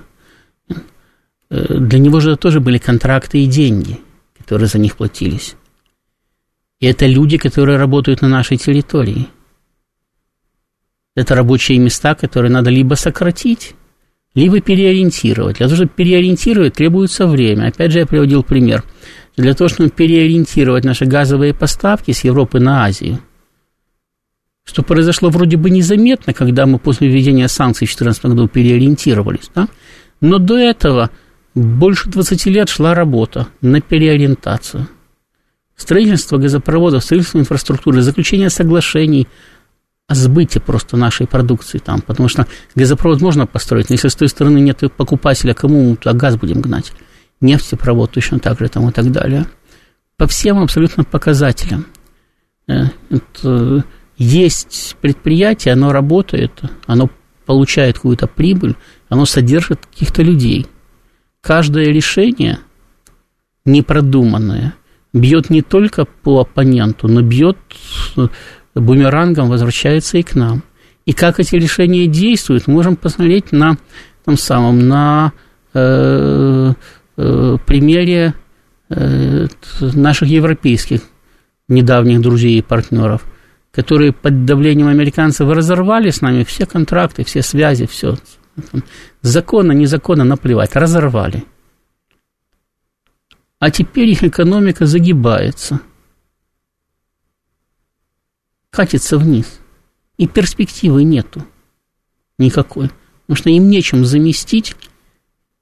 э, 1.50 1.78
для 1.80 2.00
него 2.00 2.20
же 2.20 2.36
тоже 2.36 2.60
были 2.60 2.80
контракты 2.80 3.44
и 3.44 3.46
деньги– 3.46 4.00
которые 4.48 4.70
за 4.70 4.80
них 4.80 4.96
платились. 4.96 5.58
И 6.80 6.86
это 6.86 7.06
люди, 7.06 7.38
которые 7.38 7.78
работают 7.78 8.22
на 8.22 8.30
нашей 8.30 8.56
территории. 8.56 9.28
Это 11.16 11.36
рабочие 11.36 11.80
места, 11.80 12.16
которые 12.16 12.50
надо 12.50 12.70
либо 12.70 12.94
сократить, 12.94 13.76
либо 14.36 14.62
переориентировать. 14.62 15.58
Для 15.58 15.68
того, 15.68 15.76
чтобы 15.76 15.92
переориентировать, 15.94 16.76
требуется 16.76 17.28
время. 17.28 17.68
Опять 17.68 17.92
же, 17.92 18.00
я 18.00 18.06
приводил 18.06 18.42
пример. 18.42 18.86
Для 19.36 19.54
того, 19.54 19.68
чтобы 19.68 19.90
переориентировать 19.90 20.86
наши 20.86 21.04
газовые 21.04 21.54
поставки 21.54 22.12
с 22.12 22.24
Европы 22.24 22.62
на 22.62 22.86
Азию, 22.86 23.20
что 24.64 24.82
произошло 24.82 25.30
вроде 25.30 25.58
бы 25.58 25.70
незаметно, 25.70 26.34
когда 26.34 26.66
мы 26.66 26.80
после 26.80 27.10
введения 27.10 27.50
санкций 27.50 27.86
в 27.86 27.90
2014 27.90 28.26
году 28.28 28.48
переориентировались, 28.48 29.52
да? 29.54 29.68
но 30.22 30.38
до 30.38 30.58
этого– 30.58 31.12
больше 31.58 32.10
20 32.10 32.46
лет 32.48 32.70
шла 32.70 32.94
работа 32.94 33.48
на 33.62 33.82
переориентацию. 33.82 34.88
Строительство 35.76 36.38
газопроводов, 36.38 37.04
строительство 37.04 37.40
инфраструктуры, 37.40 38.02
заключение 38.02 38.50
соглашений 38.50 39.28
о 40.08 40.16
сбыте 40.16 40.60
просто 40.60 40.98
нашей 40.98 41.28
продукции 41.28 41.80
там, 41.80 42.02
потому 42.02 42.30
что 42.30 42.48
газопровод 42.76 43.22
можно 43.22 43.46
построить, 43.46 43.90
но 43.90 43.94
если 43.94 44.08
с 44.08 44.16
той 44.16 44.30
стороны 44.30 44.60
нет 44.60 44.82
покупателя, 44.96 45.54
кому 45.54 45.92
мы 45.92 45.96
туда 45.98 46.14
газ 46.14 46.38
будем 46.38 46.62
гнать? 46.62 46.94
Нефтепровод 47.42 48.12
точно 48.12 48.40
так 48.40 48.58
же 48.60 48.70
там 48.70 48.90
и 48.90 48.92
так 48.92 49.12
далее. 49.12 49.46
По 50.16 50.26
всем 50.26 50.60
абсолютно 50.60 51.04
показателям. 51.04 51.86
Э, 52.68 52.86
это, 53.10 53.84
есть 54.18 54.96
предприятие, 55.02 55.74
оно 55.74 55.92
работает, 55.92 56.62
оно 56.88 57.10
получает 57.46 57.98
какую-то 57.98 58.26
прибыль, 58.28 58.76
оно 59.10 59.26
содержит 59.26 59.86
каких-то 59.86 60.24
людей– 60.24 60.68
каждое 61.48 61.86
решение 61.86 62.60
непродуманное 63.64 64.74
бьет 65.14 65.50
не 65.50 65.62
только 65.62 66.04
по 66.04 66.42
оппоненту, 66.42 67.08
но 67.08 67.22
бьет 67.22 67.58
э, 68.18 68.28
бумерангом, 68.76 69.48
возвращается 69.48 70.18
и 70.18 70.24
к 70.24 70.36
нам. 70.36 70.62
И 71.06 71.14
как 71.14 71.40
эти 71.40 71.56
решения 71.56 72.06
действуют, 72.08 72.68
можем 72.68 72.98
посмотреть 72.98 73.54
на 73.54 73.78
том 74.26 74.38
самом, 74.38 74.90
на 74.90 75.32
э, 75.74 76.74
э, 77.16 77.58
примере 77.66 78.34
э, 78.90 79.48
наших 79.80 80.28
европейских 80.28 81.00
недавних 81.70 82.20
друзей 82.20 82.60
и 82.60 82.62
партнеров, 82.62 83.24
которые 83.72 84.12
под 84.12 84.44
давлением 84.44 84.88
американцев 84.88 85.50
разорвали 85.50 86.10
с 86.10 86.20
нами 86.20 86.44
все 86.44 86.66
контракты, 86.66 87.24
все 87.24 87.42
связи, 87.42 87.88
все 87.88 88.18
Законно, 89.22 89.72
незаконно, 89.72 90.24
наплевать, 90.24 90.76
разорвали. 90.76 91.46
А 93.60 93.72
теперь 93.72 94.10
их 94.10 94.24
экономика 94.24 94.86
загибается, 94.86 95.82
катится 98.70 99.18
вниз, 99.18 99.60
и 100.18 100.28
перспективы 100.28 101.04
нету 101.04 101.44
никакой, 102.38 102.92
потому 103.22 103.36
что 103.36 103.50
им 103.50 103.68
нечем 103.68 104.06
заместить 104.06 104.76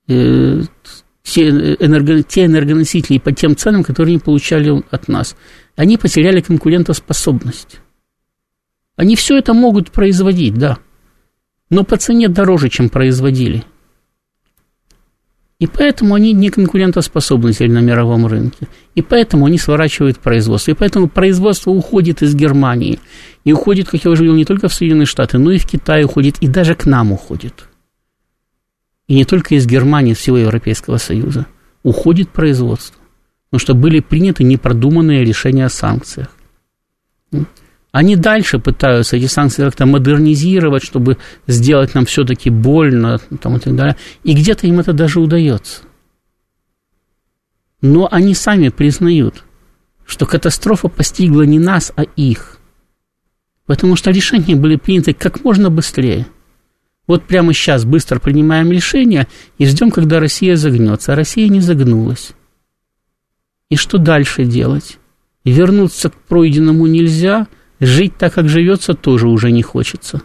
э, 0.09 0.61
те, 1.23 1.49
энерго, 1.49 2.21
те 2.23 2.45
энергоносители 2.45 3.17
по 3.17 3.31
тем 3.31 3.55
ценам, 3.55 3.83
которые 3.83 4.13
они 4.13 4.19
получали 4.19 4.83
от 4.91 5.07
нас. 5.07 5.37
Они 5.77 5.97
потеряли 5.97 6.41
конкурентоспособность. 6.41 7.79
Они 8.97 9.15
все 9.15 9.37
это 9.37 9.53
могут 9.53 9.91
производить, 9.91 10.55
да 10.55 10.79
но 11.69 11.83
по 11.83 11.97
цене 11.97 12.29
дороже, 12.29 12.69
чем 12.69 12.89
производили. 12.89 13.63
И 15.57 15.67
поэтому 15.67 16.15
они 16.15 16.33
не 16.33 16.49
конкурентоспособны 16.49 17.53
теперь 17.53 17.71
на 17.71 17.79
мировом 17.79 18.27
рынке. 18.27 18.67
И 18.93 19.01
поэтому 19.01 19.45
они 19.45 19.57
сворачивают 19.57 20.19
производство. 20.19 20.71
И 20.71 20.75
поэтому 20.75 21.07
производство 21.07 21.71
уходит 21.71 22.21
из 22.21 22.35
Германии. 22.35 22.99
И 23.45 23.53
уходит, 23.53 23.87
как 23.87 24.03
я 24.03 24.11
уже 24.11 24.23
говорил, 24.23 24.35
не 24.35 24.43
только 24.43 24.67
в 24.67 24.73
Соединенные 24.73 25.05
Штаты, 25.05 25.37
но 25.37 25.51
и 25.51 25.57
в 25.57 25.65
Китай 25.65 26.03
уходит, 26.03 26.39
и 26.39 26.47
даже 26.47 26.75
к 26.75 26.85
нам 26.85 27.13
уходит. 27.13 27.69
И 29.07 29.15
не 29.15 29.23
только 29.23 29.55
из 29.55 29.65
Германии, 29.65 30.13
всего 30.13 30.37
Европейского 30.37 30.97
Союза. 30.97 31.45
Уходит 31.83 32.29
производство. 32.29 32.99
Потому 33.49 33.59
что 33.61 33.73
были 33.75 34.01
приняты 34.01 34.43
непродуманные 34.43 35.23
решения 35.23 35.65
о 35.65 35.69
санкциях. 35.69 36.35
Они 37.95 38.17
дальше 38.17 38.59
пытаются 38.59 39.15
эти 39.15 39.27
санкции 39.27 39.63
как-то 39.63 39.85
модернизировать, 39.85 40.83
чтобы 40.83 41.17
сделать 41.47 41.95
нам 41.95 42.05
все-таки 42.05 42.49
больно 42.49 43.19
там, 43.39 43.55
и 43.55 43.59
так 43.61 43.73
далее. 43.73 43.95
И 44.25 44.33
где-то 44.33 44.67
им 44.67 44.81
это 44.81 44.91
даже 44.91 45.21
удается. 45.21 45.83
Но 47.79 48.09
они 48.11 48.35
сами 48.35 48.67
признают, 48.67 49.45
что 50.05 50.25
катастрофа 50.25 50.89
постигла 50.89 51.43
не 51.43 51.57
нас, 51.57 51.93
а 51.95 52.01
их. 52.01 52.57
Потому 53.65 53.95
что 53.95 54.11
решения 54.11 54.57
были 54.57 54.75
приняты 54.75 55.13
как 55.13 55.45
можно 55.45 55.69
быстрее. 55.69 56.27
Вот 57.07 57.23
прямо 57.23 57.53
сейчас 57.53 57.85
быстро 57.85 58.19
принимаем 58.19 58.73
решение 58.73 59.29
и 59.57 59.65
ждем, 59.65 59.89
когда 59.89 60.19
Россия 60.19 60.57
загнется. 60.57 61.13
А 61.13 61.15
Россия 61.15 61.47
не 61.47 61.61
загнулась. 61.61 62.33
И 63.69 63.77
что 63.77 63.97
дальше 63.97 64.43
делать? 64.43 64.97
Вернуться 65.45 66.09
к 66.09 66.15
пройденному 66.23 66.87
нельзя, 66.87 67.47
жить 67.79 68.17
так, 68.17 68.33
как 68.33 68.49
живется, 68.49 68.93
тоже 68.93 69.27
уже 69.27 69.51
не 69.51 69.63
хочется. 69.63 70.21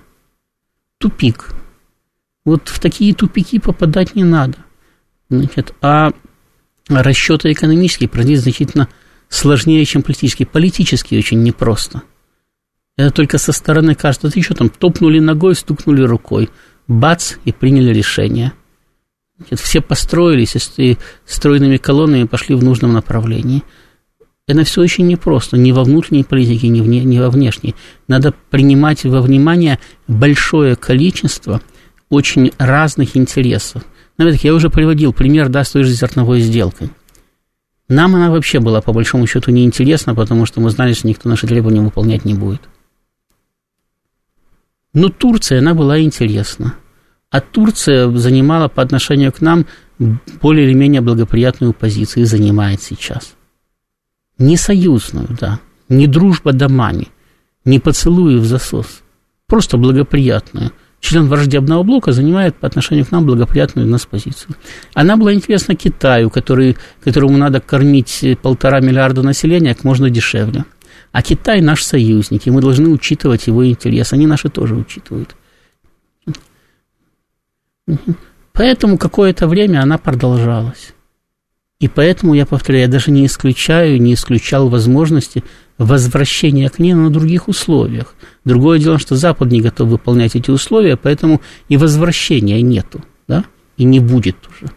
Тупик. 0.98 1.50
Вот 2.44 2.68
в 2.68 2.78
такие 2.80 3.14
тупики 3.14 3.58
попадать 3.58 4.14
не 4.14 4.24
надо. 4.24 4.58
Значит, 5.28 5.74
а 5.80 6.12
расчеты 6.88 7.52
экономические 7.52 8.08
проводить 8.08 8.40
значительно 8.40 8.88
сложнее, 9.28 9.84
чем 9.84 10.02
политические. 10.02 10.46
Политически 10.46 11.14
очень 11.14 11.42
непросто. 11.42 12.02
Это 12.96 13.10
только 13.12 13.38
со 13.38 13.52
стороны 13.52 13.94
кажется, 13.94 14.30
ты 14.30 14.42
что 14.42 14.54
там, 14.54 14.68
топнули 14.68 15.20
ногой, 15.20 15.54
стукнули 15.54 16.02
рукой, 16.02 16.50
бац, 16.86 17.34
и 17.44 17.52
приняли 17.52 17.94
решение. 17.94 18.52
Значит, 19.38 19.60
все 19.60 19.80
построились 19.80 20.54
и 20.76 20.98
стройными 21.24 21.78
колоннами 21.78 22.24
пошли 22.24 22.54
в 22.54 22.62
нужном 22.62 22.92
направлении. 22.92 23.62
Это 24.50 24.64
все 24.64 24.80
очень 24.80 25.06
непросто, 25.06 25.56
ни 25.56 25.70
во 25.70 25.84
внутренней 25.84 26.24
политике, 26.24 26.66
ни, 26.66 26.80
вне, 26.80 27.04
ни 27.04 27.20
во 27.20 27.30
внешней. 27.30 27.76
Надо 28.08 28.34
принимать 28.50 29.04
во 29.04 29.22
внимание 29.22 29.78
большое 30.08 30.74
количество 30.74 31.62
очень 32.08 32.50
разных 32.58 33.16
интересов. 33.16 33.84
Опять-таки, 34.16 34.48
я 34.48 34.54
уже 34.54 34.68
приводил 34.68 35.12
пример, 35.12 35.50
да, 35.50 35.62
с 35.62 35.70
той 35.70 35.84
же 35.84 35.92
зерновой 35.92 36.40
сделкой. 36.40 36.90
Нам 37.88 38.16
она 38.16 38.32
вообще 38.32 38.58
была, 38.58 38.80
по 38.80 38.92
большому 38.92 39.28
счету, 39.28 39.52
неинтересна, 39.52 40.16
потому 40.16 40.46
что 40.46 40.60
мы 40.60 40.70
знали, 40.70 40.94
что 40.94 41.06
никто 41.06 41.28
наши 41.28 41.46
требования 41.46 41.80
выполнять 41.80 42.24
не 42.24 42.34
будет. 42.34 42.62
Но 44.92 45.10
Турция, 45.10 45.60
она 45.60 45.74
была 45.74 46.00
интересна. 46.00 46.74
А 47.30 47.40
Турция 47.40 48.10
занимала 48.10 48.66
по 48.66 48.82
отношению 48.82 49.30
к 49.30 49.40
нам 49.40 49.66
более 50.42 50.66
или 50.66 50.74
менее 50.74 51.02
благоприятную 51.02 51.72
позицию 51.72 52.24
и 52.24 52.26
занимает 52.26 52.82
сейчас. 52.82 53.36
Не 54.40 54.56
союзную, 54.56 55.28
да, 55.40 55.60
не 55.88 56.08
дружба 56.08 56.52
домами, 56.52 57.06
не 57.64 57.78
поцелуи 57.78 58.36
в 58.36 58.44
засос, 58.44 59.02
просто 59.46 59.76
благоприятную– 59.76 60.72
член 61.00 61.28
враждебного 61.28 61.82
блока 61.82 62.12
занимает 62.12 62.56
по 62.56 62.66
отношению 62.66 63.06
к 63.06 63.10
нам 63.10 63.26
благоприятную 63.26 63.86
для 63.86 63.92
нас 63.92 64.06
позицию. 64.06 64.54
Она 64.94 65.16
была 65.16 65.34
интересна 65.34 65.74
Китаю, 65.74 66.30
который, 66.30 66.76
которому 67.02 67.36
надо 67.36 67.60
кормить 67.60 68.24
полтора 68.42 68.80
миллиарда 68.80 69.22
населения 69.22 69.74
как 69.74 69.84
можно 69.84 70.10
дешевле. 70.10 70.64
А 71.12 71.22
Китай 71.22 71.60
наш 71.60 71.82
союзник, 71.82 72.46
и 72.46 72.50
мы 72.50 72.60
должны 72.60 72.88
учитывать 72.88 73.46
его 73.48 73.66
интерес. 73.66 74.12
Они 74.12 74.26
наши 74.26 74.48
тоже 74.48 74.76
учитывают. 74.76 75.34
Поэтому 78.52 78.98
какое-то 78.98 79.48
время 79.48 79.80
она 79.82 79.98
продолжалась. 79.98 80.94
И 81.80 81.88
поэтому, 81.88 82.34
я 82.34 82.44
повторяю, 82.44 82.84
я 82.84 82.88
даже 82.88 83.10
не 83.10 83.24
исключаю, 83.24 84.00
не 84.00 84.12
исключал 84.12 84.68
возможности 84.68 85.42
возвращения 85.78 86.68
к 86.68 86.78
ней 86.78 86.92
на 86.92 87.10
других 87.10 87.48
условиях. 87.48 88.14
Другое 88.44 88.78
дело, 88.78 88.98
что 88.98 89.16
Запад 89.16 89.50
не 89.50 89.62
готов 89.62 89.88
выполнять 89.88 90.36
эти 90.36 90.50
условия, 90.50 90.98
поэтому 90.98 91.40
и 91.70 91.78
возвращения 91.78 92.60
нету, 92.60 93.02
да, 93.26 93.44
и 93.78 93.84
не 93.84 93.98
будет 93.98 94.36
уже. 94.46 94.70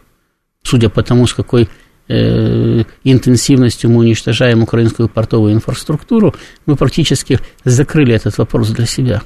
Судя 0.62 0.88
по 0.88 1.02
тому, 1.02 1.26
с 1.26 1.34
какой 1.34 1.68
э, 2.08 2.84
интенсивностью 3.04 3.90
мы 3.90 3.98
уничтожаем 3.98 4.62
украинскую 4.62 5.10
портовую 5.10 5.52
инфраструктуру, 5.52 6.34
мы 6.64 6.74
практически 6.74 7.38
закрыли 7.64 8.14
этот 8.14 8.38
вопрос 8.38 8.70
для 8.70 8.86
себя. 8.86 9.22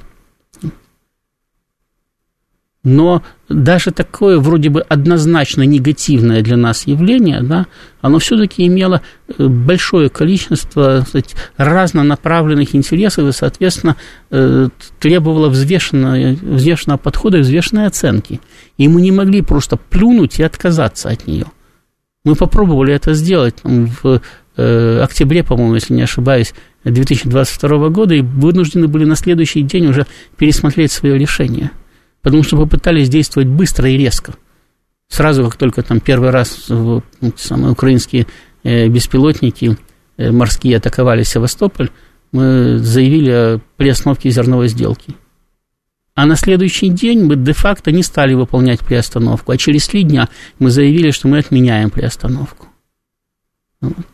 Но 2.84 3.22
даже 3.48 3.90
такое 3.90 4.38
вроде 4.38 4.68
бы 4.68 4.80
однозначно 4.82 5.62
негативное 5.62 6.42
для 6.42 6.56
нас 6.56 6.86
явление, 6.86 7.42
да, 7.42 7.66
оно 8.00 8.20
все-таки 8.20 8.64
имело 8.66 9.02
э, 9.26 9.46
большое 9.46 10.08
количество 10.10 11.04
сказать, 11.06 11.34
разнонаправленных 11.56 12.76
интересов 12.76 13.28
и, 13.28 13.32
соответственно, 13.32 13.96
э, 14.30 14.68
требовало 15.00 15.48
взвешенного, 15.48 16.36
взвешенного 16.40 16.98
подхода 16.98 17.38
и 17.38 17.40
взвешенной 17.40 17.86
оценки. 17.86 18.40
И 18.76 18.86
мы 18.86 19.00
не 19.00 19.10
могли 19.10 19.42
просто 19.42 19.76
плюнуть 19.76 20.38
и 20.38 20.44
отказаться 20.44 21.08
от 21.08 21.26
нее. 21.26 21.46
Мы 22.24 22.36
попробовали 22.36 22.94
это 22.94 23.12
сделать 23.12 23.56
там, 23.56 23.90
в 24.02 24.20
э, 24.56 25.00
октябре, 25.02 25.42
по-моему, 25.42 25.74
если 25.74 25.94
не 25.94 26.02
ошибаюсь, 26.02 26.54
2022 26.84 27.88
года, 27.88 28.14
и 28.14 28.20
вынуждены 28.20 28.86
были 28.86 29.04
на 29.04 29.16
следующий 29.16 29.62
день 29.62 29.86
уже 29.86 30.06
пересмотреть 30.36 30.92
свое 30.92 31.18
решение– 31.18 31.72
потому 32.28 32.42
что 32.42 32.58
попытались 32.58 33.08
действовать 33.08 33.48
быстро 33.48 33.88
и 33.88 33.96
резко. 33.96 34.34
Сразу, 35.08 35.44
как 35.44 35.56
только 35.56 35.82
там 35.82 35.98
первый 35.98 36.28
раз 36.28 36.66
ну, 36.68 37.02
самые 37.38 37.72
украинские 37.72 38.26
э, 38.64 38.86
беспилотники 38.88 39.78
э, 40.18 40.30
морские 40.30 40.76
атаковали 40.76 41.22
Севастополь, 41.22 41.88
мы 42.30 42.80
заявили 42.80 43.30
о 43.30 43.60
приостановке 43.78 44.28
зерновой 44.28 44.68
сделки. 44.68 45.14
А 46.14 46.26
на 46.26 46.36
следующий 46.36 46.90
день 46.90 47.24
мы 47.24 47.36
де-факто 47.36 47.92
не 47.92 48.02
стали 48.02 48.34
выполнять 48.34 48.80
приостановку, 48.80 49.52
а 49.52 49.56
через 49.56 49.88
три 49.88 50.02
дня 50.02 50.28
мы 50.58 50.68
заявили, 50.68 51.10
что 51.12 51.28
мы 51.28 51.38
отменяем 51.38 51.88
приостановку. 51.88 52.66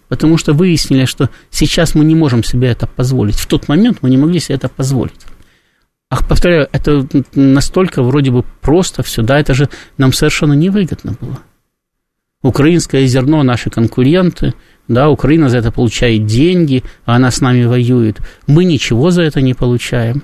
Потому 0.09 0.39
что 0.39 0.53
выяснили, 0.53 1.05
что 1.05 1.31
сейчас 1.51 1.97
мы 1.97 2.05
не 2.05 2.15
можем 2.15 2.45
себе 2.45 2.69
это 2.69 2.87
позволить. 2.87 3.41
В 3.41 3.49
тот 3.49 3.67
момент 3.67 3.99
мы 4.03 4.11
не 4.11 4.19
могли 4.19 4.39
себе 4.39 4.55
это 4.55 4.69
позволить. 4.69 5.27
Ах, 6.15 6.29
повторяю, 6.29 6.69
это 6.71 7.09
настолько 7.35 8.01
вроде 8.05 8.31
бы 8.31 8.45
просто 8.61 9.03
все, 9.03 9.21
да, 9.23 9.41
это 9.41 9.53
же 9.53 9.69
нам 9.99 10.13
совершенно 10.13 10.53
невыгодно 10.53 11.17
было. 11.21 11.41
Украинское 12.41 13.05
зерно 13.07 13.43
наши 13.43 13.69
конкуренты, 13.69 14.55
да, 14.87 15.09
Украина 15.09 15.49
за 15.49 15.59
это 15.59 15.73
получает 15.73 16.25
деньги, 16.25 16.85
а 17.05 17.17
она 17.17 17.33
с 17.33 17.41
нами 17.41 17.65
воюет. 17.65 18.21
Мы 18.47 18.65
ничего 18.65 19.11
за 19.11 19.23
это 19.23 19.41
не 19.41 19.55
получаем. 19.55 20.23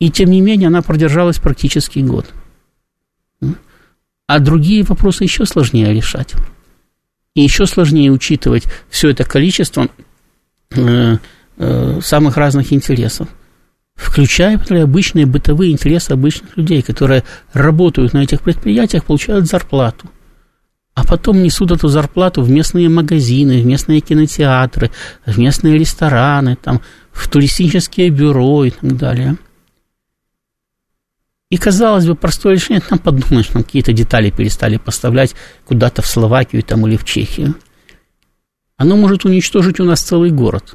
И 0.00 0.10
тем 0.10 0.30
не 0.30 0.40
менее 0.40 0.66
она 0.66 0.82
продержалась 0.82 1.38
практически 1.38 2.00
год. 2.00 2.26
А 4.26 4.40
другие 4.40 4.82
вопросы 4.82 5.22
еще 5.22 5.46
сложнее 5.46 5.94
решать. 5.94 6.34
И 7.36 7.42
еще 7.42 7.66
сложнее 7.66 8.10
учитывать 8.10 8.64
все 8.88 9.10
это 9.10 9.22
количество 9.22 9.86
э, 10.72 11.18
э, 11.56 12.00
самых 12.02 12.36
разных 12.36 12.72
интересов 12.72 13.28
включая 14.00 14.58
обычные 14.82 15.26
бытовые 15.26 15.72
интересы 15.72 16.12
обычных 16.12 16.56
людей, 16.56 16.80
которые 16.80 17.22
работают 17.52 18.14
на 18.14 18.22
этих 18.22 18.40
предприятиях, 18.40 19.04
получают 19.04 19.46
зарплату. 19.46 20.08
А 20.94 21.04
потом 21.04 21.42
несут 21.42 21.70
эту 21.70 21.88
зарплату 21.88 22.42
в 22.42 22.50
местные 22.50 22.88
магазины, 22.88 23.62
в 23.62 23.66
местные 23.66 24.00
кинотеатры, 24.00 24.90
в 25.26 25.38
местные 25.38 25.78
рестораны, 25.78 26.56
там, 26.56 26.80
в 27.12 27.28
туристические 27.28 28.08
бюро 28.10 28.64
и 28.64 28.70
так 28.70 28.96
далее. 28.96 29.36
И, 31.50 31.56
казалось 31.56 32.06
бы, 32.06 32.14
простое 32.14 32.54
решение, 32.54 32.80
там 32.80 32.98
подумаешь, 32.98 33.48
там 33.48 33.62
какие-то 33.62 33.92
детали 33.92 34.30
перестали 34.30 34.78
поставлять 34.78 35.34
куда-то 35.66 36.00
в 36.00 36.06
Словакию 36.06 36.62
там, 36.62 36.86
или 36.86 36.96
в 36.96 37.04
Чехию. 37.04 37.54
Оно 38.76 38.96
может 38.96 39.24
уничтожить 39.24 39.78
у 39.78 39.84
нас 39.84 40.00
целый 40.00 40.30
город, 40.30 40.74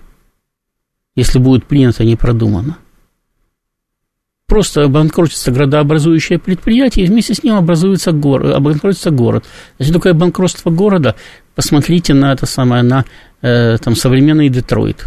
если 1.16 1.40
будет 1.40 1.66
принято 1.66 2.04
не 2.04 2.16
продумано 2.16 2.78
просто 4.48 4.84
обанкротится 4.84 5.52
градообразующее 5.52 6.40
предприятие, 6.40 7.06
и 7.06 7.08
вместе 7.08 7.34
с 7.34 7.44
ним 7.44 7.56
образуется 7.56 8.12
город, 8.12 8.56
обанкротится 8.56 9.12
город. 9.12 9.46
Значит, 9.78 9.94
такое 9.94 10.14
банкротство 10.14 10.70
города, 10.70 11.16
посмотрите 11.56 12.14
на 12.14 12.32
это 12.32 12.46
самое, 12.46 12.84
на 12.84 13.06
э, 13.42 13.78
там, 13.78 13.96
современный 13.96 14.50
Детройт. 14.50 15.06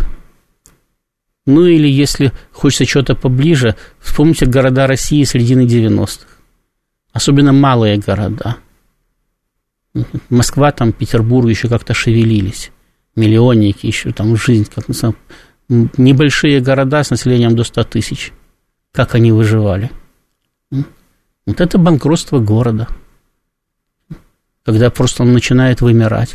Ну 1.47 1.65
или 1.65 1.89
если 1.89 2.33
хочется 2.53 2.85
что-то 2.85 3.15
поближе, 3.15 3.75
вспомните 4.01 4.47
города 4.47 4.87
России 4.87 5.25
середины 5.25 5.63
90-х. 5.63 6.27
Особенно 7.13 7.53
малые 7.53 7.97
города. 7.97 8.57
Москва, 10.29 10.73
там, 10.73 10.93
Петербург 10.93 11.49
еще 11.49 11.69
как-то 11.69 11.95
шевелились. 11.95 12.71
Миллионники 13.17 13.87
еще 13.87 14.13
там 14.13 14.37
жизнь, 14.37 14.69
как 14.73 14.85
небольшие 15.69 16.61
города 16.61 17.03
с 17.03 17.11
населением 17.11 17.57
до 17.57 17.65
100 17.65 17.85
тысяч– 17.85 18.33
как 18.99 19.15
они 19.15 19.31
выживали. 19.31 19.93
Вот 21.47 21.61
это 21.61 21.79
банкротство 21.79 22.41
города, 22.41 22.89
когда 24.65 24.91
просто 24.91 25.23
он 25.23 25.33
начинает 25.33 25.81
вымирать. 25.81 26.35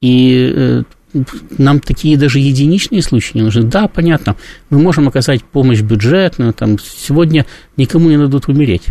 И 0.00 0.50
э, 0.56 0.82
нам 1.58 1.80
такие 1.80 2.16
даже 2.16 2.38
единичные 2.38 3.02
случаи 3.02 3.36
не 3.36 3.42
нужны. 3.42 3.64
Да, 3.64 3.88
понятно, 3.88 4.36
мы 4.70 4.78
можем 4.78 5.06
оказать 5.06 5.44
помощь 5.44 5.82
бюджетную, 5.82 6.54
там, 6.54 6.78
сегодня 6.78 7.44
никому 7.76 8.08
не 8.08 8.16
дадут 8.16 8.48
умереть. 8.48 8.86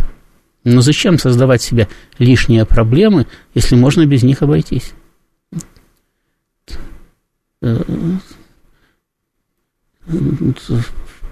Но 0.62 0.80
зачем 0.80 1.18
создавать 1.18 1.60
себе 1.60 1.88
лишние 2.20 2.64
проблемы, 2.64 3.26
если 3.52 3.74
можно 3.74 4.06
без 4.06 4.22
них 4.22 4.42
обойтись? 4.42 4.92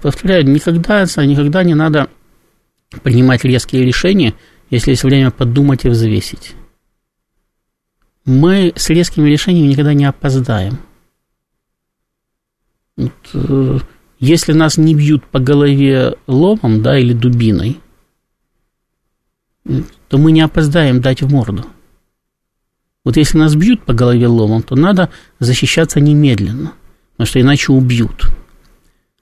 Повторяю, 0.01 0.45
никогда, 0.45 1.05
никогда 1.25 1.63
не 1.63 1.73
надо 1.73 2.09
принимать 3.03 3.43
резкие 3.43 3.83
решения, 3.83 4.33
если 4.69 4.91
есть 4.91 5.03
время 5.03 5.31
подумать 5.31 5.85
и 5.85 5.89
взвесить. 5.89 6.55
Мы 8.25 8.73
с 8.75 8.89
резкими 8.89 9.29
решениями 9.29 9.67
никогда 9.67 9.93
не 9.93 10.05
опоздаем. 10.05 10.79
Вот, 12.97 13.13
э, 13.33 13.79
если 14.19 14.53
нас 14.53 14.77
не 14.77 14.95
бьют 14.95 15.25
по 15.25 15.39
голове 15.39 16.15
ломом, 16.25 16.81
да, 16.81 16.97
или 16.97 17.13
дубиной, 17.13 17.79
то 20.09 20.17
мы 20.17 20.31
не 20.31 20.41
опоздаем 20.41 21.01
дать 21.01 21.21
в 21.21 21.31
морду. 21.31 21.65
Вот 23.03 23.15
если 23.15 23.37
нас 23.37 23.55
бьют 23.55 23.85
по 23.85 23.93
голове 23.93 24.27
ломом, 24.27 24.63
то 24.63 24.75
надо 24.75 25.09
защищаться 25.39 26.01
немедленно, 26.01 26.73
потому 27.13 27.27
что 27.27 27.39
иначе 27.39 27.71
убьют. 27.71 28.29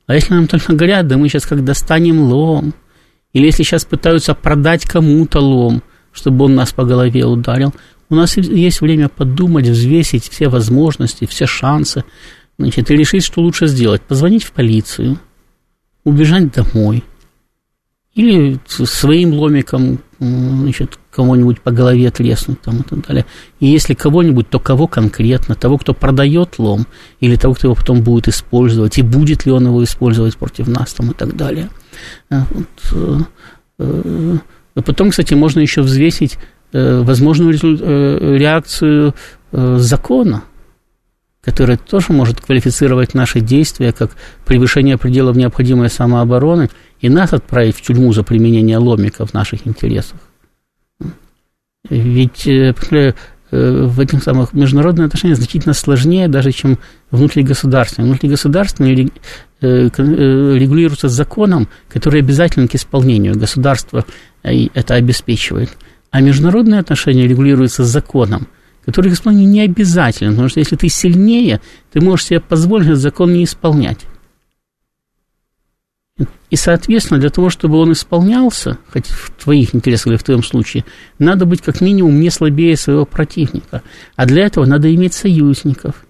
А 0.07 0.15
если 0.15 0.33
нам 0.33 0.47
только 0.47 0.73
говорят, 0.73 1.07
да 1.07 1.17
мы 1.17 1.29
сейчас 1.29 1.45
как 1.45 1.63
достанем 1.63 2.21
лом, 2.21 2.73
или 3.33 3.45
если 3.47 3.63
сейчас 3.63 3.85
пытаются 3.85 4.33
продать 4.33 4.85
кому-то 4.85 5.39
лом, 5.39 5.83
чтобы 6.11 6.45
он 6.45 6.55
нас 6.55 6.71
по 6.71 6.85
голове 6.85 7.25
ударил, 7.25 7.73
у 8.09 8.15
нас 8.15 8.37
есть 8.37 8.81
время 8.81 9.09
подумать, 9.09 9.67
взвесить 9.67 10.29
все 10.29 10.47
возможности, 10.47 11.25
все 11.25 11.47
шансы, 11.47 12.03
значит, 12.57 12.91
и 12.91 12.95
решить, 12.95 13.23
что 13.23 13.41
лучше 13.41 13.67
сделать. 13.67 14.03
Позвонить 14.03 14.43
в 14.43 14.51
полицию, 14.51 15.19
убежать 16.03 16.51
домой. 16.53 17.03
Или 18.15 18.59
своим 18.65 19.33
ломиком 19.33 19.99
значит, 20.19 20.97
кого-нибудь 21.11 21.61
по 21.61 21.71
голове 21.71 22.09
треснуть 22.11 22.61
там, 22.61 22.79
и 22.79 22.83
так 22.83 23.05
далее. 23.05 23.25
И 23.59 23.67
если 23.67 23.93
кого-нибудь, 23.93 24.49
то 24.49 24.59
кого 24.59 24.87
конкретно? 24.87 25.55
Того, 25.55 25.77
кто 25.77 25.93
продает 25.93 26.57
лом, 26.57 26.87
или 27.19 27.35
того, 27.35 27.53
кто 27.53 27.67
его 27.67 27.75
потом 27.75 28.01
будет 28.01 28.29
использовать, 28.29 28.97
и 28.97 29.01
будет 29.01 29.45
ли 29.45 29.51
он 29.51 29.65
его 29.65 29.83
использовать 29.83 30.37
против 30.37 30.67
нас 30.67 30.93
там, 30.93 31.11
и 31.11 31.13
так 31.13 31.35
далее. 31.35 31.69
А, 32.29 32.45
вот, 32.51 33.27
э, 33.79 34.37
э, 34.75 34.81
потом, 34.81 35.09
кстати, 35.09 35.33
можно 35.33 35.59
еще 35.59 35.81
взвесить 35.81 36.37
э, 36.71 37.01
возможную 37.01 37.53
реакцию 38.37 39.13
закона 39.51 40.43
которая 41.45 41.77
тоже 41.77 42.11
может 42.11 42.41
квалифицировать 42.41 43.13
наши 43.13 43.39
действия 43.39 43.93
как 43.93 44.11
превышение 44.45 44.97
пределов 44.97 45.37
необходимой 45.37 45.89
самообороны 45.89 46.71
и 47.01 47.09
нас 47.09 47.33
отправить 47.33 47.75
в 47.75 47.81
тюрьму 47.81 48.13
за 48.13 48.23
применение 48.23 48.77
ломика 48.77 49.25
в 49.25 49.33
наших 49.33 49.67
интересах. 49.67 50.19
Ведь 51.89 52.47
э, 52.47 52.73
э, 52.91 53.13
в 53.51 53.99
этих 53.99 54.23
самых 54.23 54.53
международных 54.53 55.07
отношениях 55.07 55.37
значительно 55.37 55.73
сложнее 55.73 56.27
даже, 56.27 56.51
чем 56.51 56.79
внутригосударственные. 57.11 58.09
Внутригосударственные 58.09 59.09
э, 59.61 59.89
регулируются 59.97 61.09
законом, 61.09 61.67
который 61.89 62.21
обязателен 62.21 62.67
к 62.67 62.75
исполнению. 62.75 63.37
Государство 63.37 64.05
это 64.41 64.95
обеспечивает. 64.95 65.69
А 66.11 66.21
международные 66.21 66.79
отношения 66.79 67.27
регулируются 67.27 67.83
законом, 67.83 68.47
который 68.85 69.11
к 69.11 69.15
исполнению 69.15 69.49
не 69.49 69.61
обязателен, 69.61 70.31
потому 70.31 70.49
что 70.49 70.59
если 70.59 70.75
ты 70.75 70.87
сильнее, 70.89 71.59
ты 71.91 72.01
можешь 72.01 72.27
себе 72.27 72.39
позволить 72.39 72.95
закон 72.95 73.33
не 73.33 73.43
исполнять. 73.43 74.05
И, 76.49 76.55
соответственно, 76.55 77.19
для 77.19 77.29
того, 77.29 77.49
чтобы 77.49 77.77
он 77.77 77.91
исполнялся, 77.91 78.77
хоть 78.91 79.07
в 79.07 79.31
твоих 79.31 79.75
интересах 79.75 80.07
или 80.07 80.15
в 80.15 80.23
твоем 80.23 80.43
случае, 80.43 80.85
надо 81.19 81.45
быть 81.45 81.61
как 81.61 81.81
минимум 81.81 82.21
не 82.21 82.29
слабее 82.29 82.77
своего 82.77 83.05
противника. 83.05 83.81
А 84.15 84.25
для 84.25 84.45
этого 84.45 84.65
надо 84.65 84.93
иметь 84.95 85.13
союзников. 85.13 86.05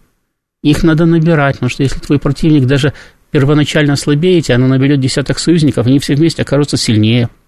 Их 0.61 0.83
надо 0.83 1.05
набирать, 1.05 1.55
потому 1.55 1.69
что 1.69 1.83
если 1.83 1.99
твой 1.99 2.19
противник 2.19 2.65
даже 2.65 2.93
первоначально 3.31 3.95
слабее 3.95 4.41
тебя, 4.41 4.55
оно 4.55 4.67
наберет 4.67 4.99
десяток 4.99 5.39
союзников, 5.39 5.87
они 5.87 5.99
все 5.99 6.15
вместе 6.15 6.43
окажутся 6.43 6.77
сильнее– 6.77 7.29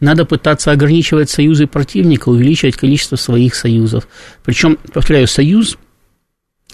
надо 0.00 0.24
пытаться 0.24 0.72
ограничивать 0.72 1.30
союзы 1.30 1.66
противника, 1.66 2.28
увеличивать 2.28 2.76
количество 2.76 3.16
своих 3.16 3.54
союзов. 3.54 4.08
Причем, 4.44 4.78
повторяю, 4.92 5.26
союз 5.26 5.76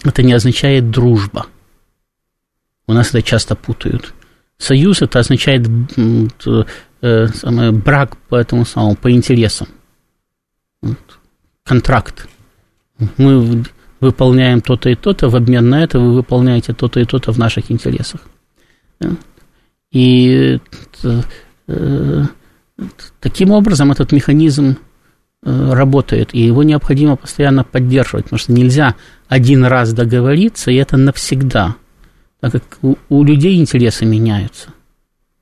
это 0.03 0.23
не 0.23 0.33
означает 0.33 0.89
дружба. 0.89 1.47
У 2.87 2.93
нас 2.93 3.09
это 3.09 3.21
часто 3.21 3.55
путают. 3.55 4.13
Союз 4.61 5.01
это 5.01 5.19
означает 5.19 5.67
э, 7.01 7.71
брак 7.71 8.17
по 8.29 8.35
этому 8.35 8.65
самому, 8.65 8.95
по 8.95 9.11
интересам. 9.11 9.67
Контракт. 11.63 12.27
Мы 13.17 13.63
выполняем 13.99 14.61
то-то 14.61 14.89
и 14.89 14.95
то-то, 14.95 15.29
в 15.29 15.35
обмен 15.35 15.69
на 15.69 15.83
это 15.83 15.99
вы 15.99 16.13
выполняете 16.13 16.73
то-то 16.73 16.99
и 16.99 17.05
то-то 17.05 17.31
в 17.31 17.39
наших 17.39 17.71
интересах. 17.71 18.21
И 19.91 20.59
э, 21.67 22.23
Таким 23.19 23.51
образом, 23.51 23.91
этот 23.91 24.11
механизм 24.11 24.77
э, 25.43 25.73
работает, 25.73 26.33
и 26.33 26.39
его 26.39 26.63
необходимо 26.63 27.15
постоянно 27.15 27.63
поддерживать, 27.63 28.25
потому 28.25 28.39
что 28.39 28.51
нельзя 28.53 28.95
один 29.27 29.65
раз 29.65 29.93
договориться, 29.93 30.71
и 30.71 30.75
это 30.75 30.97
навсегда, 30.97 31.75
так 32.41 32.51
как 32.51 32.63
у, 32.81 32.95
у 33.07 33.23
людей 33.23 33.57
интересы 33.57 34.05
меняются, 34.05 34.73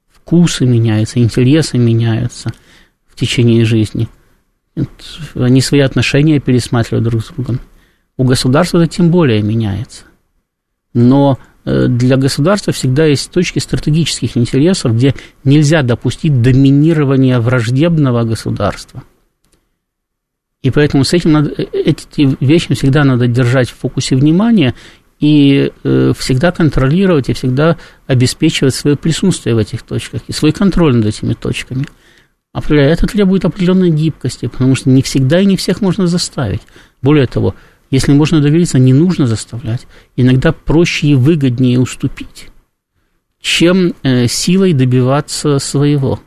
вкусы 0.10 0.66
меняются, 0.66 1.20
интересы 1.20 1.80
меняются 1.80 2.52
в 3.08 3.16
течение 3.16 3.66
жизни. 3.66 4.08
Они 5.34 5.62
свои 5.62 5.82
отношения 5.82 6.40
пересматривают 6.40 7.10
друг 7.10 7.26
с 7.26 7.30
другом. 7.30 7.60
У 8.16 8.24
государства 8.24 8.78
это 8.78 8.88
тем 8.88 9.10
более 9.10 9.42
меняется. 9.42 10.04
Но 10.94 11.40
Э, 11.70 11.88
для 11.88 12.18
государства 12.18 12.74
всегда 12.74 13.06
есть 13.06 13.32
точки 13.32 13.60
стратегических 13.60 14.38
интересов, 14.38 14.96
где 14.96 15.14
нельзя 15.44 15.84
допустить 15.84 16.42
доминирования 16.42 17.40
враждебного 17.40 18.24
государства. 18.24 19.04
И 20.62 20.72
поэтому 20.72 21.04
с 21.04 21.14
этим 21.14 21.34
надо, 21.34 21.52
э, 21.52 21.66
эти 21.74 22.38
вещи 22.44 22.74
всегда 22.74 23.04
надо 23.04 23.28
держать 23.28 23.70
в 23.70 23.76
фокусе 23.76 24.16
внимания 24.16 24.74
и 25.20 25.72
э, 25.84 26.14
всегда 26.18 26.52
контролировать 26.52 27.30
и 27.30 27.34
всегда 27.34 27.78
обеспечивать 28.08 28.74
свое 28.74 28.96
присутствие 28.96 29.56
в 29.56 29.58
этих 29.58 29.84
точках 29.84 30.22
и 30.28 30.32
свой 30.32 30.52
контроль 30.52 30.96
над 30.96 31.06
этими 31.06 31.34
точками. 31.34 31.86
А 32.54 32.62
это 32.74 33.06
требует 33.06 33.46
определенной 33.46 33.92
гибкости, 33.92 34.48
потому 34.48 34.76
что 34.76 34.90
не 34.90 35.02
всегда 35.02 35.40
и 35.40 35.46
не 35.46 35.56
всех 35.56 35.82
можно 35.82 36.08
заставить. 36.08 36.62
Более 37.02 37.28
того, 37.28 37.54
если 37.92 38.12
можно 38.12 38.42
довериться, 38.42 38.80
не 38.80 38.94
нужно 38.94 39.28
заставлять. 39.28 39.88
Иногда 40.16 40.52
проще 40.52 41.08
и 41.08 41.16
выгоднее 41.16 41.80
уступить, 41.80 42.48
чем 43.40 43.94
э, 44.04 44.28
силой 44.28 44.74
добиваться 44.74 45.60
своего. 45.60 46.20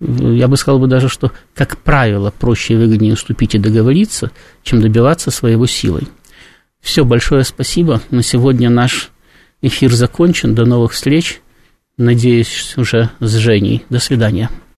Я 0.00 0.48
бы 0.48 0.56
сказал 0.56 0.80
бы 0.80 0.86
даже, 0.86 1.08
что, 1.08 1.32
как 1.54 1.78
правило, 1.78 2.32
проще 2.36 2.74
и 2.74 2.76
выгоднее 2.76 3.14
уступить 3.14 3.54
и 3.54 3.58
договориться, 3.58 4.30
чем 4.62 4.80
добиваться 4.80 5.30
своего 5.30 5.66
силой. 5.66 6.08
Все, 6.80 7.04
большое 7.04 7.44
спасибо. 7.44 8.00
На 8.10 8.22
сегодня 8.22 8.70
наш 8.70 9.10
эфир 9.62 9.92
закончен. 9.92 10.54
До 10.54 10.64
новых 10.64 10.92
встреч. 10.92 11.40
Надеюсь, 11.96 12.74
уже 12.76 13.10
с 13.20 13.34
Женей. 13.34 13.84
До 13.90 13.98
свидания. 13.98 14.50